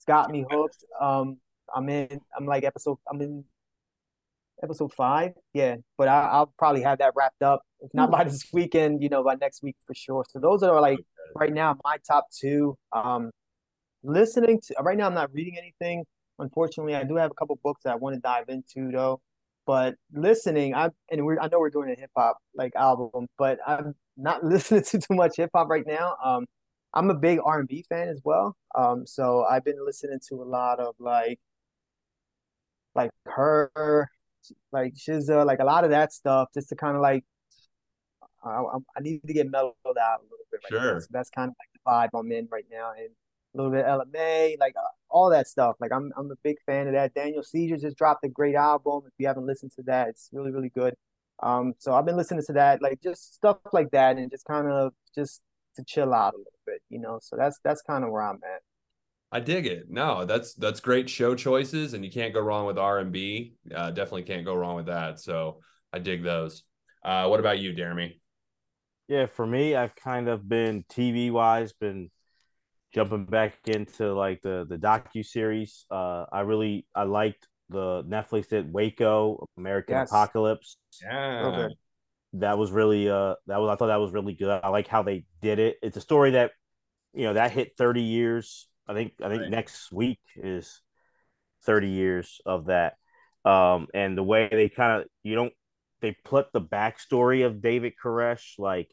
it's 0.00 0.06
got 0.06 0.30
me 0.30 0.46
hooked. 0.50 0.82
Um, 0.98 1.36
I'm 1.74 1.86
in. 1.90 2.22
I'm 2.34 2.46
like 2.46 2.64
episode. 2.64 2.96
I'm 3.06 3.20
in 3.20 3.44
episode 4.62 4.94
five. 4.94 5.32
Yeah, 5.52 5.76
but 5.98 6.08
I, 6.08 6.38
will 6.38 6.54
probably 6.58 6.80
have 6.80 7.00
that 7.00 7.12
wrapped 7.14 7.42
up. 7.42 7.60
If 7.80 7.92
not 7.92 8.10
by 8.10 8.24
this 8.24 8.46
weekend, 8.50 9.02
you 9.02 9.10
know, 9.10 9.22
by 9.22 9.34
next 9.34 9.62
week 9.62 9.76
for 9.86 9.92
sure. 9.92 10.24
So 10.30 10.38
those 10.38 10.62
are 10.62 10.80
like 10.80 11.00
right 11.36 11.52
now 11.52 11.76
my 11.84 11.98
top 12.08 12.28
two. 12.34 12.78
Um, 12.92 13.30
listening 14.02 14.62
to 14.68 14.74
right 14.80 14.96
now, 14.96 15.06
I'm 15.06 15.14
not 15.14 15.34
reading 15.34 15.58
anything. 15.58 16.06
Unfortunately, 16.38 16.94
I 16.94 17.04
do 17.04 17.16
have 17.16 17.30
a 17.30 17.34
couple 17.34 17.58
books 17.62 17.82
that 17.82 17.92
I 17.92 17.96
want 17.96 18.14
to 18.14 18.20
dive 18.20 18.48
into 18.48 18.90
though. 18.90 19.20
But 19.66 19.96
listening, 20.14 20.74
I 20.74 20.88
and 21.10 21.26
we 21.26 21.36
I 21.38 21.48
know 21.48 21.58
we're 21.58 21.68
doing 21.68 21.90
a 21.94 22.00
hip 22.00 22.10
hop 22.16 22.38
like 22.54 22.74
album, 22.74 23.26
but 23.36 23.58
I'm 23.66 23.94
not 24.16 24.42
listening 24.46 24.82
to 24.84 24.98
too 24.98 25.14
much 25.14 25.36
hip 25.36 25.50
hop 25.54 25.68
right 25.68 25.86
now. 25.86 26.16
Um, 26.24 26.46
I'm 26.92 27.10
a 27.10 27.14
big 27.14 27.38
R&B 27.44 27.84
fan 27.88 28.08
as 28.08 28.20
well. 28.24 28.56
Um, 28.74 29.06
so 29.06 29.44
I've 29.44 29.64
been 29.64 29.84
listening 29.84 30.20
to 30.28 30.42
a 30.42 30.44
lot 30.44 30.80
of 30.80 30.94
like 30.98 31.38
like 32.94 33.10
H.E.R., 33.28 34.10
like 34.72 34.94
SZA, 34.94 35.46
like 35.46 35.60
a 35.60 35.64
lot 35.64 35.84
of 35.84 35.90
that 35.90 36.12
stuff, 36.12 36.48
just 36.52 36.68
to 36.70 36.76
kind 36.76 36.96
of 36.96 37.02
like 37.02 37.24
I, 38.42 38.62
I 38.96 39.00
need 39.00 39.22
to 39.26 39.32
get 39.32 39.50
mellowed 39.50 39.74
out 39.84 40.20
a 40.20 40.24
little 40.24 40.46
bit 40.50 40.60
right 40.64 40.80
sure. 40.80 40.94
now. 40.94 40.98
So 40.98 41.06
that's 41.10 41.30
kind 41.30 41.50
of 41.50 41.54
like 41.58 41.68
the 41.72 42.16
vibe 42.16 42.18
I'm 42.18 42.32
in 42.32 42.48
right 42.50 42.64
now, 42.70 42.92
and 42.96 43.10
a 43.54 43.56
little 43.56 43.72
bit 43.72 43.86
Mai, 44.12 44.56
like 44.58 44.74
uh, 44.76 44.88
all 45.08 45.30
that 45.30 45.48
stuff. 45.48 45.76
Like 45.80 45.92
I'm 45.92 46.12
I'm 46.16 46.30
a 46.30 46.36
big 46.42 46.56
fan 46.66 46.86
of 46.86 46.94
that. 46.94 47.14
Daniel 47.14 47.42
Caesar 47.42 47.76
just 47.76 47.96
dropped 47.96 48.24
a 48.24 48.28
great 48.28 48.54
album. 48.54 49.02
If 49.06 49.12
you 49.18 49.26
haven't 49.26 49.46
listened 49.46 49.72
to 49.76 49.82
that, 49.84 50.08
it's 50.08 50.30
really 50.32 50.50
really 50.50 50.70
good. 50.70 50.94
Um, 51.42 51.74
so 51.78 51.94
I've 51.94 52.04
been 52.04 52.16
listening 52.16 52.44
to 52.46 52.52
that, 52.54 52.82
like 52.82 53.00
just 53.02 53.34
stuff 53.34 53.58
like 53.72 53.90
that, 53.92 54.16
and 54.16 54.30
just 54.30 54.44
kind 54.44 54.66
of 54.68 54.92
just 55.14 55.42
to 55.76 55.84
chill 55.84 56.12
out 56.14 56.34
a 56.34 56.38
little 56.38 56.52
bit, 56.66 56.82
you 56.88 57.00
know. 57.00 57.18
So 57.22 57.36
that's 57.36 57.58
that's 57.64 57.82
kind 57.82 58.04
of 58.04 58.10
where 58.10 58.22
I'm 58.22 58.36
at. 58.36 58.62
I 59.32 59.40
dig 59.40 59.66
it. 59.66 59.84
No, 59.88 60.24
that's 60.24 60.54
that's 60.54 60.80
great 60.80 61.08
show 61.08 61.34
choices, 61.34 61.94
and 61.94 62.04
you 62.04 62.10
can't 62.10 62.34
go 62.34 62.40
wrong 62.40 62.66
with 62.66 62.78
R 62.78 62.98
and 62.98 63.12
B. 63.12 63.54
Uh, 63.74 63.90
definitely 63.90 64.24
can't 64.24 64.44
go 64.44 64.54
wrong 64.54 64.76
with 64.76 64.86
that. 64.86 65.20
So 65.20 65.60
I 65.92 65.98
dig 65.98 66.22
those. 66.22 66.64
Uh, 67.04 67.26
what 67.28 67.40
about 67.40 67.58
you, 67.58 67.72
Deremy? 67.72 68.20
Yeah, 69.08 69.26
for 69.26 69.46
me, 69.46 69.74
I've 69.74 69.94
kind 69.94 70.28
of 70.28 70.48
been 70.48 70.84
TV 70.90 71.30
wise, 71.30 71.72
been 71.72 72.10
jumping 72.92 73.24
back 73.24 73.56
into 73.66 74.12
like 74.14 74.42
the 74.42 74.66
the 74.68 74.76
docu 74.76 75.24
series. 75.24 75.86
Uh, 75.90 76.26
I 76.32 76.40
really 76.40 76.86
I 76.94 77.04
liked 77.04 77.46
the 77.68 78.02
Netflix 78.02 78.48
did 78.48 78.72
Waco 78.72 79.48
American 79.56 79.94
yes. 79.94 80.10
Apocalypse. 80.10 80.76
Yeah. 81.02 81.68
That 82.34 82.58
was 82.58 82.70
really 82.70 83.08
uh 83.08 83.34
that 83.46 83.58
was 83.58 83.70
I 83.70 83.76
thought 83.76 83.88
that 83.88 84.00
was 84.00 84.12
really 84.12 84.34
good. 84.34 84.60
I 84.62 84.68
like 84.68 84.88
how 84.88 85.02
they 85.02 85.24
did 85.42 85.58
it. 85.58 85.76
It's 85.82 85.96
a 85.96 86.00
story 86.00 86.32
that 86.32 86.52
you 87.12 87.24
know 87.24 87.34
that 87.34 87.50
hit 87.50 87.76
30 87.76 88.02
years. 88.02 88.68
I 88.86 88.94
think 88.94 89.14
I 89.22 89.28
think 89.28 89.42
right. 89.42 89.50
next 89.50 89.90
week 89.92 90.20
is 90.36 90.80
30 91.64 91.88
years 91.88 92.40
of 92.46 92.66
that. 92.66 92.94
Um 93.44 93.88
and 93.94 94.16
the 94.16 94.22
way 94.22 94.48
they 94.50 94.68
kind 94.68 95.00
of 95.00 95.08
you 95.22 95.34
don't 95.34 95.52
they 96.00 96.16
put 96.24 96.52
the 96.52 96.60
backstory 96.60 97.44
of 97.44 97.60
David 97.60 97.94
Koresh 98.02 98.58
like 98.58 98.90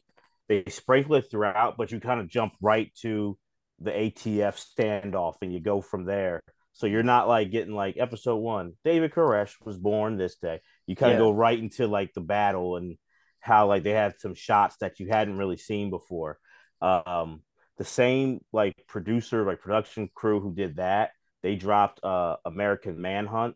they 0.48 0.64
sprinkle 0.68 1.16
it 1.16 1.30
throughout, 1.30 1.76
but 1.76 1.92
you 1.92 2.00
kind 2.00 2.20
of 2.20 2.28
jump 2.28 2.54
right 2.60 2.90
to 3.02 3.38
the 3.80 3.90
ATF 3.90 4.64
standoff 4.78 5.36
and 5.42 5.52
you 5.52 5.60
go 5.60 5.80
from 5.80 6.04
there. 6.04 6.42
So 6.72 6.86
you're 6.86 7.02
not 7.02 7.28
like 7.28 7.50
getting 7.50 7.74
like 7.74 7.96
episode 7.98 8.36
one, 8.36 8.74
David 8.84 9.12
Koresh 9.12 9.54
was 9.64 9.76
born 9.76 10.16
this 10.16 10.36
day. 10.36 10.60
You 10.86 10.96
kind 10.96 11.12
of 11.12 11.18
yeah. 11.18 11.24
go 11.24 11.32
right 11.32 11.58
into 11.58 11.86
like 11.86 12.14
the 12.14 12.20
battle 12.20 12.76
and 12.76 12.96
how 13.40 13.66
like 13.66 13.82
they 13.82 13.90
had 13.90 14.14
some 14.18 14.34
shots 14.34 14.76
that 14.80 15.00
you 15.00 15.08
hadn't 15.08 15.38
really 15.38 15.56
seen 15.56 15.90
before. 15.90 16.38
Um, 16.80 17.42
the 17.76 17.84
same 17.84 18.40
like 18.52 18.74
producer, 18.86 19.44
like 19.44 19.60
production 19.60 20.08
crew 20.14 20.40
who 20.40 20.54
did 20.54 20.76
that, 20.76 21.10
they 21.42 21.54
dropped 21.54 22.02
uh 22.04 22.36
American 22.44 23.00
Manhunt 23.00 23.54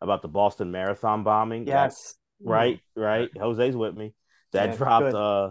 about 0.00 0.22
the 0.22 0.28
Boston 0.28 0.70
Marathon 0.70 1.22
bombing. 1.22 1.66
Yes. 1.66 2.16
That, 2.40 2.50
right, 2.50 2.80
right. 2.96 3.30
Jose's 3.36 3.76
with 3.76 3.96
me. 3.96 4.14
That 4.52 4.70
yeah, 4.70 4.76
dropped 4.76 5.12
good. 5.12 5.14
uh 5.14 5.50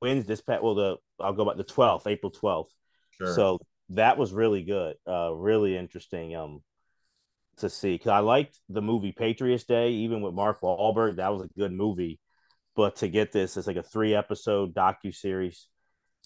wins 0.00 0.26
this 0.26 0.40
past 0.40 0.62
well 0.62 0.74
the 0.74 0.96
I'll 1.20 1.32
go 1.32 1.42
about 1.42 1.56
the 1.56 1.64
12th, 1.64 2.06
April 2.06 2.32
12th. 2.32 2.68
Sure. 3.18 3.34
So 3.34 3.58
that 3.90 4.16
was 4.18 4.32
really 4.32 4.62
good. 4.62 4.96
Uh, 5.06 5.32
really 5.32 5.76
interesting 5.76 6.34
um 6.34 6.62
to 7.58 7.70
see 7.70 7.94
because 7.94 8.10
I 8.10 8.18
liked 8.18 8.58
the 8.68 8.82
movie 8.82 9.12
Patriots 9.12 9.64
Day, 9.64 9.90
even 9.90 10.22
with 10.22 10.34
Mark 10.34 10.60
Wahlberg. 10.60 11.16
That 11.16 11.32
was 11.32 11.42
a 11.42 11.58
good 11.58 11.72
movie. 11.72 12.18
But 12.76 12.96
to 12.96 13.08
get 13.08 13.32
this, 13.32 13.56
it's 13.56 13.66
like 13.66 13.76
a 13.76 13.82
three 13.82 14.14
episode 14.14 14.74
docu 14.74 15.14
series 15.14 15.68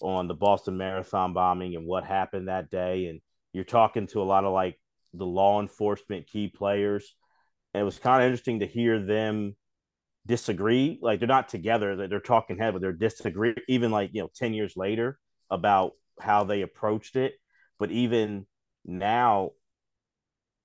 on 0.01 0.27
the 0.27 0.33
Boston 0.33 0.77
Marathon 0.77 1.33
bombing 1.33 1.75
and 1.75 1.85
what 1.85 2.05
happened 2.05 2.47
that 2.47 2.69
day, 2.69 3.07
and 3.07 3.21
you're 3.53 3.63
talking 3.63 4.07
to 4.07 4.21
a 4.21 4.23
lot 4.23 4.45
of 4.45 4.53
like 4.53 4.79
the 5.13 5.25
law 5.25 5.61
enforcement 5.61 6.27
key 6.27 6.47
players. 6.47 7.15
And 7.73 7.81
it 7.81 7.85
was 7.85 7.99
kind 7.99 8.23
of 8.23 8.27
interesting 8.27 8.61
to 8.61 8.65
hear 8.65 8.99
them 8.99 9.55
disagree. 10.25 10.99
Like 11.01 11.19
they're 11.19 11.27
not 11.27 11.49
together; 11.49 12.07
they're 12.07 12.19
talking 12.19 12.57
head, 12.57 12.73
but 12.73 12.81
they're 12.81 12.93
disagree. 12.93 13.55
Even 13.67 13.91
like 13.91 14.11
you 14.13 14.21
know, 14.21 14.29
ten 14.33 14.53
years 14.53 14.73
later 14.75 15.19
about 15.51 15.91
how 16.19 16.43
they 16.43 16.61
approached 16.61 17.15
it. 17.15 17.33
But 17.77 17.91
even 17.91 18.45
now, 18.85 19.51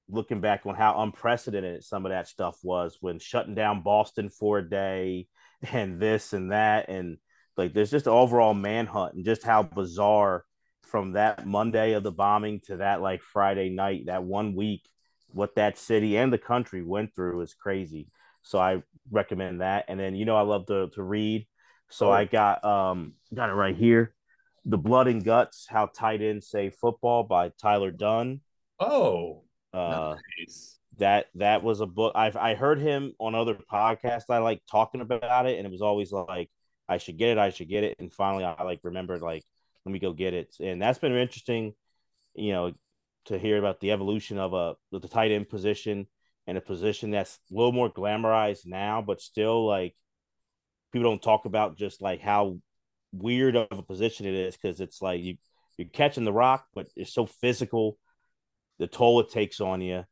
looking 0.08 0.40
back 0.40 0.66
on 0.66 0.74
how 0.74 1.02
unprecedented 1.02 1.84
some 1.84 2.06
of 2.06 2.10
that 2.10 2.28
stuff 2.28 2.58
was 2.62 2.98
when 3.00 3.18
shutting 3.18 3.54
down 3.54 3.82
Boston 3.82 4.30
for 4.30 4.58
a 4.58 4.68
day 4.68 5.26
and 5.72 6.00
this 6.00 6.32
and 6.32 6.52
that. 6.52 6.88
And 6.88 7.18
like 7.56 7.72
there's 7.72 7.90
just 7.90 8.08
overall 8.08 8.54
manhunt 8.54 9.14
and 9.14 9.24
just 9.24 9.42
how 9.42 9.62
bizarre 9.62 10.44
from 10.82 11.12
that 11.12 11.46
Monday 11.46 11.92
of 11.92 12.02
the 12.02 12.12
bombing 12.12 12.60
to 12.66 12.76
that 12.78 13.00
like 13.00 13.22
Friday 13.22 13.70
night, 13.70 14.06
that 14.06 14.24
one 14.24 14.54
week, 14.54 14.88
what 15.32 15.56
that 15.56 15.78
city 15.78 16.16
and 16.16 16.32
the 16.32 16.38
country 16.38 16.82
went 16.82 17.14
through 17.14 17.40
is 17.40 17.54
crazy. 17.54 18.08
So 18.42 18.58
I 18.58 18.82
recommend 19.10 19.60
that. 19.60 19.86
And 19.88 19.98
then 19.98 20.14
you 20.14 20.24
know 20.24 20.36
I 20.36 20.42
love 20.42 20.66
to 20.66 20.88
to 20.90 21.02
read. 21.02 21.46
So. 21.90 22.10
I 22.10 22.24
got 22.24 22.64
um 22.64 23.14
got 23.32 23.50
it 23.50 23.54
right 23.54 23.76
here. 23.76 24.14
The 24.64 24.78
Blood 24.78 25.08
and 25.08 25.22
Guts: 25.22 25.66
How 25.68 25.86
Tight 25.86 26.22
Ends 26.22 26.48
Save 26.48 26.74
Football 26.74 27.24
by 27.24 27.50
Tyler 27.50 27.90
Dunne. 27.90 28.40
Oh, 28.80 29.42
uh, 29.72 30.16
nice. 30.38 30.78
That 30.98 31.26
that 31.36 31.62
was 31.62 31.80
a 31.80 31.86
book. 31.86 32.12
I've 32.14 32.36
I 32.36 32.54
heard 32.54 32.78
him 32.80 33.14
on 33.18 33.34
other 33.34 33.54
podcasts. 33.54 34.30
I 34.30 34.38
like 34.38 34.62
talking 34.70 35.00
about 35.00 35.46
it, 35.46 35.58
and 35.58 35.66
it 35.66 35.70
was 35.70 35.82
always 35.82 36.12
like 36.12 36.50
I 36.88 36.98
should 36.98 37.18
get 37.18 37.30
it. 37.30 37.38
I 37.38 37.50
should 37.50 37.68
get 37.68 37.84
it. 37.84 37.96
And 37.98 38.12
finally, 38.12 38.44
I 38.44 38.62
like 38.62 38.80
remembered 38.82 39.22
like 39.22 39.42
let 39.84 39.92
me 39.92 39.98
go 39.98 40.12
get 40.12 40.34
it. 40.34 40.54
And 40.60 40.80
that's 40.80 40.98
been 40.98 41.14
interesting, 41.14 41.74
you 42.34 42.52
know, 42.52 42.72
to 43.26 43.38
hear 43.38 43.58
about 43.58 43.80
the 43.80 43.92
evolution 43.92 44.38
of 44.38 44.54
a 44.54 44.74
the 44.92 45.08
tight 45.08 45.30
end 45.32 45.48
position 45.48 46.06
and 46.46 46.58
a 46.58 46.60
position 46.60 47.10
that's 47.10 47.38
a 47.50 47.54
little 47.54 47.72
more 47.72 47.90
glamorized 47.90 48.66
now, 48.66 49.02
but 49.02 49.20
still 49.20 49.66
like 49.66 49.94
people 50.92 51.10
don't 51.10 51.22
talk 51.22 51.46
about 51.46 51.76
just 51.76 52.02
like 52.02 52.20
how 52.20 52.58
weird 53.12 53.56
of 53.56 53.66
a 53.70 53.82
position 53.82 54.26
it 54.26 54.34
is 54.34 54.56
because 54.56 54.80
it's 54.80 55.00
like 55.00 55.20
you 55.22 55.36
you're 55.76 55.88
catching 55.88 56.24
the 56.24 56.32
rock, 56.32 56.66
but 56.74 56.86
it's 56.96 57.12
so 57.12 57.26
physical. 57.26 57.98
The 58.78 58.86
toll 58.86 59.20
it 59.20 59.30
takes 59.30 59.60
on 59.60 59.80
you, 59.80 60.04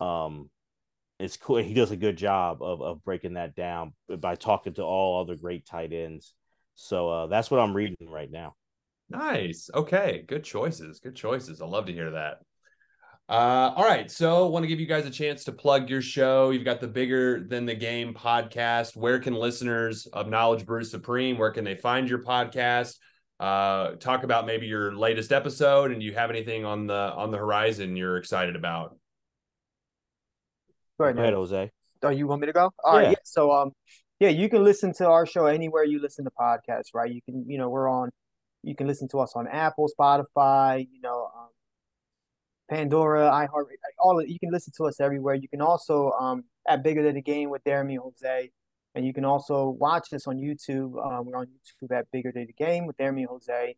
um, 0.00 0.50
it's 1.18 1.36
cool. 1.36 1.56
He 1.62 1.74
does 1.74 1.90
a 1.90 1.96
good 1.96 2.16
job 2.16 2.62
of 2.62 2.80
of 2.80 3.04
breaking 3.04 3.34
that 3.34 3.54
down 3.54 3.92
by 4.20 4.34
talking 4.34 4.74
to 4.74 4.82
all 4.82 5.20
other 5.20 5.36
great 5.36 5.66
tight 5.66 5.92
ends. 5.92 6.34
So 6.74 7.10
uh, 7.10 7.26
that's 7.26 7.50
what 7.50 7.60
I'm 7.60 7.74
reading 7.74 8.08
right 8.08 8.30
now. 8.30 8.54
Nice. 9.10 9.70
Okay. 9.74 10.24
Good 10.26 10.44
choices. 10.44 11.00
Good 11.00 11.16
choices. 11.16 11.60
I 11.60 11.66
love 11.66 11.86
to 11.86 11.92
hear 11.92 12.12
that. 12.12 12.38
Uh, 13.28 13.72
all 13.76 13.84
right. 13.84 14.10
So, 14.10 14.46
want 14.46 14.62
to 14.62 14.68
give 14.68 14.80
you 14.80 14.86
guys 14.86 15.04
a 15.04 15.10
chance 15.10 15.44
to 15.44 15.52
plug 15.52 15.90
your 15.90 16.00
show. 16.00 16.48
You've 16.48 16.64
got 16.64 16.80
the 16.80 16.88
Bigger 16.88 17.44
Than 17.46 17.66
the 17.66 17.74
Game 17.74 18.14
podcast. 18.14 18.96
Where 18.96 19.18
can 19.18 19.34
listeners 19.34 20.06
of 20.06 20.28
Knowledge 20.28 20.64
Brew 20.64 20.82
Supreme, 20.82 21.36
where 21.36 21.50
can 21.50 21.64
they 21.64 21.74
find 21.74 22.08
your 22.08 22.22
podcast? 22.22 22.94
Uh, 23.38 23.92
talk 23.96 24.24
about 24.24 24.46
maybe 24.46 24.66
your 24.66 24.94
latest 24.96 25.30
episode 25.30 25.92
and 25.92 26.02
you 26.02 26.14
have 26.14 26.30
anything 26.30 26.64
on 26.64 26.86
the 26.86 26.94
on 26.94 27.30
the 27.30 27.38
horizon 27.38 27.96
you're 27.96 28.16
excited 28.16 28.56
about. 28.56 28.96
Go 30.98 31.04
ahead, 31.04 31.16
go 31.16 31.22
ahead 31.22 31.34
Jose. 31.34 31.70
Oh, 32.02 32.10
you 32.10 32.26
want 32.26 32.40
me 32.40 32.46
to 32.46 32.52
go? 32.52 32.70
All 32.84 32.94
yeah. 32.94 32.98
right. 32.98 33.10
Yeah. 33.10 33.16
So, 33.24 33.52
um, 33.52 33.72
yeah, 34.20 34.28
you 34.28 34.48
can 34.48 34.64
listen 34.64 34.92
to 34.94 35.08
our 35.08 35.26
show 35.26 35.46
anywhere 35.46 35.84
you 35.84 36.00
listen 36.00 36.24
to 36.24 36.30
podcasts, 36.30 36.94
right? 36.94 37.10
You 37.10 37.20
can, 37.22 37.48
you 37.48 37.58
know, 37.58 37.68
we're 37.68 37.88
on. 37.88 38.10
You 38.64 38.74
can 38.74 38.88
listen 38.88 39.08
to 39.10 39.20
us 39.20 39.34
on 39.36 39.46
Apple, 39.46 39.88
Spotify, 39.98 40.86
you 40.90 41.00
know, 41.00 41.30
um, 41.36 41.48
Pandora, 42.68 43.30
iHeart, 43.30 43.66
all 44.00 44.20
of, 44.20 44.28
you 44.28 44.38
can 44.38 44.50
listen 44.50 44.72
to 44.76 44.84
us 44.84 45.00
everywhere. 45.00 45.34
You 45.34 45.48
can 45.48 45.60
also 45.60 46.10
um, 46.12 46.44
at 46.66 46.82
Bigger 46.82 47.02
Than 47.02 47.14
the 47.14 47.22
Game 47.22 47.50
with 47.50 47.62
Deremy 47.64 47.96
Jose, 47.96 48.50
and 48.94 49.06
you 49.06 49.14
can 49.14 49.24
also 49.24 49.70
watch 49.70 50.12
us 50.12 50.26
on 50.26 50.36
YouTube. 50.36 50.92
Uh, 50.96 51.22
we're 51.22 51.36
on 51.36 51.46
YouTube 51.46 51.96
at 51.96 52.10
Bigger 52.10 52.32
Than 52.32 52.46
the 52.46 52.52
Game 52.52 52.86
with 52.86 52.96
Deremy 52.96 53.26
Jose. 53.26 53.76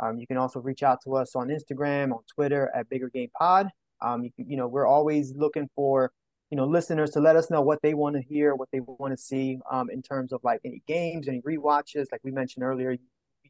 Um, 0.00 0.18
you 0.18 0.26
can 0.26 0.38
also 0.38 0.60
reach 0.60 0.82
out 0.82 0.98
to 1.04 1.16
us 1.16 1.36
on 1.36 1.48
Instagram, 1.48 2.12
on 2.12 2.20
Twitter 2.34 2.72
at 2.74 2.88
Bigger 2.88 3.10
Game 3.10 3.30
Pod. 3.38 3.68
Um, 4.00 4.24
you, 4.24 4.30
you 4.36 4.56
know, 4.56 4.66
we're 4.66 4.86
always 4.86 5.34
looking 5.36 5.68
for 5.76 6.10
you 6.50 6.56
know 6.56 6.64
listeners 6.64 7.10
to 7.10 7.20
let 7.20 7.36
us 7.36 7.50
know 7.50 7.62
what 7.62 7.80
they 7.82 7.94
want 7.94 8.16
to 8.16 8.22
hear, 8.22 8.54
what 8.54 8.68
they 8.72 8.80
want 8.80 9.12
to 9.12 9.16
see 9.16 9.58
um, 9.70 9.90
in 9.90 10.02
terms 10.02 10.32
of 10.32 10.40
like 10.44 10.60
any 10.64 10.82
games, 10.86 11.28
any 11.28 11.40
re-watches. 11.44 12.08
Like 12.12 12.20
we 12.22 12.30
mentioned 12.30 12.64
earlier, 12.64 12.92
you, 12.92 12.98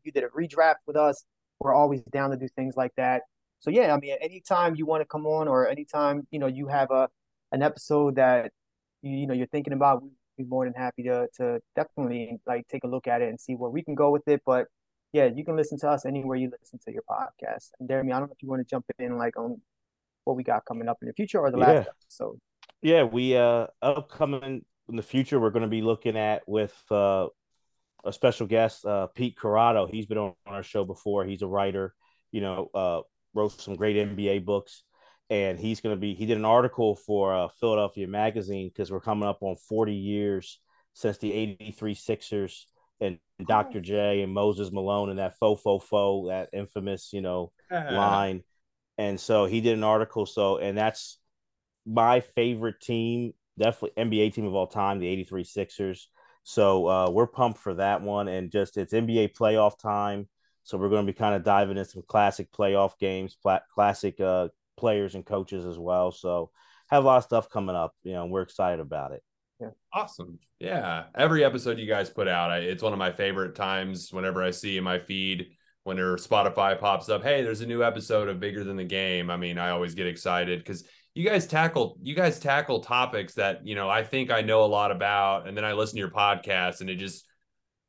you 0.05 0.13
did 0.13 0.25
a 0.25 0.29
redraft 0.29 0.87
with 0.87 0.97
us. 0.97 1.25
We're 1.61 1.75
always 1.75 2.03
down 2.13 2.31
to 2.31 2.37
do 2.37 2.49
things 2.57 2.77
like 2.77 2.93
that 2.97 3.23
so 3.65 3.71
yeah, 3.71 3.95
I 3.95 3.99
mean, 3.99 4.15
anytime 4.21 4.75
you 4.75 4.85
want 4.85 5.01
to 5.01 5.07
come 5.07 5.25
on, 5.25 5.49
or 5.49 5.67
anytime 5.67 6.27
you 6.31 6.39
know 6.39 6.47
you 6.47 6.69
have 6.69 6.91
a 6.91 7.09
an 7.51 7.63
episode 7.63 8.17
that 8.17 8.53
you, 9.01 9.17
you 9.17 9.27
know 9.27 9.33
you're 9.33 9.47
thinking 9.47 9.73
about, 9.73 10.03
we'd 10.03 10.13
be 10.37 10.45
more 10.45 10.67
than 10.67 10.75
happy 10.75 11.05
to 11.05 11.29
to 11.37 11.61
definitely 11.75 12.37
like 12.47 12.69
take 12.69 12.85
a 12.85 12.87
look 12.87 13.07
at 13.07 13.23
it 13.23 13.31
and 13.31 13.41
see 13.41 13.55
where 13.55 13.71
we 13.71 13.83
can 13.83 13.95
go 13.95 14.11
with 14.11 14.29
it. 14.29 14.43
But 14.45 14.67
yeah, 15.15 15.31
you 15.35 15.47
can 15.47 15.57
listen 15.57 15.79
to 15.79 15.89
us 15.89 16.05
anywhere 16.05 16.37
you 16.37 16.51
listen 16.61 16.79
to 16.85 16.93
your 16.93 17.05
podcast. 17.09 17.71
And 17.81 17.89
Deremy, 17.89 18.13
I 18.13 18.19
don't 18.19 18.29
know 18.29 18.35
if 18.35 18.43
you 18.43 18.51
want 18.51 18.61
to 18.61 18.69
jump 18.69 18.85
in 18.99 19.17
like 19.17 19.39
on 19.39 19.63
what 20.25 20.37
we 20.37 20.43
got 20.43 20.67
coming 20.67 20.87
up 20.87 20.99
in 21.01 21.09
the 21.09 21.15
future 21.15 21.39
or 21.39 21.51
the 21.51 21.57
yeah. 21.57 21.67
last 21.67 21.89
episode. 21.89 22.39
Yeah, 22.85 23.03
we 23.03 23.37
uh 23.37 23.67
upcoming 23.83 24.65
in 24.89 24.97
the 24.97 25.03
future 25.03 25.41
we're 25.41 25.51
going 25.51 25.63
to 25.63 25.69
be 25.69 25.83
looking 25.83 26.17
at 26.17 26.43
with 26.47 26.75
uh 26.93 27.27
a 28.07 28.13
special 28.13 28.47
guest, 28.47 28.85
uh, 28.85 29.07
Pete 29.09 29.35
Croatto. 29.37 29.91
He's 29.91 30.05
been 30.05 30.19
on 30.19 30.35
our 30.47 30.63
show 30.63 30.85
before. 30.85 31.25
He's 31.25 31.41
a 31.41 31.47
writer 31.47 31.95
you 32.35 32.41
know, 32.41 32.69
uh, 32.75 33.01
wrote 33.33 33.61
some 33.61 33.77
great 33.77 33.97
NBA 33.97 34.45
books. 34.45 34.83
And 35.31 35.59
he's 35.59 35.81
going 35.81 35.95
to 35.95 36.01
be, 36.01 36.15
he 36.15 36.27
did 36.27 36.37
an 36.37 36.45
article 36.45 36.97
for 36.97 37.33
uh, 37.33 37.49
Philadelphia 37.61 38.09
Magazine 38.09 38.69
because 38.69 38.91
we're 38.91 39.01
coming 39.01 39.29
up 39.29 39.39
on 39.41 39.55
40 39.69 39.95
years 39.95 40.61
since 40.95 41.17
the 41.19 41.33
83 41.33 41.95
Sixers 41.95 42.67
and 43.01 43.19
Dr. 43.47 43.81
J 43.81 44.23
and 44.23 44.35
Moses 44.35 44.73
Malone 44.73 45.11
and 45.11 45.21
that 45.21 45.39
fo 45.39 45.55
fo 45.55 45.79
fo, 45.79 46.27
that 46.29 46.49
infamous, 46.53 47.11
you 47.13 47.21
know, 47.21 47.53
line. 47.71 48.43
And 48.99 49.19
so 49.19 49.47
he 49.47 49.61
did 49.61 49.75
an 49.79 49.85
article. 49.85 50.27
So, 50.27 50.59
and 50.59 50.77
that's 50.77 51.19
my 51.87 52.21
favorite 52.21 52.81
team, 52.81 53.33
definitely 53.59 54.05
NBA 54.05 54.35
team 54.35 54.47
of 54.47 54.55
all 54.55 54.67
time, 54.67 54.99
the 54.99 55.09
83 55.09 55.45
Sixers. 55.45 56.09
So 56.43 56.89
uh, 56.89 57.11
we're 57.11 57.27
pumped 57.27 57.59
for 57.59 57.75
that 57.75 58.03
one. 58.03 58.29
And 58.29 58.51
just 58.51 58.77
it's 58.77 58.93
NBA 58.93 59.37
playoff 59.37 59.79
time. 59.79 60.29
So 60.63 60.79
we're 60.79 60.89
going 60.89 61.07
to 61.07 61.13
be 61.13 61.17
kind 61.17 61.35
of 61.35 61.45
diving 61.45 61.77
into 61.77 61.91
some 61.91 62.03
classic 62.07 62.51
playoff 62.53 62.99
games, 62.99 63.37
pla- 63.41 63.61
classic 63.75 64.19
uh, 64.21 64.49
players 64.77 65.15
and 65.15 65.25
coaches 65.25 65.65
as 65.67 65.79
well. 65.79 66.11
So 66.11 66.51
have 66.91 67.05
a 67.05 67.07
lot 67.07 67.19
of 67.19 67.25
stuff 67.25 67.51
coming 67.51 67.77
up. 67.77 67.95
You 68.03 68.13
know, 68.13 68.27
we're 68.27 68.43
excited 68.43 68.81
about 68.81 69.13
it. 69.13 69.23
Yeah. 69.61 69.71
Awesome. 69.93 70.39
Yeah. 70.59 71.05
Every 71.15 71.45
episode 71.45 71.79
you 71.79 71.87
guys 71.87 72.11
put 72.11 72.29
out, 72.29 72.51
I, 72.51 72.59
it's 72.59 72.83
one 72.83 72.93
of 72.93 72.99
my 72.99 73.13
favorite 73.13 73.55
times 73.55 74.13
whenever 74.13 74.43
I 74.43 74.51
see 74.51 74.77
in 74.77 74.85
my 74.85 74.99
feed 74.99 75.49
when 75.85 75.97
their 75.97 76.17
Spotify 76.17 76.79
pops 76.79 77.09
up, 77.11 77.23
hey, 77.23 77.43
there's 77.43 77.61
a 77.61 77.67
new 77.67 77.83
episode 77.83 78.29
of 78.29 78.41
Bigger 78.41 78.65
Than 78.65 78.77
the 78.77 78.85
Game. 78.85 79.31
I 79.31 79.37
mean, 79.37 79.59
I 79.59 79.71
always 79.71 79.95
get 79.95 80.07
excited 80.07 80.59
because 80.61 80.85
you 81.15 81.29
guys 81.29 81.47
tackle 81.47 81.97
you 82.03 82.15
guys 82.15 82.41
tackle 82.41 82.81
topics 82.81 83.35
that 83.35 83.67
you 83.67 83.75
know 83.75 83.89
I 83.89 84.03
think 84.03 84.31
I 84.31 84.41
know 84.41 84.65
a 84.65 84.67
lot 84.67 84.91
about, 84.91 85.47
and 85.47 85.57
then 85.57 85.65
I 85.65 85.73
listen 85.73 85.97
to 85.97 86.01
your 86.01 86.11
podcast, 86.11 86.81
and 86.81 86.91
it 86.91 86.97
just 86.97 87.25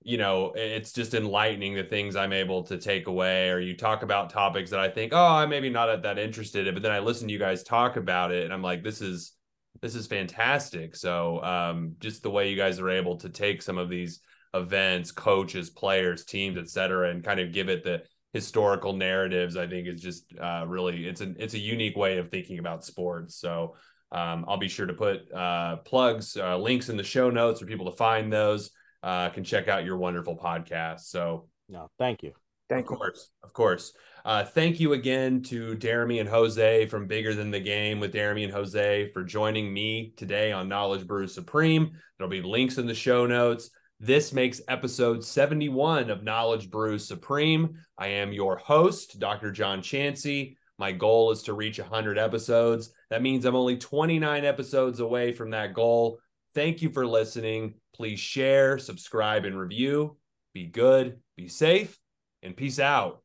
you 0.04 0.18
know 0.18 0.54
it's 0.56 0.94
just 0.94 1.16
enlightening 1.16 1.74
the 1.74 1.84
things 1.84 2.16
I'm 2.16 2.34
able 2.34 2.64
to 2.64 2.78
take 2.78 3.08
away. 3.08 3.50
Or 3.50 3.60
you 3.60 3.76
talk 3.76 4.04
about 4.04 4.30
topics 4.30 4.70
that 4.70 4.80
I 4.80 4.90
think, 4.90 5.12
oh, 5.14 5.26
I'm 5.26 5.50
maybe 5.50 5.70
not 5.70 6.04
that 6.04 6.20
interested 6.20 6.68
in, 6.68 6.76
but 6.76 6.84
then 6.84 6.92
I 6.92 7.00
listen 7.00 7.28
to 7.28 7.34
you 7.34 7.40
guys 7.40 7.64
talk 7.64 7.98
about 7.98 8.32
it, 8.32 8.46
and 8.46 8.54
I'm 8.54 8.62
like, 8.62 8.84
this 8.84 9.02
is 9.02 9.34
this 9.82 9.96
is 9.96 10.08
fantastic. 10.08 10.96
So 10.96 11.44
um, 11.44 11.96
just 12.00 12.24
the 12.24 12.30
way 12.30 12.50
you 12.50 12.56
guys 12.56 12.80
are 12.80 12.90
able 12.90 13.18
to 13.18 13.30
take 13.30 13.62
some 13.62 13.78
of 13.78 13.90
these 13.90 14.22
events, 14.54 15.12
coaches, 15.12 15.70
players, 15.70 16.26
teams, 16.26 16.58
et 16.58 16.70
cetera, 16.70 17.10
and 17.10 17.24
kind 17.24 17.40
of 17.40 17.52
give 17.52 17.70
it 17.70 17.84
the 17.84 18.04
historical 18.36 18.92
narratives, 18.92 19.56
I 19.56 19.66
think 19.66 19.88
is 19.88 20.02
just 20.02 20.26
uh, 20.38 20.66
really 20.68 21.08
it's 21.08 21.22
an 21.22 21.38
it's 21.40 21.54
a 21.54 21.58
unique 21.58 21.96
way 21.96 22.18
of 22.18 22.30
thinking 22.30 22.60
about 22.60 22.84
sports. 22.84 23.38
So 23.38 23.76
um, 24.12 24.44
I'll 24.46 24.58
be 24.58 24.68
sure 24.68 24.86
to 24.86 24.94
put 24.94 25.32
uh, 25.34 25.78
plugs, 25.78 26.36
uh, 26.36 26.58
links 26.58 26.90
in 26.90 26.98
the 26.98 27.04
show 27.04 27.30
notes 27.30 27.62
for 27.62 27.66
people 27.66 27.90
to 27.90 27.96
find 27.96 28.32
those. 28.32 28.72
Uh, 29.02 29.30
can 29.30 29.46
check 29.46 29.70
out 29.70 29.86
your 29.86 29.96
wonderful 29.96 30.38
podcast. 30.38 31.06
So 31.06 31.48
no, 31.70 31.90
thank 31.98 32.24
you. 32.24 32.34
Thank 32.68 32.88
of 32.88 32.92
you. 32.92 32.98
course, 32.98 33.30
of 33.42 33.54
course. 33.54 33.94
Uh, 34.26 34.44
thank 34.44 34.82
you 34.82 34.92
again 34.92 35.42
to 35.44 35.78
Deremy 35.78 36.20
and 36.20 36.28
Jose 36.28 36.88
from 36.88 37.08
Bigger 37.08 37.34
Than 37.34 37.52
the 37.52 37.60
Game 37.62 38.02
with 38.02 38.14
Deremy 38.14 38.44
and 38.44 38.52
Jose 38.52 39.12
for 39.14 39.24
joining 39.24 39.74
me 39.74 40.12
today 40.18 40.52
on 40.52 40.68
Knowledge 40.68 41.08
Brew 41.08 41.28
Supreme. 41.28 41.92
There'll 42.18 42.30
be 42.30 42.42
links 42.42 42.78
in 42.78 42.86
the 42.86 42.96
show 42.96 43.26
notes. 43.26 43.70
This 44.00 44.34
makes 44.34 44.62
episode 44.68 45.24
71 45.24 46.10
of 46.10 46.22
Knowledge 46.22 46.70
Brew 46.70 47.00
Supreme. 47.00 47.78
I 47.98 48.08
am 48.08 48.34
your 48.34 48.58
host, 48.58 49.20
Dr. 49.20 49.52
John 49.52 49.80
Chansey. 49.80 50.58
My 50.78 50.92
goal 50.92 51.32
is 51.32 51.42
to 51.44 51.54
reach 51.54 51.80
100 51.80 52.18
episodes. 52.18 52.90
That 53.10 53.22
means 53.22 53.46
I'm 53.46 53.56
only 53.56 53.78
29 53.78 54.44
episodes 54.44 55.00
away 55.00 55.32
from 55.32 55.52
that 55.52 55.74
goal. 55.74 56.20
Thank 56.54 56.82
you 56.82 56.90
for 56.90 57.08
listening. 57.08 57.76
Please 57.96 58.20
share, 58.20 58.78
subscribe, 58.80 59.46
and 59.46 59.58
review. 59.58 60.18
Be 60.54 60.66
good, 60.66 61.22
be 61.38 61.48
safe, 61.48 61.98
and 62.44 62.56
peace 62.56 62.80
out. 62.80 63.22